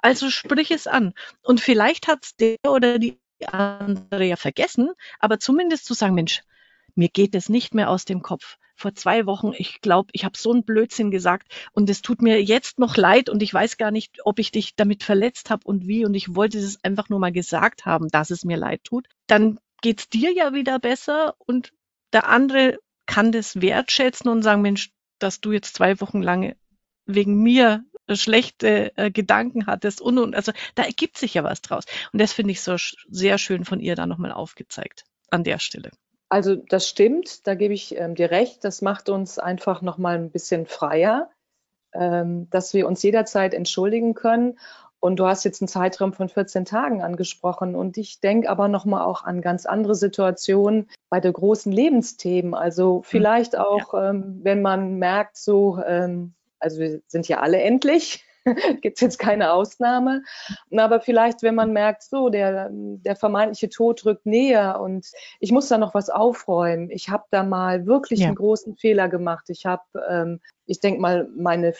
Also 0.03 0.31
sprich 0.31 0.71
es 0.71 0.87
an. 0.87 1.14
Und 1.42 1.61
vielleicht 1.61 2.09
hat 2.09 2.25
es 2.25 2.37
der 2.37 2.57
oder 2.66 2.99
die 2.99 3.18
andere 3.47 4.25
ja 4.25 4.37
vergessen, 4.37 4.90
aber 5.21 5.38
zumindest 5.38 5.87
zu 5.87 5.94
sagen, 5.94 6.14
Mensch, 6.14 6.42
mir 6.94 7.09
geht 7.09 7.37
es 7.37 7.49
nicht 7.49 7.75
mehr 7.75 7.90
aus 7.90 8.05
dem 8.05 8.23
Kopf. 8.23 8.57
Vor 8.75 8.94
zwei 8.94 9.27
Wochen, 9.27 9.53
ich 9.57 9.81
glaube, 9.81 10.11
ich 10.12 10.25
habe 10.25 10.38
so 10.38 10.53
einen 10.53 10.64
Blödsinn 10.64 11.11
gesagt 11.11 11.53
und 11.73 11.90
es 11.90 12.03
tut 12.03 12.23
mir 12.23 12.42
jetzt 12.42 12.79
noch 12.79 12.97
leid 12.97 13.29
und 13.29 13.42
ich 13.42 13.53
weiß 13.53 13.77
gar 13.77 13.90
nicht, 13.90 14.21
ob 14.25 14.38
ich 14.38 14.53
dich 14.53 14.77
damit 14.77 15.03
verletzt 15.03 15.51
habe 15.51 15.64
und 15.64 15.87
wie 15.87 16.05
und 16.05 16.14
ich 16.14 16.35
wollte 16.35 16.59
es 16.59 16.83
einfach 16.85 17.09
nur 17.09 17.18
mal 17.18 17.33
gesagt 17.33 17.87
haben, 17.87 18.09
dass 18.09 18.31
es 18.31 18.44
mir 18.44 18.57
leid 18.57 18.85
tut. 18.85 19.09
Dann 19.27 19.59
geht's 19.83 20.09
dir 20.09 20.33
ja 20.33 20.53
wieder 20.53 20.79
besser 20.79 21.35
und 21.38 21.73
der 22.12 22.29
andere 22.29 22.79
kann 23.07 23.33
das 23.33 23.61
wertschätzen 23.61 24.31
und 24.31 24.43
sagen, 24.43 24.62
Mensch, 24.62 24.91
dass 25.19 25.41
du 25.41 25.53
jetzt 25.53 25.75
zwei 25.75 26.01
Wochen 26.01 26.23
lang 26.23 26.55
wegen 27.07 27.43
mir 27.43 27.85
schlechte 28.11 28.97
äh, 28.97 29.11
Gedanken 29.11 29.67
hattest 29.67 30.01
und 30.01 30.19
und 30.19 30.35
also 30.35 30.53
da 30.75 30.85
ergibt 30.85 31.19
sich 31.19 31.35
ja 31.35 31.45
was 31.45 31.61
draus 31.61 31.85
und 32.12 32.21
das 32.21 32.33
finde 32.33 32.53
ich 32.53 32.62
so 32.62 32.77
sehr 33.09 33.38
schön 33.38 33.64
von 33.64 33.81
ihr 33.81 33.97
da 33.97 34.07
nochmal 34.07 34.33
aufgezeigt 34.33 35.05
an 35.31 35.45
der 35.45 35.59
Stelle. 35.59 35.91
Also 36.31 36.57
das 36.57 36.88
stimmt, 36.88 37.47
da 37.47 37.55
gebe 37.55 37.75
ich 37.75 37.97
ähm, 37.97 38.14
dir 38.14 38.31
recht. 38.31 38.62
Das 38.64 38.83
macht 38.83 39.09
uns 39.09 39.38
einfach 39.38 39.81
nochmal 39.81 40.17
ein 40.17 40.31
bisschen 40.31 40.67
freier, 40.67 41.31
ähm, 41.95 42.49
dass 42.51 42.75
wir 42.75 42.87
uns 42.87 43.03
jederzeit 43.03 43.55
entschuldigen 43.55 44.14
können 44.14 44.59
und 45.00 45.16
du 45.16 45.26
hast 45.26 45.44
jetzt 45.44 45.62
einen 45.62 45.68
Zeitraum 45.68 46.12
von 46.12 46.28
14 46.28 46.64
Tagen 46.64 47.02
angesprochen. 47.02 47.74
Und 47.74 47.96
ich 47.96 48.20
denke 48.20 48.50
aber 48.50 48.68
nochmal 48.68 49.04
auch 49.04 49.24
an 49.24 49.40
ganz 49.40 49.64
andere 49.64 49.94
Situationen 49.94 50.88
bei 51.08 51.20
den 51.20 51.32
großen 51.32 51.70
Lebensthemen. 51.70 52.54
Also 52.54 52.96
hm. 52.96 53.02
vielleicht 53.04 53.56
auch, 53.56 53.94
ja. 53.94 54.11
ähm, 54.11 54.40
wenn 54.42 54.61
man 54.62 54.98
merkt, 54.98 55.37
so, 55.37 55.80
ähm, 55.87 56.34
also 56.58 56.80
wir 56.80 57.00
sind 57.06 57.28
ja 57.28 57.38
alle 57.38 57.61
endlich, 57.61 58.24
gibt 58.81 58.96
es 58.96 59.01
jetzt 59.01 59.18
keine 59.18 59.53
Ausnahme. 59.53 60.22
Aber 60.77 61.01
vielleicht, 61.01 61.42
wenn 61.42 61.55
man 61.55 61.72
merkt, 61.72 62.03
so, 62.03 62.29
der, 62.29 62.68
der 62.70 63.16
vermeintliche 63.16 63.68
Tod 63.68 64.05
rückt 64.05 64.27
näher 64.27 64.81
und 64.81 65.07
ich 65.40 65.53
muss 65.53 65.68
da 65.68 65.79
noch 65.79 65.94
was 65.94 66.11
aufräumen. 66.11 66.90
Ich 66.90 67.09
habe 67.09 67.24
da 67.31 67.42
mal 67.42 67.87
wirklich 67.87 68.20
ja. 68.20 68.27
einen 68.27 68.37
großen 68.37 68.77
Fehler 68.77 69.09
gemacht. 69.09 69.46
Ich 69.48 69.66
habe, 69.66 69.83
ähm, 70.09 70.40
ich 70.66 70.81
denke 70.81 71.01
mal, 71.01 71.29
meine, 71.37 71.74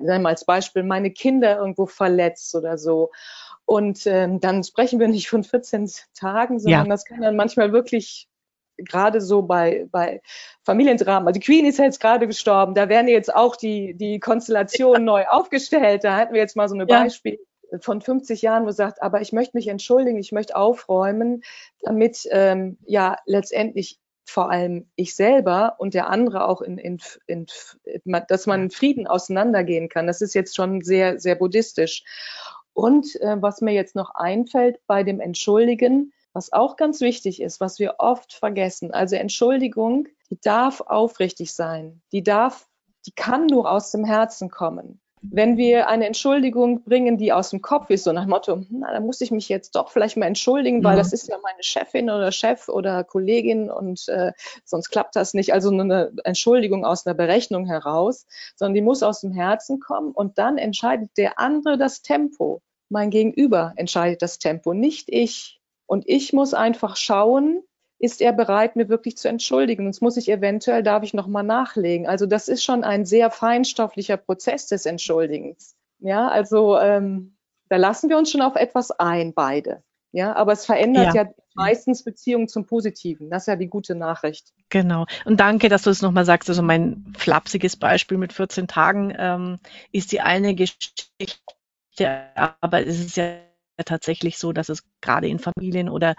mal 0.00 0.26
als 0.26 0.44
Beispiel, 0.44 0.82
meine 0.82 1.10
Kinder 1.10 1.58
irgendwo 1.58 1.86
verletzt 1.86 2.54
oder 2.54 2.78
so. 2.78 3.10
Und 3.64 4.06
ähm, 4.06 4.40
dann 4.40 4.64
sprechen 4.64 5.00
wir 5.00 5.08
nicht 5.08 5.28
von 5.28 5.44
14 5.44 5.90
Tagen, 6.14 6.58
sondern 6.58 6.86
ja. 6.86 6.90
das 6.90 7.04
kann 7.04 7.20
dann 7.20 7.36
manchmal 7.36 7.72
wirklich 7.72 8.28
gerade 8.84 9.20
so 9.20 9.42
bei, 9.42 9.86
bei 9.90 10.20
Familiendramen, 10.64 11.26
also 11.26 11.38
die 11.38 11.44
Queen 11.44 11.66
ist 11.66 11.78
jetzt 11.78 12.00
gerade 12.00 12.26
gestorben, 12.26 12.74
da 12.74 12.88
werden 12.88 13.08
jetzt 13.08 13.34
auch 13.34 13.56
die, 13.56 13.94
die 13.94 14.20
Konstellationen 14.20 15.04
neu 15.04 15.24
aufgestellt. 15.26 16.04
Da 16.04 16.16
hatten 16.16 16.34
wir 16.34 16.40
jetzt 16.40 16.56
mal 16.56 16.68
so 16.68 16.74
ein 16.74 16.86
ja. 16.86 17.02
Beispiel 17.02 17.38
von 17.80 18.00
50 18.00 18.42
Jahren, 18.42 18.66
wo 18.66 18.70
sagt, 18.70 19.02
aber 19.02 19.20
ich 19.20 19.32
möchte 19.32 19.56
mich 19.56 19.68
entschuldigen, 19.68 20.18
ich 20.18 20.32
möchte 20.32 20.56
aufräumen, 20.56 21.42
damit 21.80 22.28
ähm, 22.30 22.78
ja 22.84 23.16
letztendlich 23.24 23.98
vor 24.24 24.50
allem 24.50 24.88
ich 24.94 25.14
selber 25.14 25.76
und 25.78 25.94
der 25.94 26.08
andere 26.08 26.46
auch 26.46 26.60
in, 26.60 26.78
in, 26.78 26.98
in, 27.26 27.46
dass 28.28 28.46
man 28.46 28.64
in 28.64 28.70
Frieden 28.70 29.06
auseinandergehen 29.06 29.88
kann. 29.88 30.06
Das 30.06 30.20
ist 30.20 30.34
jetzt 30.34 30.54
schon 30.54 30.82
sehr, 30.82 31.18
sehr 31.18 31.34
buddhistisch. 31.34 32.04
Und 32.72 33.20
äh, 33.20 33.36
was 33.40 33.60
mir 33.60 33.72
jetzt 33.72 33.94
noch 33.94 34.14
einfällt 34.14 34.80
bei 34.86 35.02
dem 35.02 35.20
Entschuldigen, 35.20 36.12
was 36.32 36.52
auch 36.52 36.76
ganz 36.76 37.00
wichtig 37.00 37.40
ist, 37.40 37.60
was 37.60 37.78
wir 37.78 37.96
oft 37.98 38.32
vergessen. 38.32 38.92
Also 38.92 39.16
Entschuldigung, 39.16 40.08
die 40.30 40.40
darf 40.40 40.80
aufrichtig 40.80 41.52
sein. 41.52 42.02
Die 42.12 42.22
darf, 42.22 42.68
die 43.06 43.12
kann 43.12 43.46
nur 43.46 43.70
aus 43.70 43.90
dem 43.90 44.04
Herzen 44.04 44.50
kommen. 44.50 45.00
Wenn 45.24 45.56
wir 45.56 45.86
eine 45.88 46.06
Entschuldigung 46.06 46.82
bringen, 46.82 47.16
die 47.16 47.32
aus 47.32 47.50
dem 47.50 47.62
Kopf 47.62 47.90
ist, 47.90 48.02
so 48.02 48.12
nach 48.12 48.24
dem 48.24 48.30
Motto, 48.30 48.64
na, 48.70 48.92
da 48.92 48.98
muss 48.98 49.20
ich 49.20 49.30
mich 49.30 49.48
jetzt 49.48 49.76
doch 49.76 49.90
vielleicht 49.90 50.16
mal 50.16 50.26
entschuldigen, 50.26 50.82
weil 50.82 50.94
mhm. 50.94 50.98
das 50.98 51.12
ist 51.12 51.28
ja 51.28 51.36
meine 51.40 51.62
Chefin 51.62 52.10
oder 52.10 52.32
Chef 52.32 52.68
oder 52.68 53.04
Kollegin 53.04 53.70
und 53.70 54.08
äh, 54.08 54.32
sonst 54.64 54.90
klappt 54.90 55.14
das 55.14 55.32
nicht. 55.32 55.52
Also 55.52 55.70
eine 55.70 56.12
Entschuldigung 56.24 56.84
aus 56.84 57.06
einer 57.06 57.14
Berechnung 57.14 57.66
heraus, 57.66 58.26
sondern 58.56 58.74
die 58.74 58.80
muss 58.80 59.04
aus 59.04 59.20
dem 59.20 59.30
Herzen 59.30 59.78
kommen 59.78 60.10
und 60.10 60.38
dann 60.38 60.58
entscheidet 60.58 61.10
der 61.16 61.38
andere 61.38 61.78
das 61.78 62.02
Tempo. 62.02 62.60
Mein 62.88 63.10
Gegenüber 63.10 63.74
entscheidet 63.76 64.22
das 64.22 64.40
Tempo, 64.40 64.74
nicht 64.74 65.08
ich. 65.08 65.61
Und 65.92 66.08
ich 66.08 66.32
muss 66.32 66.54
einfach 66.54 66.96
schauen, 66.96 67.62
ist 67.98 68.22
er 68.22 68.32
bereit, 68.32 68.76
mir 68.76 68.88
wirklich 68.88 69.18
zu 69.18 69.28
entschuldigen? 69.28 69.84
Sonst 69.84 70.00
muss 70.00 70.16
ich 70.16 70.30
eventuell, 70.30 70.82
darf 70.82 71.02
ich 71.02 71.12
nochmal 71.12 71.42
nachlegen. 71.42 72.06
Also 72.06 72.24
das 72.24 72.48
ist 72.48 72.64
schon 72.64 72.82
ein 72.82 73.04
sehr 73.04 73.30
feinstofflicher 73.30 74.16
Prozess 74.16 74.68
des 74.68 74.86
Entschuldigens. 74.86 75.76
Ja, 75.98 76.28
also 76.28 76.78
ähm, 76.78 77.36
da 77.68 77.76
lassen 77.76 78.08
wir 78.08 78.16
uns 78.16 78.30
schon 78.30 78.40
auf 78.40 78.56
etwas 78.56 78.90
ein, 78.90 79.34
beide. 79.34 79.82
Ja, 80.12 80.34
aber 80.34 80.52
es 80.52 80.64
verändert 80.64 81.14
ja. 81.14 81.24
ja 81.24 81.30
meistens 81.52 82.04
Beziehungen 82.04 82.48
zum 82.48 82.64
Positiven. 82.64 83.28
Das 83.28 83.42
ist 83.42 83.48
ja 83.48 83.56
die 83.56 83.68
gute 83.68 83.94
Nachricht. 83.94 84.54
Genau. 84.70 85.04
Und 85.26 85.40
danke, 85.40 85.68
dass 85.68 85.82
du 85.82 85.90
es 85.90 86.00
nochmal 86.00 86.24
sagst. 86.24 86.48
Also 86.48 86.62
mein 86.62 87.12
flapsiges 87.18 87.76
Beispiel 87.76 88.16
mit 88.16 88.32
14 88.32 88.66
Tagen 88.66 89.14
ähm, 89.18 89.58
ist 89.90 90.10
die 90.12 90.22
eine 90.22 90.54
Geschichte, 90.54 91.36
aber 92.62 92.86
es 92.86 92.98
ist 92.98 93.18
ja 93.18 93.34
tatsächlich 93.84 94.38
so, 94.38 94.52
dass 94.52 94.68
es 94.68 94.84
gerade 95.00 95.28
in 95.28 95.38
Familien 95.38 95.88
oder 95.88 96.14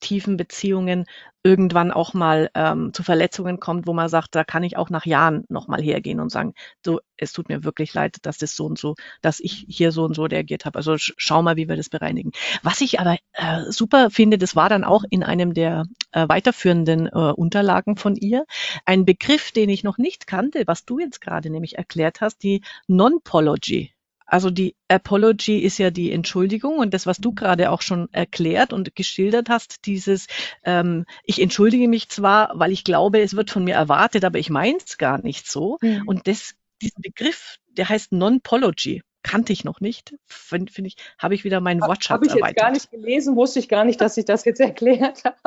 tiefen 0.00 0.36
Beziehungen 0.36 1.06
irgendwann 1.42 1.92
auch 1.92 2.14
mal 2.14 2.50
ähm, 2.54 2.92
zu 2.92 3.02
Verletzungen 3.02 3.60
kommt, 3.60 3.86
wo 3.86 3.92
man 3.92 4.08
sagt, 4.08 4.34
da 4.34 4.44
kann 4.44 4.64
ich 4.64 4.76
auch 4.76 4.90
nach 4.90 5.06
Jahren 5.06 5.44
nochmal 5.48 5.82
hergehen 5.82 6.20
und 6.20 6.30
sagen, 6.30 6.54
so, 6.84 7.00
es 7.16 7.32
tut 7.32 7.48
mir 7.48 7.64
wirklich 7.64 7.94
leid, 7.94 8.16
dass 8.22 8.38
das 8.38 8.54
so 8.54 8.66
und 8.66 8.78
so, 8.78 8.96
dass 9.22 9.40
ich 9.40 9.64
hier 9.68 9.92
so 9.92 10.04
und 10.04 10.14
so 10.14 10.24
reagiert 10.24 10.64
habe. 10.64 10.78
Also 10.78 10.96
schau 10.98 11.42
mal, 11.42 11.56
wie 11.56 11.68
wir 11.68 11.76
das 11.76 11.88
bereinigen. 11.88 12.32
Was 12.62 12.80
ich 12.80 13.00
aber 13.00 13.16
äh, 13.32 13.70
super 13.70 14.10
finde, 14.10 14.38
das 14.38 14.56
war 14.56 14.68
dann 14.68 14.84
auch 14.84 15.04
in 15.10 15.22
einem 15.22 15.54
der 15.54 15.86
äh, 16.12 16.28
weiterführenden 16.28 17.06
äh, 17.06 17.10
Unterlagen 17.10 17.96
von 17.96 18.16
ihr, 18.16 18.44
ein 18.84 19.04
Begriff, 19.04 19.52
den 19.52 19.68
ich 19.68 19.84
noch 19.84 19.98
nicht 19.98 20.26
kannte, 20.26 20.64
was 20.66 20.84
du 20.84 20.98
jetzt 20.98 21.20
gerade 21.20 21.50
nämlich 21.50 21.78
erklärt 21.78 22.20
hast, 22.20 22.42
die 22.42 22.62
Non-Pology. 22.88 23.92
Also 24.28 24.50
die 24.50 24.76
Apology 24.88 25.58
ist 25.58 25.78
ja 25.78 25.90
die 25.90 26.12
Entschuldigung 26.12 26.78
und 26.78 26.92
das, 26.92 27.06
was 27.06 27.16
du 27.16 27.32
gerade 27.32 27.70
auch 27.70 27.80
schon 27.80 28.08
erklärt 28.12 28.74
und 28.74 28.94
geschildert 28.94 29.48
hast, 29.48 29.86
dieses, 29.86 30.26
ähm, 30.64 31.06
ich 31.24 31.40
entschuldige 31.40 31.88
mich 31.88 32.10
zwar, 32.10 32.52
weil 32.54 32.70
ich 32.70 32.84
glaube, 32.84 33.20
es 33.20 33.34
wird 33.34 33.50
von 33.50 33.64
mir 33.64 33.74
erwartet, 33.74 34.26
aber 34.26 34.38
ich 34.38 34.50
meine 34.50 34.76
es 34.76 34.98
gar 34.98 35.22
nicht 35.22 35.50
so. 35.50 35.78
Mhm. 35.80 36.02
Und 36.06 36.28
das, 36.28 36.54
diesen 36.82 37.00
Begriff, 37.00 37.56
der 37.70 37.88
heißt 37.88 38.12
Non-Pology 38.12 39.02
kannte 39.22 39.52
ich 39.52 39.64
noch 39.64 39.80
nicht. 39.80 40.16
Finde 40.26 40.72
find 40.72 40.88
ich, 40.88 40.96
habe 41.18 41.34
ich 41.34 41.44
wieder 41.44 41.60
meinen 41.60 41.80
Wortschatz 41.80 42.14
Habe 42.14 42.26
ich 42.26 42.32
jetzt 42.32 42.40
erweitert. 42.40 42.62
gar 42.62 42.70
nicht 42.70 42.90
gelesen, 42.90 43.36
wusste 43.36 43.58
ich 43.58 43.68
gar 43.68 43.84
nicht, 43.84 44.00
dass 44.00 44.16
ich 44.16 44.24
das 44.24 44.44
jetzt 44.44 44.60
erklärt 44.60 45.24
habe. 45.24 45.38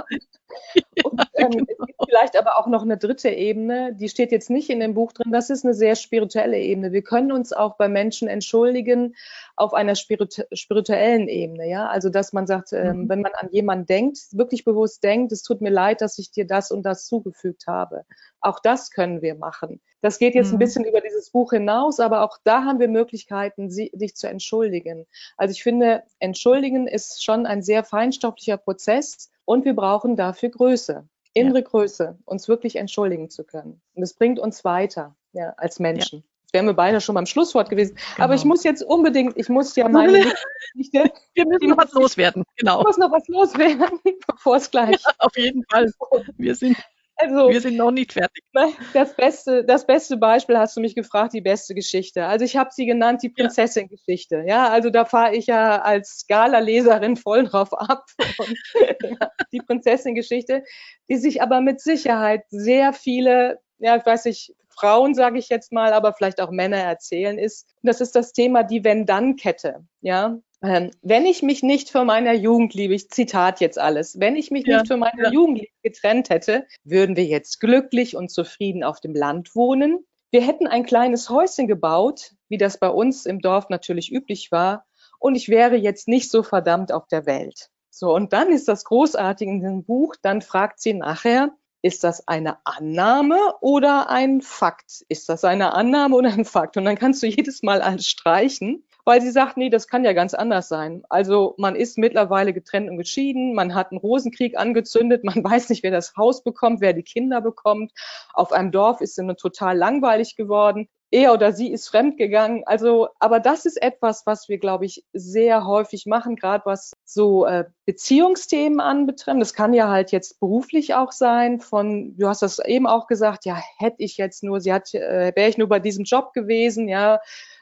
ja, 0.95 1.03
Und, 1.03 1.21
ähm, 1.35 1.49
genau. 1.51 1.65
Es 1.69 1.87
gibt 1.87 1.99
vielleicht 2.05 2.37
aber 2.37 2.57
auch 2.57 2.67
noch 2.67 2.81
eine 2.81 2.97
dritte 2.97 3.29
Ebene, 3.29 3.95
die 3.95 4.09
steht 4.09 4.31
jetzt 4.31 4.49
nicht 4.49 4.69
in 4.69 4.79
dem 4.79 4.93
Buch 4.93 5.13
drin. 5.13 5.31
Das 5.31 5.49
ist 5.49 5.65
eine 5.65 5.73
sehr 5.73 5.95
spirituelle 5.95 6.59
Ebene. 6.59 6.91
Wir 6.91 7.03
können 7.03 7.31
uns 7.31 7.53
auch 7.53 7.77
bei 7.77 7.87
Menschen 7.87 8.27
entschuldigen 8.27 9.15
auf 9.55 9.73
einer 9.73 9.95
spiritu 9.95 10.43
spirituellen 10.53 11.27
Ebene. 11.27 11.69
Ja, 11.69 11.87
also 11.87 12.09
dass 12.09 12.33
man 12.33 12.47
sagt, 12.47 12.73
ähm, 12.73 13.03
mhm. 13.03 13.09
wenn 13.09 13.21
man 13.21 13.31
an 13.35 13.49
jemanden 13.51 13.85
denkt, 13.85 14.19
wirklich 14.31 14.65
bewusst 14.65 15.03
denkt, 15.03 15.31
es 15.31 15.43
tut 15.43 15.61
mir 15.61 15.69
leid, 15.69 16.01
dass 16.01 16.17
ich 16.17 16.31
dir 16.31 16.45
das 16.45 16.71
und 16.71 16.83
das 16.83 17.05
zugefügt 17.05 17.67
habe. 17.67 18.03
Auch 18.41 18.59
das 18.59 18.91
können 18.91 19.21
wir 19.21 19.35
machen. 19.35 19.79
Das 20.01 20.17
geht 20.17 20.33
jetzt 20.33 20.47
mhm. 20.47 20.55
ein 20.55 20.59
bisschen 20.59 20.83
über 20.83 20.99
dieses 20.99 21.29
Buch 21.29 21.51
hinaus, 21.51 21.99
aber 21.99 22.23
auch 22.23 22.39
da 22.43 22.63
haben 22.63 22.79
wir 22.79 22.87
Möglichkeiten, 22.87 23.69
sie, 23.69 23.91
sich 23.93 24.15
zu 24.15 24.27
entschuldigen. 24.27 25.05
Also 25.37 25.51
ich 25.51 25.63
finde, 25.63 26.03
entschuldigen 26.19 26.87
ist 26.87 27.23
schon 27.23 27.45
ein 27.45 27.61
sehr 27.61 27.83
feinstofflicher 27.83 28.57
Prozess 28.57 29.31
und 29.45 29.63
wir 29.63 29.75
brauchen 29.75 30.15
dafür 30.15 30.49
Größe, 30.49 31.07
innere 31.33 31.59
ja. 31.59 31.65
Größe, 31.65 32.17
uns 32.25 32.47
wirklich 32.47 32.77
entschuldigen 32.77 33.29
zu 33.29 33.43
können. 33.43 33.81
Und 33.93 34.03
es 34.03 34.15
bringt 34.15 34.39
uns 34.39 34.65
weiter 34.65 35.15
ja, 35.33 35.53
als 35.57 35.79
Menschen. 35.79 36.19
Ja. 36.19 36.25
Wären 36.53 36.65
wir 36.65 36.73
beide 36.73 36.99
schon 36.99 37.15
beim 37.15 37.27
Schlusswort 37.27 37.69
gewesen. 37.69 37.95
Genau. 37.95 38.25
Aber 38.25 38.35
ich 38.35 38.43
muss 38.43 38.63
jetzt 38.65 38.83
unbedingt, 38.83 39.37
ich 39.37 39.47
muss 39.47 39.73
ja 39.77 39.87
meine 39.87 40.33
Geschichte. 40.73 41.09
Wir 41.33 41.47
müssen 41.47 41.69
noch 41.69 41.77
was 41.77 41.93
loswerden, 41.93 42.43
genau. 42.57 42.81
Ich 42.81 42.87
muss 42.87 42.97
noch 42.97 43.11
was 43.11 43.25
loswerden, 43.29 43.99
bevor 44.27 44.57
es 44.57 44.69
gleich. 44.69 45.01
Ja, 45.01 45.11
auf 45.19 45.37
jeden 45.37 45.63
Fall. 45.71 45.89
Wir 46.37 46.55
sind 46.55 46.75
also, 47.21 47.49
wir 47.49 47.61
sind 47.61 47.77
noch 47.77 47.91
nicht 47.91 48.13
fertig. 48.13 48.43
Das 48.93 49.15
beste, 49.15 49.63
das 49.63 49.85
beste 49.85 50.17
Beispiel 50.17 50.57
hast 50.57 50.75
du 50.75 50.81
mich 50.81 50.95
gefragt, 50.95 51.33
die 51.33 51.41
beste 51.41 51.73
Geschichte. 51.73 52.25
Also 52.25 52.45
ich 52.45 52.57
habe 52.57 52.71
sie 52.73 52.85
genannt, 52.85 53.23
die 53.23 53.29
Prinzessin-Geschichte. 53.29 54.37
Ja. 54.39 54.45
ja, 54.45 54.69
also 54.69 54.89
da 54.89 55.05
fahre 55.05 55.35
ich 55.35 55.47
ja 55.47 55.81
als 55.81 56.19
Skala-Leserin 56.19 57.15
voll 57.15 57.45
drauf 57.45 57.73
ab. 57.73 58.05
Und, 58.37 58.57
ja, 59.03 59.29
die 59.51 59.59
Prinzessin-Geschichte, 59.59 60.63
die 61.09 61.17
sich 61.17 61.41
aber 61.41 61.61
mit 61.61 61.81
Sicherheit 61.81 62.43
sehr 62.49 62.93
viele, 62.93 63.59
ja, 63.79 63.95
ich 63.95 64.05
weiß 64.05 64.25
nicht, 64.25 64.53
Frauen, 64.69 65.13
sage 65.13 65.37
ich 65.37 65.49
jetzt 65.49 65.71
mal, 65.71 65.93
aber 65.93 66.13
vielleicht 66.13 66.41
auch 66.41 66.51
Männer 66.51 66.77
erzählen, 66.77 67.37
ist, 67.37 67.67
das 67.83 68.01
ist 68.01 68.15
das 68.15 68.33
Thema 68.33 68.63
die 68.63 68.83
Wenn-Dann-Kette. 68.83 69.85
Ja, 70.01 70.39
ähm, 70.63 70.91
wenn 71.01 71.25
ich 71.25 71.41
mich 71.41 71.63
nicht 71.63 71.89
für 71.89 72.03
meiner 72.03 72.33
Jugendliebe, 72.33 72.93
ich 72.93 73.09
Zitat 73.09 73.59
jetzt 73.61 73.79
alles, 73.79 74.19
wenn 74.19 74.35
ich 74.35 74.51
mich 74.51 74.65
ja, 74.67 74.77
nicht 74.77 74.87
für 74.87 74.97
meine 74.97 75.23
ja. 75.23 75.31
Jugendliebe 75.31 75.71
getrennt 75.81 76.29
hätte, 76.29 76.67
würden 76.83 77.15
wir 77.15 77.25
jetzt 77.25 77.59
glücklich 77.59 78.15
und 78.15 78.29
zufrieden 78.29 78.83
auf 78.83 78.99
dem 78.99 79.15
Land 79.15 79.55
wohnen. 79.55 80.05
Wir 80.29 80.41
hätten 80.41 80.67
ein 80.67 80.85
kleines 80.85 81.29
Häuschen 81.29 81.67
gebaut, 81.67 82.33
wie 82.47 82.57
das 82.57 82.77
bei 82.77 82.89
uns 82.89 83.25
im 83.25 83.39
Dorf 83.39 83.69
natürlich 83.69 84.11
üblich 84.11 84.51
war, 84.51 84.85
und 85.19 85.35
ich 85.35 85.49
wäre 85.49 85.75
jetzt 85.75 86.07
nicht 86.07 86.31
so 86.31 86.41
verdammt 86.41 86.91
auf 86.91 87.07
der 87.07 87.25
Welt. 87.27 87.69
So, 87.91 88.13
und 88.13 88.33
dann 88.33 88.51
ist 88.51 88.67
das 88.67 88.85
großartig 88.85 89.47
in 89.47 89.61
dem 89.61 89.83
Buch, 89.83 90.15
dann 90.19 90.41
fragt 90.41 90.79
sie 90.79 90.93
nachher, 90.93 91.51
ist 91.83 92.03
das 92.03 92.27
eine 92.27 92.57
Annahme 92.65 93.37
oder 93.59 94.09
ein 94.09 94.41
Fakt? 94.41 95.03
Ist 95.09 95.29
das 95.29 95.43
eine 95.43 95.73
Annahme 95.73 96.15
oder 96.15 96.31
ein 96.31 96.45
Fakt? 96.45 96.77
Und 96.77 96.85
dann 96.85 96.97
kannst 96.97 97.21
du 97.21 97.27
jedes 97.27 97.61
Mal 97.63 97.81
alles 97.81 98.07
streichen 98.07 98.83
weil 99.05 99.21
sie 99.21 99.31
sagt, 99.31 99.57
nee, 99.57 99.69
das 99.69 99.87
kann 99.87 100.05
ja 100.05 100.13
ganz 100.13 100.33
anders 100.33 100.67
sein. 100.67 101.03
Also 101.09 101.55
man 101.57 101.75
ist 101.75 101.97
mittlerweile 101.97 102.53
getrennt 102.53 102.89
und 102.89 102.97
geschieden, 102.97 103.53
man 103.53 103.73
hat 103.75 103.91
einen 103.91 103.99
Rosenkrieg 103.99 104.57
angezündet, 104.57 105.23
man 105.25 105.43
weiß 105.43 105.69
nicht, 105.69 105.83
wer 105.83 105.91
das 105.91 106.15
Haus 106.15 106.43
bekommt, 106.43 106.81
wer 106.81 106.93
die 106.93 107.03
Kinder 107.03 107.41
bekommt. 107.41 107.91
Auf 108.33 108.51
einem 108.51 108.71
Dorf 108.71 109.01
ist 109.01 109.17
es 109.17 109.35
total 109.37 109.77
langweilig 109.77 110.35
geworden. 110.35 110.87
Er 111.13 111.33
oder 111.33 111.51
sie 111.51 111.69
ist 111.69 111.89
fremdgegangen. 111.89 112.63
Also, 112.65 113.09
aber 113.19 113.41
das 113.41 113.65
ist 113.65 113.81
etwas, 113.81 114.25
was 114.25 114.47
wir, 114.47 114.59
glaube 114.59 114.85
ich, 114.85 115.03
sehr 115.11 115.67
häufig 115.67 116.05
machen, 116.05 116.37
gerade 116.37 116.65
was 116.65 116.93
so 117.03 117.45
äh, 117.45 117.65
Beziehungsthemen 117.85 118.79
anbetrifft. 118.79 119.41
Das 119.41 119.53
kann 119.53 119.73
ja 119.73 119.89
halt 119.89 120.13
jetzt 120.13 120.39
beruflich 120.39 120.95
auch 120.95 121.11
sein. 121.11 121.59
Von, 121.59 122.15
du 122.17 122.29
hast 122.29 122.41
das 122.41 122.59
eben 122.59 122.87
auch 122.87 123.07
gesagt, 123.07 123.43
ja, 123.43 123.61
hätte 123.77 123.97
ich 123.99 124.15
jetzt 124.15 124.41
nur, 124.41 124.61
sie 124.61 124.71
hat, 124.71 124.93
äh, 124.93 125.33
wäre 125.35 125.49
ich 125.49 125.57
nur 125.57 125.67
bei 125.67 125.81
diesem 125.81 126.05
Job 126.05 126.31
gewesen, 126.31 126.87
ja, 126.87 127.19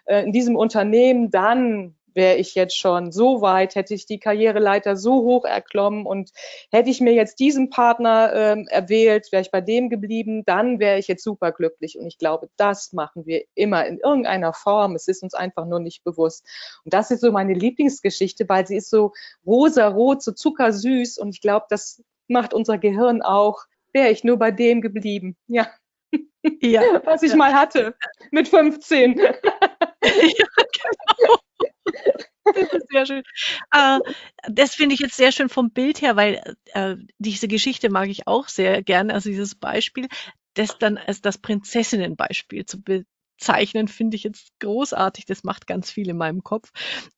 äh, 0.10 0.24
in 0.24 0.32
diesem 0.32 0.56
Unternehmen, 0.56 1.30
dann 1.30 1.96
wäre 2.16 2.38
ich 2.38 2.56
jetzt 2.56 2.76
schon 2.76 3.12
so 3.12 3.42
weit, 3.42 3.76
hätte 3.76 3.94
ich 3.94 4.08
die 4.08 4.20
Karriereleiter 4.20 4.98
so 4.98 5.24
hoch 5.24 5.46
erklommen 5.46 6.06
und 6.06 6.32
hätte 6.72 6.90
ich 6.90 7.00
mir 7.00 7.14
jetzt 7.14 7.40
diesen 7.40 7.70
Partner 7.70 8.34
ähm, 8.34 8.68
erwählt, 8.68 9.32
wäre 9.32 9.42
ich 9.42 9.52
bei 9.52 9.62
dem 9.62 9.90
geblieben, 9.90 10.44
dann 10.46 10.80
wäre 10.80 10.98
ich 10.98 11.08
jetzt 11.08 11.24
super 11.24 11.52
glücklich. 11.52 11.98
Und 12.00 12.08
ich 12.08 12.18
glaube, 12.18 12.50
das 12.58 12.92
machen 12.92 13.28
wir 13.28 13.44
immer 13.54 13.86
in 13.86 14.00
irgendeiner 14.00 14.54
Form. 14.54 14.96
Es 14.96 15.08
ist 15.08 15.22
uns 15.22 15.36
einfach 15.36 15.66
nur 15.66 15.80
nicht 15.80 16.04
bewusst. 16.04 16.46
Und 16.84 16.94
das 16.94 17.12
ist 17.12 17.22
so 17.22 17.32
meine 17.32 17.54
Lieblingsgeschichte, 17.54 18.50
weil 18.50 18.66
sie 18.66 18.78
ist 18.78 18.90
so 18.90 19.14
rosa-rot, 19.46 20.24
so 20.24 20.32
zuckersüß. 20.32 21.20
Und 21.20 21.30
ich 21.30 21.42
glaube, 21.42 21.68
das 21.70 22.02
macht 22.28 22.54
unser 22.54 22.80
Gehirn 22.80 23.22
auch. 23.22 23.60
Wäre 23.94 24.10
ich 24.10 24.24
nur 24.24 24.38
bei 24.38 24.52
dem 24.52 24.82
geblieben. 24.82 25.38
Ja. 25.48 25.68
Ja. 26.62 26.82
Was 27.06 27.24
ich 27.24 27.32
ja. 27.32 27.38
mal 27.38 27.54
hatte 27.54 27.96
mit 28.32 28.48
15. 28.48 29.22
ja, 30.04 30.48
genau. 30.74 31.40
Das 32.54 32.74
ist 32.74 32.88
sehr 32.90 33.06
schön. 33.06 33.24
Äh, 33.74 34.00
das 34.50 34.76
finde 34.76 34.96
ich 34.96 35.02
jetzt 35.02 35.16
sehr 35.18 35.32
schön 35.32 35.50
vom 35.50 35.72
Bild 35.72 36.02
her, 36.02 36.16
weil 36.16 36.42
äh, 36.74 36.96
diese 37.20 37.48
Geschichte 37.48 37.90
mag 37.92 38.10
ich 38.10 38.28
auch 38.28 38.48
sehr 38.48 38.82
gerne, 38.84 39.14
also 39.14 39.30
dieses 39.30 39.56
Beispiel, 39.56 40.08
das 40.56 40.78
dann 40.80 40.98
als 40.98 41.22
das 41.22 41.38
Prinzessinnenbeispiel 41.38 42.66
zu 42.66 42.82
zeichnen, 43.40 43.88
finde 43.88 44.16
ich 44.16 44.24
jetzt 44.24 44.52
großartig. 44.60 45.26
Das 45.26 45.44
macht 45.44 45.68
ganz 45.68 45.90
viel 45.92 46.10
in 46.10 46.18
meinem 46.18 46.44
Kopf. 46.44 46.72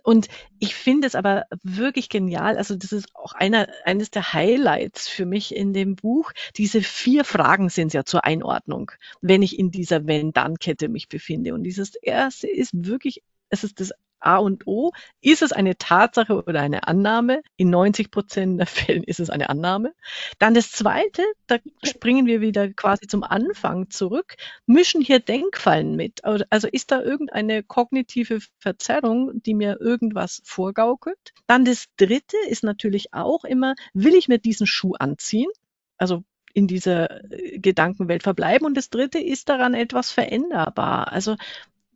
Und 0.03 0.27
ich 0.59 0.75
finde 0.75 1.07
es 1.07 1.15
aber 1.15 1.45
wirklich 1.63 2.09
genial. 2.09 2.57
Also 2.57 2.75
das 2.75 2.91
ist 2.91 3.15
auch 3.15 3.33
einer, 3.33 3.67
eines 3.85 4.11
der 4.11 4.33
Highlights 4.33 5.07
für 5.07 5.25
mich 5.25 5.55
in 5.55 5.73
dem 5.73 5.95
Buch. 5.95 6.31
Diese 6.57 6.81
vier 6.81 7.25
Fragen 7.25 7.69
sind 7.69 7.87
es 7.87 7.93
ja 7.93 8.05
zur 8.05 8.23
Einordnung, 8.25 8.91
wenn 9.21 9.41
ich 9.41 9.57
in 9.57 9.71
dieser 9.71 10.07
Wenn-Dann-Kette 10.07 10.89
mich 10.89 11.09
befinde. 11.09 11.53
Und 11.53 11.63
dieses 11.63 11.95
erste 11.95 12.47
ist 12.47 12.71
wirklich, 12.73 13.23
es 13.49 13.63
ist 13.63 13.79
das 13.79 13.91
A 14.21 14.37
und 14.37 14.67
O. 14.67 14.91
Ist 15.21 15.41
es 15.41 15.51
eine 15.51 15.77
Tatsache 15.77 16.43
oder 16.43 16.61
eine 16.61 16.87
Annahme? 16.87 17.41
In 17.57 17.69
90 17.69 18.11
Prozent 18.11 18.59
der 18.59 18.67
Fällen 18.67 19.03
ist 19.03 19.19
es 19.19 19.29
eine 19.29 19.49
Annahme. 19.49 19.93
Dann 20.39 20.53
das 20.53 20.71
Zweite, 20.71 21.23
da 21.47 21.57
springen 21.83 22.25
wir 22.25 22.41
wieder 22.41 22.71
quasi 22.73 23.07
zum 23.07 23.23
Anfang 23.23 23.89
zurück, 23.89 24.35
mischen 24.65 25.01
hier 25.01 25.19
Denkfallen 25.19 25.95
mit. 25.95 26.23
Also 26.23 26.67
ist 26.67 26.91
da 26.91 27.01
irgendeine 27.01 27.63
kognitive 27.63 28.39
Verzerrung, 28.59 29.41
die 29.43 29.53
mir 29.53 29.79
irgendwas 29.79 30.41
vorgaukelt? 30.45 31.33
Dann 31.47 31.65
das 31.65 31.85
Dritte 31.97 32.37
ist 32.47 32.63
natürlich 32.63 33.13
auch 33.13 33.43
immer, 33.43 33.75
will 33.93 34.15
ich 34.15 34.27
mir 34.27 34.37
diesen 34.37 34.67
Schuh 34.67 34.93
anziehen? 34.93 35.49
Also 35.97 36.23
in 36.53 36.67
dieser 36.67 37.31
äh, 37.31 37.59
Gedankenwelt 37.59 38.23
verbleiben. 38.23 38.65
Und 38.65 38.75
das 38.75 38.89
Dritte 38.89 39.19
ist 39.19 39.49
daran 39.49 39.73
etwas 39.73 40.11
veränderbar. 40.11 41.11
Also 41.11 41.35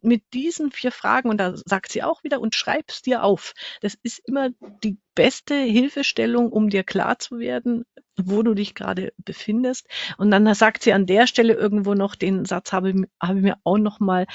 mit 0.05 0.23
diesen 0.33 0.71
vier 0.71 0.91
Fragen, 0.91 1.29
und 1.29 1.37
da 1.37 1.55
sagt 1.55 1.91
sie 1.91 2.03
auch 2.03 2.23
wieder, 2.23 2.39
und 2.39 2.55
schreib's 2.55 3.01
dir 3.01 3.23
auf. 3.23 3.53
Das 3.81 3.97
ist 4.03 4.19
immer 4.25 4.49
die 4.83 4.97
beste 5.15 5.55
Hilfestellung, 5.55 6.51
um 6.51 6.69
dir 6.69 6.83
klar 6.83 7.19
zu 7.19 7.39
werden, 7.39 7.83
wo 8.17 8.43
du 8.43 8.53
dich 8.53 8.75
gerade 8.75 9.11
befindest. 9.17 9.87
Und 10.17 10.31
dann 10.31 10.53
sagt 10.55 10.83
sie 10.83 10.93
an 10.93 11.05
der 11.05 11.27
Stelle 11.27 11.53
irgendwo 11.53 11.93
noch, 11.93 12.15
den 12.15 12.45
Satz 12.45 12.71
habe, 12.71 13.07
habe 13.21 13.37
ich 13.39 13.43
mir 13.43 13.57
auch 13.63 13.77
noch 13.77 13.99
mal 13.99 14.25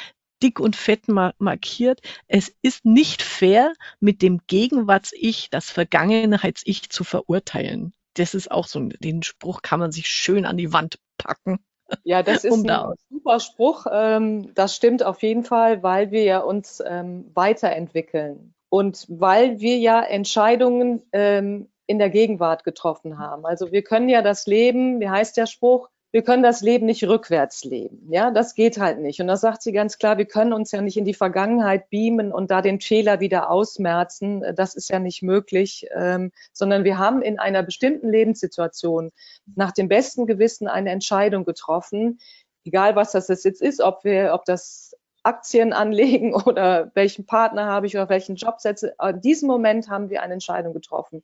dick 0.43 0.59
und 0.59 0.75
fett 0.75 1.09
markiert. 1.09 2.01
Es 2.27 2.55
ist 2.63 2.85
nicht 2.85 3.23
fair, 3.23 3.73
mit 4.01 4.23
dem 4.23 4.41
Gegenwarts-Ich 4.47 5.51
das 5.51 5.71
Vergangenheits-Ich 5.71 6.91
zu 6.91 7.05
verurteilen. 7.05 7.93
Das 8.15 8.35
ist 8.35 8.51
auch 8.51 8.67
so, 8.67 8.81
den 8.81 9.23
Spruch 9.23 9.63
kann 9.63 9.81
man 9.81 9.93
sich 9.93 10.09
schön 10.09 10.47
an 10.47 10.57
die 10.57 10.73
Wand 10.73 10.99
packen. 11.19 11.59
Ja, 12.05 12.23
das 12.23 12.45
ist 12.45 12.53
um 12.53 12.69
ein 12.69 12.95
super 13.11 13.41
Spruch. 13.41 13.87
Ähm, 13.91 14.55
das 14.55 14.75
stimmt 14.77 15.03
auf 15.03 15.23
jeden 15.23 15.45
Fall, 15.45 15.83
weil 15.83 16.11
wir 16.11 16.25
ja 16.25 16.39
uns 16.41 16.83
ähm, 16.87 17.31
weiterentwickeln 17.35 18.55
und 18.69 19.07
weil 19.09 19.61
wir 19.61 19.79
ja 19.79 20.03
Entscheidungen 20.03 21.03
ähm, 21.13 21.69
in 21.87 21.99
der 21.99 22.11
Gegenwart 22.11 22.65
getroffen 22.65 23.19
haben. 23.19 23.45
Also 23.45 23.73
wir 23.73 23.83
können 23.83 24.09
ja 24.09 24.23
das 24.23 24.47
Leben, 24.47 25.01
wie 25.01 25.09
heißt 25.09 25.37
der 25.37 25.47
Spruch, 25.47 25.89
wir 26.13 26.23
können 26.23 26.43
das 26.43 26.61
Leben 26.61 26.87
nicht 26.87 27.05
rückwärts 27.05 27.65
leben. 27.65 28.09
Ja, 28.11 28.31
das 28.31 28.55
geht 28.55 28.79
halt 28.79 28.99
nicht. 28.99 29.21
Und 29.21 29.29
das 29.29 29.43
sagt 29.43 29.63
sie 29.63 29.73
ganz 29.73 29.99
klar, 29.99 30.19
wir 30.19 30.25
können 30.25 30.53
uns 30.53 30.73
ja 30.73 30.81
nicht 30.81 30.97
in 30.97 31.05
die 31.05 31.15
Vergangenheit 31.15 31.89
beamen 31.89 32.33
und 32.33 32.51
da 32.51 32.63
den 32.63 32.81
Fehler 32.81 33.21
wieder 33.21 33.51
ausmerzen. 33.51 34.45
Das 34.57 34.75
ist 34.75 34.91
ja 34.91 34.99
nicht 34.99 35.23
möglich, 35.23 35.87
ähm, 35.95 36.33
sondern 36.53 36.83
wir 36.83 36.99
haben 36.99 37.23
in 37.23 37.39
einer 37.39 37.63
bestimmten 37.63 38.11
Lebenssituation 38.11 39.11
nach 39.55 39.71
dem 39.71 39.89
besten 39.89 40.27
Gewissen 40.27 40.67
eine 40.67 40.91
Entscheidung 40.91 41.45
getroffen, 41.45 42.19
egal 42.65 42.97
was 42.97 43.13
das 43.13 43.29
jetzt 43.29 43.63
ist, 43.63 43.81
ob 43.81 44.03
wir, 44.03 44.33
ob 44.35 44.45
das 44.45 44.97
Aktien 45.23 45.73
anlegen 45.73 46.35
oder 46.47 46.91
welchen 46.95 47.27
Partner 47.27 47.67
habe 47.67 47.87
ich 47.87 47.95
oder 47.95 48.09
welchen 48.09 48.35
Job 48.35 48.61
setze. 48.61 48.95
In 49.01 49.21
diesem 49.21 49.47
Moment 49.49 49.89
haben 49.89 50.11
wir 50.11 50.23
eine 50.23 50.35
Entscheidung 50.35 50.73
getroffen. 50.73 51.23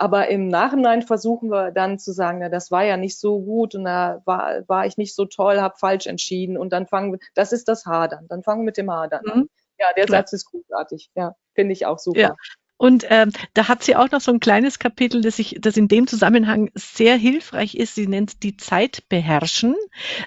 Aber 0.00 0.28
im 0.28 0.48
Nachhinein 0.48 1.02
versuchen 1.02 1.50
wir 1.50 1.72
dann 1.72 1.98
zu 1.98 2.12
sagen, 2.12 2.38
na, 2.38 2.48
das 2.48 2.70
war 2.70 2.84
ja 2.84 2.96
nicht 2.96 3.20
so 3.20 3.38
gut 3.42 3.74
und 3.74 3.84
da 3.84 4.22
war, 4.24 4.66
war 4.66 4.86
ich 4.86 4.96
nicht 4.96 5.14
so 5.14 5.26
toll, 5.26 5.60
habe 5.60 5.76
falsch 5.76 6.06
entschieden. 6.06 6.56
Und 6.56 6.72
dann 6.72 6.86
fangen 6.86 7.12
wir, 7.12 7.18
das 7.34 7.52
ist 7.52 7.68
das 7.68 7.84
Hadern. 7.84 8.24
Dann 8.26 8.42
fangen 8.42 8.62
wir 8.62 8.64
mit 8.64 8.78
dem 8.78 8.90
Hadern 8.90 9.20
mhm. 9.26 9.32
an. 9.32 9.50
Ja, 9.78 9.88
der 9.94 10.06
Klar. 10.06 10.20
Satz 10.20 10.32
ist 10.32 10.46
großartig. 10.46 11.10
Ja, 11.14 11.36
finde 11.54 11.74
ich 11.74 11.84
auch 11.84 11.98
super. 11.98 12.18
Ja. 12.18 12.36
Und 12.80 13.04
ähm, 13.10 13.30
da 13.52 13.68
hat 13.68 13.84
sie 13.84 13.94
auch 13.94 14.10
noch 14.10 14.22
so 14.22 14.32
ein 14.32 14.40
kleines 14.40 14.78
Kapitel, 14.78 15.20
das, 15.20 15.38
ich, 15.38 15.58
das 15.60 15.76
in 15.76 15.86
dem 15.86 16.06
Zusammenhang 16.06 16.70
sehr 16.72 17.14
hilfreich 17.18 17.74
ist. 17.74 17.94
Sie 17.94 18.06
nennt 18.06 18.42
die 18.42 18.56
Zeit 18.56 19.06
beherrschen 19.10 19.76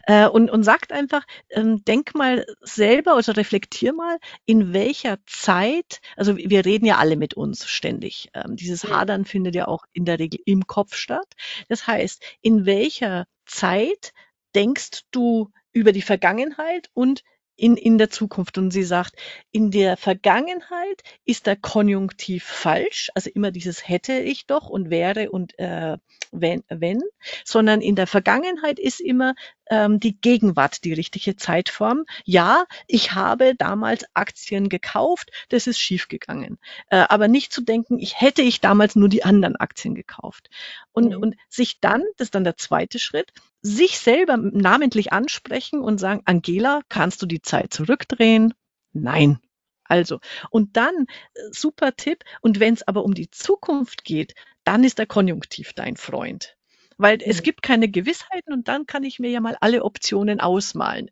äh, 0.04 0.28
und, 0.28 0.52
und 0.52 0.62
sagt 0.62 0.92
einfach, 0.92 1.26
ähm, 1.50 1.84
denk 1.84 2.14
mal 2.14 2.46
selber 2.62 3.18
oder 3.18 3.36
reflektier 3.38 3.92
mal, 3.94 4.20
in 4.46 4.72
welcher 4.72 5.18
Zeit, 5.26 6.00
also 6.16 6.38
wir 6.38 6.64
reden 6.64 6.86
ja 6.86 6.98
alle 6.98 7.16
mit 7.16 7.34
uns 7.34 7.68
ständig. 7.68 8.30
Ähm, 8.36 8.56
dieses 8.56 8.84
Hadern 8.84 9.26
findet 9.26 9.56
ja 9.56 9.68
auch 9.68 9.86
in 9.92 10.06
der 10.06 10.20
Regel 10.20 10.40
im 10.46 10.68
Kopf 10.68 10.94
statt. 10.94 11.34
Das 11.70 11.88
heißt, 11.88 12.24
in 12.44 12.68
welcher 12.68 13.26
Zeit 13.48 14.14
denkst 14.54 15.06
du 15.10 15.50
über 15.72 15.92
die 15.92 16.04
Vergangenheit 16.04 16.92
und 16.94 17.24
in, 17.56 17.78
in 17.78 17.98
der 17.98 18.10
Zukunft. 18.10 18.58
Und 18.58 18.72
sie 18.72 18.84
sagt, 18.84 19.16
in 19.52 19.72
der 19.72 19.98
Vergangenheit 19.98 21.04
ist 21.26 21.48
der 21.48 21.56
Konjunktiv 21.56 22.44
falsch, 22.44 23.10
also 23.16 23.30
immer 23.34 23.52
dieses 23.52 23.88
hätte 23.88 24.14
ich 24.14 24.48
doch 24.48 24.70
und 24.70 24.90
wäre 24.90 25.32
und 25.32 25.58
äh, 25.60 25.98
wenn, 26.32 26.64
wenn, 26.68 27.02
sondern 27.46 27.82
in 27.82 27.96
der 27.96 28.08
Vergangenheit 28.08 28.80
ist 28.80 29.00
immer 29.00 29.36
ähm, 29.70 30.00
die 30.00 30.20
Gegenwart 30.20 30.84
die 30.84 30.94
richtige 30.94 31.36
Zeitform. 31.36 32.06
Ja, 32.26 32.66
ich 32.88 33.14
habe 33.14 33.56
damals 33.56 34.06
Aktien 34.14 34.70
gekauft, 34.70 35.32
das 35.50 35.68
ist 35.68 35.80
schiefgegangen. 35.80 36.60
Äh, 36.90 37.06
aber 37.10 37.28
nicht 37.28 37.54
zu 37.54 37.62
denken, 37.62 38.00
ich 38.00 38.20
hätte 38.20 38.42
ich 38.42 38.62
damals 38.62 38.96
nur 38.96 39.10
die 39.10 39.24
anderen 39.24 39.56
Aktien 39.56 39.96
gekauft. 39.96 40.50
Und, 40.92 41.12
mhm. 41.12 41.22
und 41.22 41.36
sich 41.50 41.80
dann, 41.80 42.04
das 42.18 42.28
ist 42.28 42.36
dann 42.36 42.44
der 42.44 42.58
zweite 42.58 43.00
Schritt, 43.00 43.32
sich 43.62 44.00
selber 44.00 44.38
namentlich 44.38 45.14
ansprechen 45.14 45.82
und 45.82 45.98
sagen, 45.98 46.22
Angela, 46.26 46.82
kannst 46.90 47.22
du 47.22 47.26
die 47.26 47.42
Zeit 47.42 47.74
zurückdrehen? 47.74 48.54
Nein. 48.92 49.40
Also, 49.86 50.20
und 50.50 50.78
dann, 50.78 51.06
äh, 51.34 51.40
super 51.52 51.96
Tipp, 51.96 52.24
und 52.42 52.60
wenn 52.60 52.74
es 52.74 52.88
aber 52.88 53.04
um 53.04 53.14
die 53.14 53.30
Zukunft 53.30 54.04
geht, 54.04 54.34
dann 54.64 54.84
ist 54.84 54.98
der 54.98 55.08
Konjunktiv 55.08 55.74
dein 55.74 55.98
Freund. 55.98 56.56
Weil 56.98 57.20
es 57.24 57.44
gibt 57.44 57.62
keine 57.62 57.88
Gewissheiten 57.88 58.54
und 58.54 58.68
dann 58.68 58.86
kann 58.86 59.04
ich 59.04 59.20
mir 59.20 59.30
ja 59.30 59.40
mal 59.40 59.58
alle 59.60 59.84
Optionen 59.84 60.40
ausmalen 60.40 61.10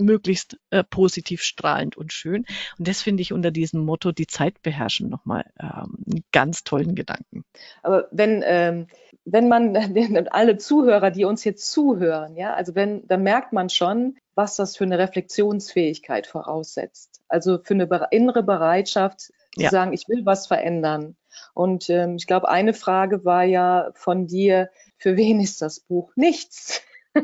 möglichst 0.00 0.58
äh, 0.70 0.82
positiv 0.82 1.42
strahlend 1.42 1.96
und 1.96 2.12
schön. 2.12 2.46
Und 2.78 2.88
das 2.88 3.02
finde 3.02 3.22
ich 3.22 3.32
unter 3.32 3.50
diesem 3.50 3.84
Motto 3.84 4.12
die 4.12 4.26
Zeit 4.26 4.62
beherrschen 4.62 5.08
nochmal 5.08 5.44
ähm, 5.60 5.98
einen 6.06 6.24
ganz 6.32 6.64
tollen 6.64 6.94
Gedanken. 6.94 7.44
Aber 7.82 8.08
wenn, 8.10 8.42
ähm, 8.44 8.86
wenn 9.24 9.48
man, 9.48 9.76
alle 10.30 10.56
Zuhörer, 10.56 11.10
die 11.10 11.24
uns 11.24 11.44
jetzt 11.44 11.70
zuhören, 11.70 12.36
ja, 12.36 12.54
also 12.54 12.74
wenn, 12.74 13.06
dann 13.06 13.22
merkt 13.22 13.52
man 13.52 13.68
schon, 13.68 14.16
was 14.34 14.56
das 14.56 14.76
für 14.76 14.84
eine 14.84 14.98
Reflexionsfähigkeit 14.98 16.26
voraussetzt. 16.26 17.20
Also 17.28 17.58
für 17.62 17.74
eine 17.74 18.08
innere 18.10 18.42
Bereitschaft 18.42 19.20
zu 19.20 19.32
ja. 19.56 19.70
sagen, 19.70 19.92
ich 19.92 20.08
will 20.08 20.24
was 20.24 20.46
verändern. 20.46 21.16
Und 21.54 21.90
ähm, 21.90 22.16
ich 22.16 22.26
glaube, 22.26 22.48
eine 22.48 22.74
Frage 22.74 23.24
war 23.24 23.44
ja 23.44 23.90
von 23.94 24.26
dir, 24.26 24.70
für 25.00 25.16
wen 25.16 25.40
ist 25.40 25.60
das 25.62 25.80
Buch? 25.80 26.12
Nichts. 26.14 26.82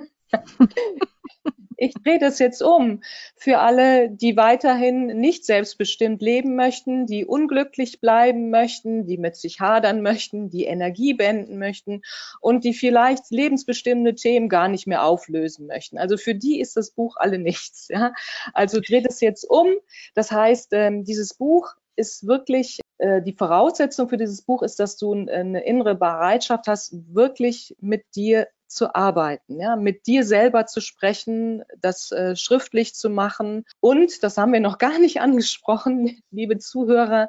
ich 1.77 1.93
drehe 2.03 2.19
das 2.19 2.39
jetzt 2.39 2.63
um 2.63 3.03
für 3.37 3.59
alle, 3.59 4.09
die 4.09 4.37
weiterhin 4.37 5.07
nicht 5.07 5.45
selbstbestimmt 5.45 6.23
leben 6.23 6.57
möchten, 6.57 7.07
die 7.07 7.27
unglücklich 7.27 8.01
bleiben 8.01 8.49
möchten, 8.49 9.07
die 9.07 9.19
mit 9.19 9.37
sich 9.37 9.61
hadern 9.61 10.01
möchten, 10.01 10.49
die 10.49 10.65
Energie 10.65 11.13
beenden 11.13 11.59
möchten 11.59 12.01
und 12.41 12.65
die 12.65 12.73
vielleicht 12.73 13.31
lebensbestimmende 13.31 14.15
Themen 14.15 14.49
gar 14.49 14.69
nicht 14.69 14.87
mehr 14.87 15.05
auflösen 15.05 15.67
möchten. 15.67 15.99
Also 15.99 16.17
für 16.17 16.35
die 16.35 16.61
ist 16.61 16.79
das 16.79 16.93
Buch 16.93 17.17
alle 17.19 17.39
nichts. 17.39 17.89
Ja? 17.89 18.15
Also 18.55 18.81
dreht 18.81 19.07
es 19.07 19.21
jetzt 19.21 19.45
um. 19.45 19.69
Das 20.15 20.33
heißt, 20.33 20.73
ähm, 20.73 21.05
dieses 21.05 21.35
Buch 21.35 21.75
ist 21.97 22.27
wirklich 22.27 22.81
äh, 22.99 23.23
die 23.23 23.35
Voraussetzung 23.35 24.09
für 24.09 24.17
dieses 24.17 24.43
Buch 24.43 24.63
ist, 24.63 24.79
dass 24.79 24.97
du 24.97 25.13
eine 25.13 25.65
innere 25.65 25.95
Bereitschaft 25.95 26.67
hast, 26.67 26.95
wirklich 27.15 27.77
mit 27.81 28.05
dir 28.15 28.49
zu 28.69 28.95
arbeiten, 28.95 29.61
ja, 29.61 29.77
mit 29.77 30.07
dir 30.07 30.25
selber 30.25 30.67
zu 30.67 30.81
sprechen, 30.81 31.63
das 31.79 32.11
äh, 32.11 32.35
schriftlich 32.37 32.95
zu 32.95 33.09
machen. 33.09 33.65
Und, 33.81 34.23
das 34.23 34.37
haben 34.37 34.53
wir 34.53 34.61
noch 34.61 34.79
gar 34.87 34.99
nicht 34.99 35.21
angesprochen, 35.21 36.21
liebe 36.31 36.59
Zuhörer, 36.59 37.29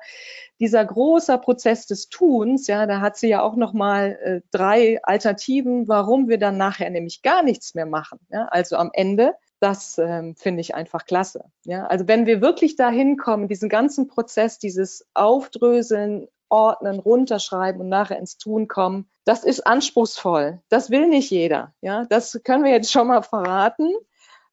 dieser 0.59 0.83
große 0.83 1.37
Prozess 1.37 1.85
des 1.85 2.09
Tuns, 2.09 2.67
ja, 2.67 2.85
da 2.87 3.01
hat 3.01 3.17
sie 3.17 3.29
ja 3.29 3.41
auch 3.41 3.55
noch 3.55 3.73
mal 3.73 4.17
äh, 4.23 4.41
drei 4.51 4.99
Alternativen, 5.03 5.87
warum 5.87 6.27
wir 6.27 6.39
dann 6.39 6.57
nachher 6.57 6.89
nämlich 6.89 7.21
gar 7.21 7.43
nichts 7.43 7.75
mehr 7.75 7.85
machen, 7.85 8.19
ja, 8.29 8.45
also 8.45 8.75
am 8.77 8.89
Ende 8.93 9.33
das 9.59 9.97
ähm, 9.97 10.35
finde 10.35 10.61
ich 10.61 10.75
einfach 10.75 11.05
klasse. 11.05 11.45
Ja, 11.65 11.85
also 11.87 12.07
wenn 12.07 12.25
wir 12.25 12.41
wirklich 12.41 12.75
dahin 12.75 13.17
kommen, 13.17 13.47
diesen 13.47 13.69
ganzen 13.69 14.07
Prozess, 14.07 14.59
dieses 14.59 15.07
Aufdröseln, 15.13 16.27
ordnen, 16.49 16.99
runterschreiben 16.99 17.81
und 17.81 17.89
nachher 17.89 18.17
ins 18.17 18.37
Tun 18.37 18.67
kommen. 18.67 19.09
Das 19.25 19.43
ist 19.43 19.67
anspruchsvoll. 19.67 20.61
Das 20.69 20.89
will 20.89 21.07
nicht 21.07 21.29
jeder. 21.29 21.73
Ja, 21.81 22.05
das 22.05 22.39
können 22.43 22.63
wir 22.63 22.71
jetzt 22.71 22.91
schon 22.91 23.07
mal 23.07 23.21
verraten, 23.21 23.93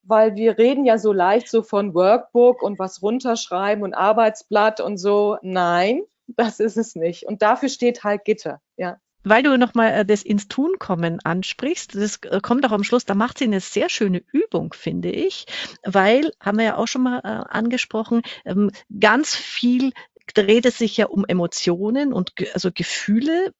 weil 0.02 0.34
wir 0.34 0.58
reden 0.58 0.84
ja 0.84 0.98
so 0.98 1.12
leicht 1.12 1.48
so 1.48 1.62
von 1.62 1.94
Workbook 1.94 2.62
und 2.62 2.78
was 2.78 3.02
runterschreiben 3.02 3.84
und 3.84 3.94
Arbeitsblatt 3.94 4.80
und 4.80 4.98
so. 4.98 5.38
Nein, 5.42 6.02
das 6.26 6.60
ist 6.60 6.76
es 6.76 6.94
nicht. 6.94 7.26
Und 7.26 7.42
dafür 7.42 7.68
steht 7.68 8.04
halt 8.04 8.24
Gitter. 8.24 8.60
Ja. 8.76 8.98
Weil 9.24 9.42
du 9.42 9.56
nochmal 9.58 9.92
äh, 9.92 10.04
das 10.04 10.22
ins 10.22 10.48
Tun 10.48 10.78
kommen 10.78 11.20
ansprichst, 11.24 11.94
das 11.94 12.18
äh, 12.22 12.40
kommt 12.40 12.64
auch 12.66 12.72
am 12.72 12.84
Schluss, 12.84 13.04
da 13.04 13.14
macht 13.14 13.38
sie 13.38 13.44
eine 13.44 13.60
sehr 13.60 13.88
schöne 13.88 14.22
Übung, 14.32 14.72
finde 14.72 15.10
ich, 15.10 15.46
weil, 15.84 16.30
haben 16.40 16.58
wir 16.58 16.64
ja 16.64 16.76
auch 16.76 16.86
schon 16.86 17.02
mal 17.02 17.20
äh, 17.20 17.54
angesprochen, 17.54 18.22
ähm, 18.44 18.70
ganz 19.00 19.34
viel 19.34 19.92
dreht 20.34 20.66
es 20.66 20.78
sich 20.78 20.96
ja 20.96 21.06
um 21.06 21.24
Emotionen 21.26 22.12
und 22.12 22.32
also 22.54 22.70
Gefühle, 22.72 23.52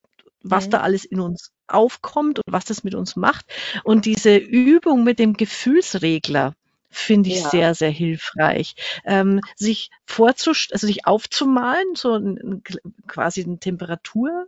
was 0.43 0.67
mhm. 0.67 0.71
da 0.71 0.81
alles 0.81 1.05
in 1.05 1.21
uns 1.21 1.53
aufkommt 1.67 2.39
und 2.39 2.53
was 2.53 2.65
das 2.65 2.85
mit 2.85 2.95
uns 2.95 3.17
macht. 3.17 3.47
Und 3.85 4.07
diese 4.07 4.37
Übung 4.37 5.05
mit 5.05 5.19
dem 5.19 5.35
Gefühlsregler, 5.35 6.55
finde 6.91 7.31
ich 7.31 7.43
ja. 7.43 7.51
sehr, 7.51 7.75
sehr 7.75 7.91
hilfreich. 7.91 8.77
Ähm, 9.05 9.41
sich 9.57 9.91
vorzustellen, 10.07 10.77
also 10.77 10.87
sich 10.87 11.07
aufzumalen, 11.07 11.97
so 11.97 12.15
ein, 12.15 12.63
quasi 13.07 13.43
eine 13.43 13.59
Temperatur, 13.59 14.47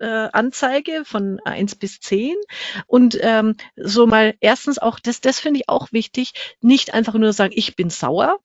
äh, 0.00 0.28
Anzeige 0.32 1.04
von 1.04 1.40
eins 1.44 1.74
bis 1.74 2.00
zehn 2.00 2.36
und 2.86 3.18
ähm, 3.20 3.56
so 3.76 4.06
mal 4.06 4.34
erstens 4.40 4.78
auch, 4.78 4.98
das, 5.00 5.20
das 5.20 5.40
finde 5.40 5.60
ich 5.60 5.68
auch 5.68 5.92
wichtig, 5.92 6.32
nicht 6.60 6.94
einfach 6.94 7.14
nur 7.14 7.32
sagen, 7.32 7.52
ich 7.56 7.76
bin 7.76 7.90
sauer, 7.90 8.38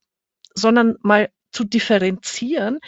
sondern 0.55 0.97
mal 1.01 1.29
zu 1.51 1.63
differenzieren. 1.63 2.79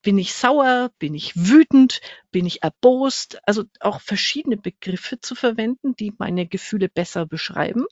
Bin 0.00 0.16
ich 0.16 0.32
sauer? 0.32 0.90
Bin 0.98 1.14
ich 1.14 1.32
wütend? 1.36 2.00
Bin 2.30 2.46
ich 2.46 2.62
erbost? 2.62 3.40
Also 3.44 3.64
auch 3.80 4.00
verschiedene 4.00 4.56
Begriffe 4.56 5.20
zu 5.20 5.34
verwenden, 5.34 5.96
die 5.96 6.14
meine 6.18 6.46
Gefühle 6.46 6.88
besser 6.88 7.26
beschreiben. 7.26 7.84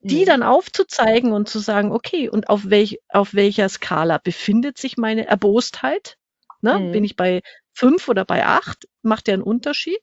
Die 0.00 0.22
mhm. 0.22 0.26
dann 0.26 0.42
aufzuzeigen 0.42 1.32
und 1.32 1.48
zu 1.48 1.60
sagen, 1.60 1.92
okay, 1.92 2.28
und 2.28 2.48
auf, 2.48 2.68
welch, 2.68 2.98
auf 3.08 3.34
welcher 3.34 3.68
Skala 3.68 4.18
befindet 4.18 4.76
sich 4.76 4.96
meine 4.96 5.26
Erbostheit? 5.26 6.18
Ne? 6.60 6.78
Mhm. 6.78 6.92
Bin 6.92 7.04
ich 7.04 7.16
bei 7.16 7.40
fünf 7.72 8.08
oder 8.08 8.24
bei 8.24 8.46
acht? 8.46 8.88
Macht 9.02 9.28
ja 9.28 9.34
einen 9.34 9.42
Unterschied. 9.42 10.00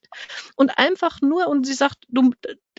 Und 0.56 0.78
einfach 0.78 1.20
nur, 1.20 1.48
und 1.48 1.66
sie 1.66 1.74
sagt, 1.74 1.98
du, 2.08 2.32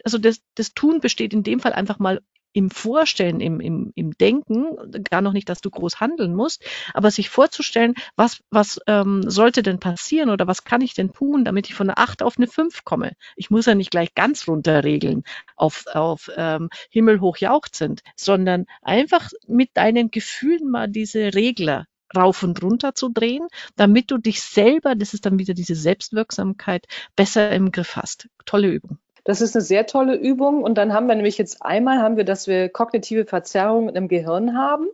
also 0.03 0.17
das, 0.17 0.41
das 0.55 0.73
Tun 0.73 0.99
besteht 0.99 1.33
in 1.33 1.43
dem 1.43 1.59
Fall 1.59 1.73
einfach 1.73 1.99
mal 1.99 2.21
im 2.53 2.71
Vorstellen, 2.71 3.41
im, 3.41 3.59
im, 3.59 3.91
im 3.95 4.17
Denken, 4.17 4.75
gar 5.09 5.21
noch 5.21 5.33
nicht, 5.33 5.49
dass 5.49 5.61
du 5.61 5.69
groß 5.69 5.99
handeln 5.99 6.33
musst, 6.33 6.63
aber 6.93 7.11
sich 7.11 7.29
vorzustellen, 7.29 7.93
was, 8.15 8.41
was 8.49 8.79
ähm, 8.87 9.29
sollte 9.29 9.61
denn 9.61 9.79
passieren 9.79 10.29
oder 10.29 10.47
was 10.47 10.63
kann 10.63 10.81
ich 10.81 10.93
denn 10.93 11.13
tun, 11.13 11.45
damit 11.45 11.69
ich 11.69 11.75
von 11.75 11.89
einer 11.89 11.99
8 11.99 12.23
auf 12.23 12.37
eine 12.37 12.47
5 12.47 12.83
komme. 12.85 13.13
Ich 13.35 13.51
muss 13.51 13.67
ja 13.67 13.75
nicht 13.75 13.91
gleich 13.91 14.15
ganz 14.15 14.47
runterregeln 14.47 15.23
auf, 15.55 15.85
auf 15.93 16.31
ähm, 16.35 16.69
himmelhoch 16.89 17.37
jauchzend, 17.37 18.01
sondern 18.15 18.65
einfach 18.81 19.29
mit 19.47 19.69
deinen 19.75 20.09
Gefühlen 20.09 20.69
mal 20.71 20.87
diese 20.87 21.35
Regler 21.35 21.85
rauf 22.15 22.43
und 22.43 22.61
runter 22.61 22.95
zu 22.95 23.09
drehen, 23.09 23.47
damit 23.75 24.11
du 24.11 24.17
dich 24.17 24.41
selber, 24.41 24.95
das 24.95 25.13
ist 25.13 25.25
dann 25.25 25.39
wieder 25.39 25.53
diese 25.53 25.75
Selbstwirksamkeit, 25.75 26.85
besser 27.15 27.51
im 27.51 27.71
Griff 27.71 27.95
hast. 27.95 28.29
Tolle 28.45 28.69
Übung. 28.69 28.97
Das 29.23 29.41
ist 29.41 29.55
eine 29.55 29.63
sehr 29.63 29.85
tolle 29.85 30.15
Übung. 30.15 30.63
Und 30.63 30.77
dann 30.77 30.93
haben 30.93 31.07
wir 31.07 31.15
nämlich 31.15 31.37
jetzt 31.37 31.61
einmal 31.61 31.99
haben 31.99 32.17
wir, 32.17 32.23
dass 32.23 32.47
wir 32.47 32.69
kognitive 32.69 33.25
Verzerrungen 33.25 33.95
im 33.95 34.07
Gehirn 34.07 34.57
haben. 34.57 34.87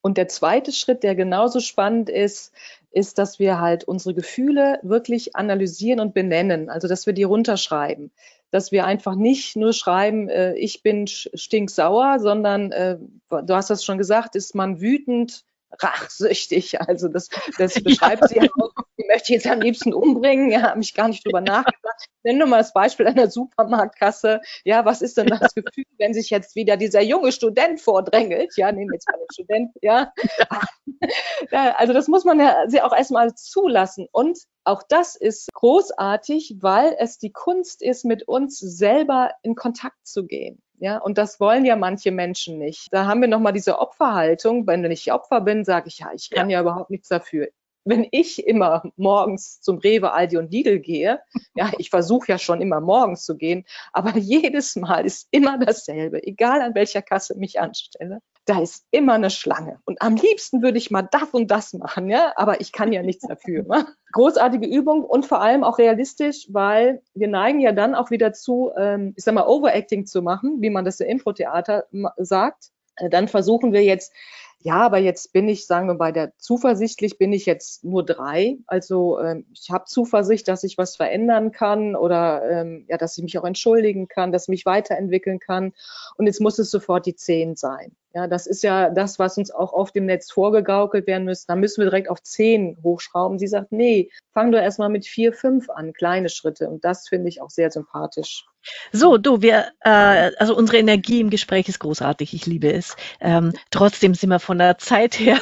Und 0.00 0.18
der 0.18 0.28
zweite 0.28 0.72
Schritt, 0.72 1.02
der 1.02 1.14
genauso 1.14 1.60
spannend 1.60 2.10
ist, 2.10 2.52
ist, 2.90 3.18
dass 3.18 3.38
wir 3.38 3.60
halt 3.60 3.84
unsere 3.84 4.14
Gefühle 4.14 4.78
wirklich 4.82 5.36
analysieren 5.36 6.00
und 6.00 6.14
benennen. 6.14 6.68
Also, 6.68 6.88
dass 6.88 7.06
wir 7.06 7.12
die 7.12 7.22
runterschreiben. 7.22 8.10
Dass 8.50 8.72
wir 8.72 8.84
einfach 8.84 9.14
nicht 9.14 9.56
nur 9.56 9.72
schreiben, 9.72 10.28
äh, 10.28 10.54
ich 10.54 10.82
bin 10.82 11.06
stinksauer, 11.06 12.18
sondern, 12.18 12.72
äh, 12.72 12.98
du 13.30 13.54
hast 13.54 13.70
das 13.70 13.84
schon 13.84 13.98
gesagt, 13.98 14.36
ist 14.36 14.54
man 14.54 14.80
wütend, 14.80 15.44
rachsüchtig. 15.70 16.80
Also 16.80 17.08
das, 17.08 17.28
das 17.58 17.74
beschreibt 17.82 18.22
ja. 18.22 18.28
sie 18.28 18.40
auch. 18.40 18.72
Die 18.98 19.06
möchte 19.06 19.32
ich 19.32 19.42
jetzt 19.42 19.46
am 19.46 19.60
liebsten 19.60 19.92
umbringen. 19.92 20.50
Ja, 20.50 20.62
habe 20.62 20.80
ich 20.80 20.94
gar 20.94 21.08
nicht 21.08 21.24
drüber 21.24 21.40
nachgedacht. 21.40 22.06
Nenn 22.22 22.38
nur 22.38 22.46
mal 22.46 22.58
das 22.58 22.72
Beispiel 22.72 23.06
einer 23.06 23.30
Supermarktkasse. 23.30 24.40
Ja, 24.64 24.84
was 24.84 25.02
ist 25.02 25.16
denn 25.16 25.26
das 25.26 25.54
Gefühl, 25.54 25.84
wenn 25.98 26.14
sich 26.14 26.30
jetzt 26.30 26.56
wieder 26.56 26.76
dieser 26.76 27.02
junge 27.02 27.32
Student 27.32 27.80
vordrängelt? 27.80 28.56
Ja, 28.56 28.72
nehmen 28.72 28.90
wir 28.90 28.94
jetzt 28.94 29.08
mal 29.08 29.18
den 29.18 29.32
Student. 29.32 29.70
Ja. 29.82 30.12
ja 31.50 31.74
also 31.76 31.92
das 31.92 32.08
muss 32.08 32.24
man 32.24 32.40
ja 32.40 32.64
sie 32.68 32.82
auch 32.82 32.94
erstmal 32.94 33.34
zulassen. 33.34 34.08
Und 34.10 34.38
auch 34.64 34.82
das 34.82 35.16
ist 35.16 35.52
großartig, 35.54 36.56
weil 36.60 36.96
es 36.98 37.18
die 37.18 37.32
Kunst 37.32 37.82
ist, 37.82 38.04
mit 38.04 38.26
uns 38.26 38.58
selber 38.58 39.30
in 39.42 39.54
Kontakt 39.54 40.06
zu 40.06 40.26
gehen. 40.26 40.62
Ja, 40.80 40.98
und 40.98 41.18
das 41.18 41.40
wollen 41.40 41.64
ja 41.64 41.76
manche 41.76 42.12
Menschen 42.12 42.58
nicht. 42.58 42.88
Da 42.92 43.06
haben 43.06 43.20
wir 43.20 43.28
nochmal 43.28 43.52
diese 43.52 43.78
Opferhaltung. 43.80 44.66
Wenn 44.66 44.84
ich 44.90 45.12
Opfer 45.12 45.40
bin, 45.40 45.64
sage 45.64 45.88
ich, 45.88 45.98
ja, 45.98 46.10
ich 46.14 46.30
kann 46.30 46.50
ja. 46.50 46.58
ja 46.58 46.62
überhaupt 46.62 46.90
nichts 46.90 47.08
dafür 47.08 47.48
wenn 47.84 48.06
ich 48.10 48.46
immer 48.46 48.82
morgens 48.96 49.60
zum 49.60 49.78
Rewe, 49.78 50.12
Aldi 50.12 50.36
und 50.36 50.52
Lidl 50.52 50.80
gehe, 50.80 51.20
ja, 51.54 51.70
ich 51.78 51.90
versuche 51.90 52.28
ja 52.28 52.38
schon 52.38 52.60
immer 52.60 52.80
morgens 52.80 53.24
zu 53.24 53.36
gehen, 53.36 53.64
aber 53.92 54.16
jedes 54.16 54.76
Mal 54.76 55.06
ist 55.06 55.28
immer 55.30 55.58
dasselbe, 55.58 56.22
egal 56.26 56.60
an 56.60 56.74
welcher 56.74 57.02
Kasse 57.02 57.36
mich 57.36 57.60
anstelle 57.60 58.20
da 58.48 58.60
ist 58.60 58.86
immer 58.90 59.14
eine 59.14 59.30
Schlange. 59.30 59.78
Und 59.84 60.00
am 60.00 60.16
liebsten 60.16 60.62
würde 60.62 60.78
ich 60.78 60.90
mal 60.90 61.02
das 61.02 61.30
und 61.32 61.50
das 61.50 61.74
machen, 61.74 62.08
ja, 62.08 62.32
aber 62.36 62.60
ich 62.60 62.72
kann 62.72 62.92
ja 62.92 63.02
nichts 63.02 63.26
dafür. 63.26 63.64
Ne? 63.64 63.86
Großartige 64.12 64.66
Übung 64.66 65.04
und 65.04 65.26
vor 65.26 65.42
allem 65.42 65.64
auch 65.64 65.78
realistisch, 65.78 66.46
weil 66.50 67.02
wir 67.14 67.28
neigen 67.28 67.60
ja 67.60 67.72
dann 67.72 67.94
auch 67.94 68.10
wieder 68.10 68.32
zu, 68.32 68.70
ähm, 68.76 69.12
ich 69.16 69.24
sag 69.24 69.34
mal, 69.34 69.46
Overacting 69.46 70.06
zu 70.06 70.22
machen, 70.22 70.62
wie 70.62 70.70
man 70.70 70.86
das 70.86 71.00
im 71.00 71.08
Impro-Theater 71.08 71.84
sagt. 72.16 72.70
Äh, 72.96 73.10
dann 73.10 73.28
versuchen 73.28 73.72
wir 73.72 73.84
jetzt 73.84 74.12
ja, 74.60 74.80
aber 74.80 74.98
jetzt 74.98 75.32
bin 75.32 75.48
ich, 75.48 75.66
sagen 75.66 75.86
wir 75.86 75.94
bei 75.94 76.10
der 76.10 76.32
zuversichtlich 76.36 77.16
bin 77.16 77.32
ich 77.32 77.46
jetzt 77.46 77.84
nur 77.84 78.04
drei. 78.04 78.58
Also 78.66 79.20
ähm, 79.20 79.46
ich 79.52 79.70
habe 79.70 79.84
Zuversicht, 79.84 80.48
dass 80.48 80.64
ich 80.64 80.76
was 80.76 80.96
verändern 80.96 81.52
kann 81.52 81.94
oder 81.94 82.42
ähm, 82.50 82.84
ja, 82.88 82.96
dass 82.96 83.16
ich 83.16 83.22
mich 83.22 83.38
auch 83.38 83.44
entschuldigen 83.44 84.08
kann, 84.08 84.32
dass 84.32 84.44
ich 84.44 84.48
mich 84.48 84.66
weiterentwickeln 84.66 85.38
kann. 85.38 85.72
Und 86.16 86.26
jetzt 86.26 86.40
muss 86.40 86.58
es 86.58 86.70
sofort 86.72 87.06
die 87.06 87.14
zehn 87.14 87.54
sein. 87.54 87.94
Ja, 88.14 88.26
das 88.26 88.46
ist 88.46 88.62
ja 88.62 88.88
das, 88.88 89.18
was 89.18 89.36
uns 89.36 89.50
auch 89.50 89.72
auf 89.74 89.92
dem 89.92 90.06
Netz 90.06 90.30
vorgegaukelt 90.30 91.06
werden 91.06 91.24
müsste. 91.24 91.46
Da 91.48 91.56
müssen 91.56 91.82
wir 91.82 91.90
direkt 91.90 92.08
auf 92.08 92.22
zehn 92.22 92.78
hochschrauben. 92.82 93.38
Sie 93.38 93.46
sagt, 93.46 93.70
nee, 93.70 94.10
fang 94.32 94.50
doch 94.50 94.58
erstmal 94.58 94.88
mit 94.88 95.06
vier, 95.06 95.32
fünf 95.32 95.68
an, 95.68 95.92
kleine 95.92 96.30
Schritte. 96.30 96.68
Und 96.68 96.84
das 96.84 97.08
finde 97.08 97.28
ich 97.28 97.42
auch 97.42 97.50
sehr 97.50 97.70
sympathisch. 97.70 98.46
So, 98.92 99.18
du, 99.18 99.42
wir, 99.42 99.66
äh, 99.80 100.30
also 100.38 100.56
unsere 100.56 100.78
Energie 100.78 101.20
im 101.20 101.30
Gespräch 101.30 101.68
ist 101.68 101.80
großartig. 101.80 102.32
Ich 102.32 102.46
liebe 102.46 102.72
es. 102.72 102.96
Ähm, 103.20 103.52
trotzdem 103.70 104.14
sind 104.14 104.30
wir 104.30 104.40
von 104.40 104.58
der 104.58 104.78
Zeit 104.78 105.18
her 105.18 105.38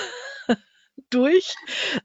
durch. 1.10 1.54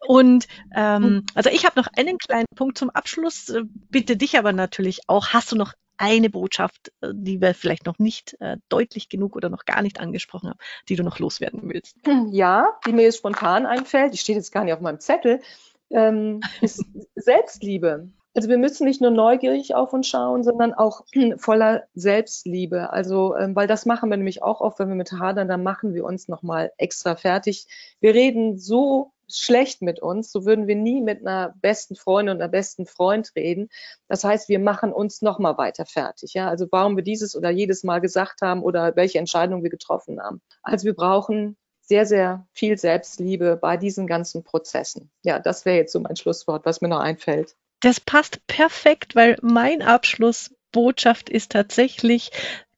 Und 0.05 0.47
ähm, 0.75 1.03
hm. 1.03 1.25
also 1.35 1.49
ich 1.49 1.65
habe 1.65 1.79
noch 1.79 1.87
einen 1.95 2.17
kleinen 2.17 2.47
Punkt 2.55 2.77
zum 2.77 2.89
Abschluss. 2.89 3.53
Bitte 3.89 4.17
dich 4.17 4.37
aber 4.37 4.53
natürlich 4.53 5.01
auch. 5.07 5.29
Hast 5.29 5.51
du 5.51 5.55
noch 5.55 5.73
eine 5.97 6.31
Botschaft, 6.31 6.91
äh, 7.01 7.09
die 7.13 7.41
wir 7.41 7.53
vielleicht 7.53 7.85
noch 7.85 7.99
nicht 7.99 8.35
äh, 8.39 8.57
deutlich 8.69 9.07
genug 9.07 9.35
oder 9.35 9.49
noch 9.49 9.65
gar 9.65 9.81
nicht 9.83 9.99
angesprochen 9.99 10.49
haben, 10.49 10.59
die 10.89 10.95
du 10.95 11.03
noch 11.03 11.19
loswerden 11.19 11.61
willst? 11.63 11.97
Ja, 12.31 12.79
die 12.85 12.93
mir 12.93 13.03
jetzt 13.03 13.17
spontan 13.17 13.65
einfällt, 13.65 14.13
die 14.13 14.17
steht 14.17 14.35
jetzt 14.35 14.51
gar 14.51 14.63
nicht 14.63 14.73
auf 14.73 14.81
meinem 14.81 14.99
Zettel, 14.99 15.41
ähm, 15.91 16.41
ist 16.61 16.83
Selbstliebe. 17.15 18.09
Also 18.33 18.47
wir 18.47 18.57
müssen 18.57 18.85
nicht 18.85 19.01
nur 19.01 19.11
neugierig 19.11 19.75
auf 19.75 19.91
uns 19.91 20.07
schauen, 20.07 20.43
sondern 20.43 20.73
auch 20.73 21.03
voller 21.37 21.83
Selbstliebe. 21.93 22.91
Also, 22.91 23.35
ähm, 23.35 23.55
weil 23.55 23.67
das 23.67 23.85
machen 23.85 24.09
wir 24.09 24.17
nämlich 24.17 24.41
auch 24.41 24.61
oft, 24.61 24.79
wenn 24.79 24.87
wir 24.87 24.95
mit 24.95 25.11
hadern, 25.11 25.47
dann 25.47 25.63
machen 25.63 25.93
wir 25.93 26.05
uns 26.05 26.27
nochmal 26.27 26.71
extra 26.77 27.15
fertig. 27.15 27.67
Wir 27.99 28.13
reden 28.13 28.57
so 28.57 29.11
schlecht 29.27 29.81
mit 29.81 30.01
uns, 30.01 30.31
so 30.31 30.45
würden 30.45 30.67
wir 30.67 30.75
nie 30.75 31.01
mit 31.01 31.21
einer 31.21 31.53
besten 31.61 31.95
Freundin 31.95 32.35
und 32.35 32.41
einer 32.41 32.51
besten 32.51 32.85
Freund 32.85 33.31
reden. 33.35 33.69
Das 34.07 34.23
heißt, 34.23 34.49
wir 34.49 34.59
machen 34.59 34.93
uns 34.93 35.21
nochmal 35.21 35.57
weiter 35.57 35.85
fertig. 35.85 36.33
Ja? 36.33 36.49
Also 36.49 36.67
warum 36.71 36.95
wir 36.95 37.03
dieses 37.03 37.35
oder 37.35 37.49
jedes 37.49 37.83
Mal 37.83 37.99
gesagt 37.99 38.41
haben 38.41 38.63
oder 38.63 38.95
welche 38.95 39.19
Entscheidung 39.19 39.63
wir 39.63 39.69
getroffen 39.69 40.21
haben. 40.21 40.41
Also 40.63 40.85
wir 40.85 40.95
brauchen 40.95 41.57
sehr, 41.81 42.05
sehr 42.05 42.47
viel 42.53 42.77
Selbstliebe 42.77 43.57
bei 43.57 43.75
diesen 43.77 44.07
ganzen 44.07 44.43
Prozessen. 44.43 45.11
Ja, 45.23 45.39
das 45.39 45.65
wäre 45.65 45.77
jetzt 45.77 45.91
so 45.91 45.99
mein 45.99 46.15
Schlusswort, 46.15 46.65
was 46.65 46.81
mir 46.81 46.87
noch 46.87 46.99
einfällt. 46.99 47.55
Das 47.81 47.99
passt 47.99 48.45
perfekt, 48.47 49.15
weil 49.15 49.37
mein 49.41 49.81
Abschlussbotschaft 49.81 51.29
ist 51.29 51.51
tatsächlich, 51.51 52.31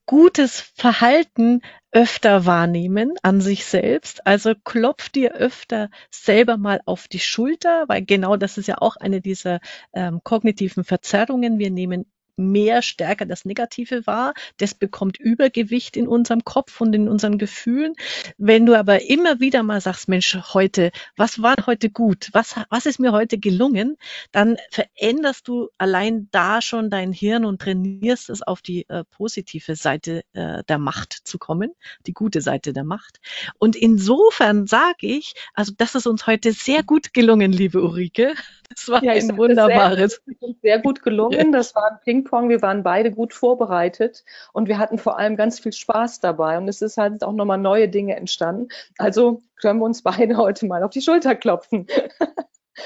gutes 0.05 0.61
Verhalten 0.75 1.61
öfter 1.91 2.45
wahrnehmen 2.45 3.13
an 3.21 3.39
sich 3.39 3.65
selbst. 3.65 4.25
Also 4.27 4.53
klopf 4.63 5.09
dir 5.09 5.33
öfter 5.33 5.89
selber 6.09 6.57
mal 6.57 6.81
auf 6.85 7.07
die 7.07 7.19
Schulter, 7.19 7.85
weil 7.87 8.03
genau 8.03 8.35
das 8.35 8.57
ist 8.57 8.67
ja 8.67 8.77
auch 8.79 8.95
eine 8.97 9.21
dieser 9.21 9.59
ähm, 9.93 10.21
kognitiven 10.23 10.83
Verzerrungen. 10.83 11.59
Wir 11.59 11.69
nehmen 11.69 12.05
mehr 12.35 12.81
stärker 12.81 13.25
das 13.25 13.45
Negative 13.45 14.05
wahr. 14.07 14.33
Das 14.57 14.73
bekommt 14.73 15.19
Übergewicht 15.19 15.97
in 15.97 16.07
unserem 16.07 16.43
Kopf 16.43 16.81
und 16.81 16.93
in 16.93 17.07
unseren 17.07 17.37
Gefühlen. 17.37 17.93
Wenn 18.37 18.65
du 18.65 18.77
aber 18.77 19.09
immer 19.09 19.39
wieder 19.39 19.63
mal 19.63 19.81
sagst, 19.81 20.07
Mensch, 20.07 20.37
heute, 20.53 20.91
was 21.15 21.41
war 21.41 21.55
heute 21.65 21.89
gut? 21.89 22.29
Was, 22.33 22.55
was 22.69 22.85
ist 22.85 22.99
mir 22.99 23.11
heute 23.11 23.37
gelungen? 23.37 23.97
Dann 24.31 24.57
veränderst 24.71 25.47
du 25.47 25.69
allein 25.77 26.27
da 26.31 26.61
schon 26.61 26.89
dein 26.89 27.13
Hirn 27.13 27.45
und 27.45 27.61
trainierst 27.61 28.29
es 28.29 28.41
auf 28.41 28.61
die 28.61 28.87
äh, 28.89 29.03
positive 29.11 29.75
Seite 29.75 30.23
äh, 30.33 30.63
der 30.63 30.77
Macht 30.77 31.13
zu 31.13 31.37
kommen, 31.37 31.73
die 32.05 32.13
gute 32.13 32.41
Seite 32.41 32.73
der 32.73 32.83
Macht. 32.83 33.19
Und 33.59 33.75
insofern 33.75 34.67
sage 34.67 35.07
ich, 35.07 35.33
also 35.53 35.73
das 35.77 35.95
ist 35.95 36.07
uns 36.07 36.27
heute 36.27 36.51
sehr 36.51 36.83
gut 36.83 37.13
gelungen, 37.13 37.51
liebe 37.51 37.81
Ulrike. 37.81 38.33
Das 38.69 38.89
war 38.89 39.03
ja, 39.03 39.11
ein 39.11 39.37
wunderbares. 39.37 40.21
Sehr, 40.25 40.55
sehr 40.61 40.79
gut 40.79 41.03
gelungen. 41.03 41.51
Das 41.51 41.75
war 41.75 41.91
ein 41.91 41.99
Ping 42.03 42.22
Ping-Pong. 42.23 42.49
Wir 42.49 42.61
waren 42.61 42.83
beide 42.83 43.11
gut 43.11 43.33
vorbereitet 43.33 44.23
und 44.53 44.67
wir 44.67 44.77
hatten 44.77 44.97
vor 44.97 45.17
allem 45.17 45.35
ganz 45.35 45.59
viel 45.59 45.73
Spaß 45.73 46.19
dabei. 46.19 46.57
Und 46.57 46.67
es 46.67 46.81
ist 46.81 46.97
halt 46.97 47.23
auch 47.23 47.33
nochmal 47.33 47.57
neue 47.57 47.89
Dinge 47.89 48.15
entstanden. 48.15 48.69
Also 48.97 49.41
können 49.61 49.79
wir 49.79 49.85
uns 49.85 50.01
beide 50.03 50.37
heute 50.37 50.65
mal 50.65 50.83
auf 50.83 50.91
die 50.91 51.01
Schulter 51.01 51.35
klopfen. 51.35 51.87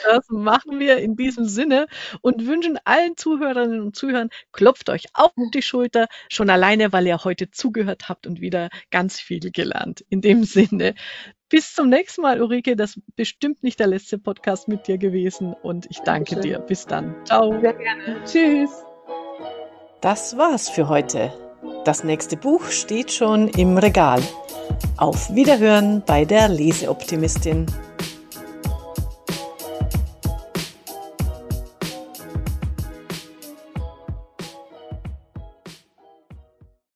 Das 0.05 0.27
machen 0.27 0.79
wir 0.79 0.97
in 0.97 1.15
diesem 1.15 1.45
Sinne 1.45 1.87
und 2.19 2.45
wünschen 2.45 2.77
allen 2.83 3.15
Zuhörerinnen 3.15 3.79
und 3.79 3.95
Zuhörern, 3.95 4.29
klopft 4.51 4.89
euch 4.89 5.05
auf 5.13 5.31
die 5.53 5.61
Schulter, 5.61 6.07
schon 6.29 6.49
alleine, 6.49 6.91
weil 6.91 7.07
ihr 7.07 7.23
heute 7.23 7.51
zugehört 7.51 8.09
habt 8.09 8.27
und 8.27 8.41
wieder 8.41 8.67
ganz 8.91 9.21
viel 9.21 9.49
gelernt. 9.49 10.03
In 10.09 10.19
dem 10.19 10.43
Sinne, 10.43 10.93
bis 11.49 11.73
zum 11.73 11.89
nächsten 11.89 12.21
Mal, 12.21 12.41
Ulrike. 12.41 12.75
Das 12.75 12.97
ist 12.97 13.15
bestimmt 13.15 13.63
nicht 13.63 13.79
der 13.79 13.87
letzte 13.87 14.17
Podcast 14.17 14.67
mit 14.67 14.87
dir 14.87 14.97
gewesen 14.97 15.53
und 15.53 15.87
ich 15.89 15.99
danke 15.99 16.35
Dankeschön. 16.35 16.41
dir. 16.41 16.59
Bis 16.59 16.85
dann. 16.85 17.15
Ciao. 17.25 17.59
Sehr 17.61 17.73
gerne. 17.73 18.23
Tschüss. 18.25 18.86
Das 20.01 20.37
war's 20.37 20.69
für 20.69 20.89
heute. 20.89 21.33
Das 21.83 22.03
nächste 22.03 22.37
Buch 22.37 22.65
steht 22.65 23.11
schon 23.11 23.47
im 23.47 23.79
Regal. 23.79 24.21
Auf 24.95 25.33
Wiederhören 25.33 26.03
bei 26.05 26.23
der 26.23 26.49
Leseoptimistin. 26.49 27.65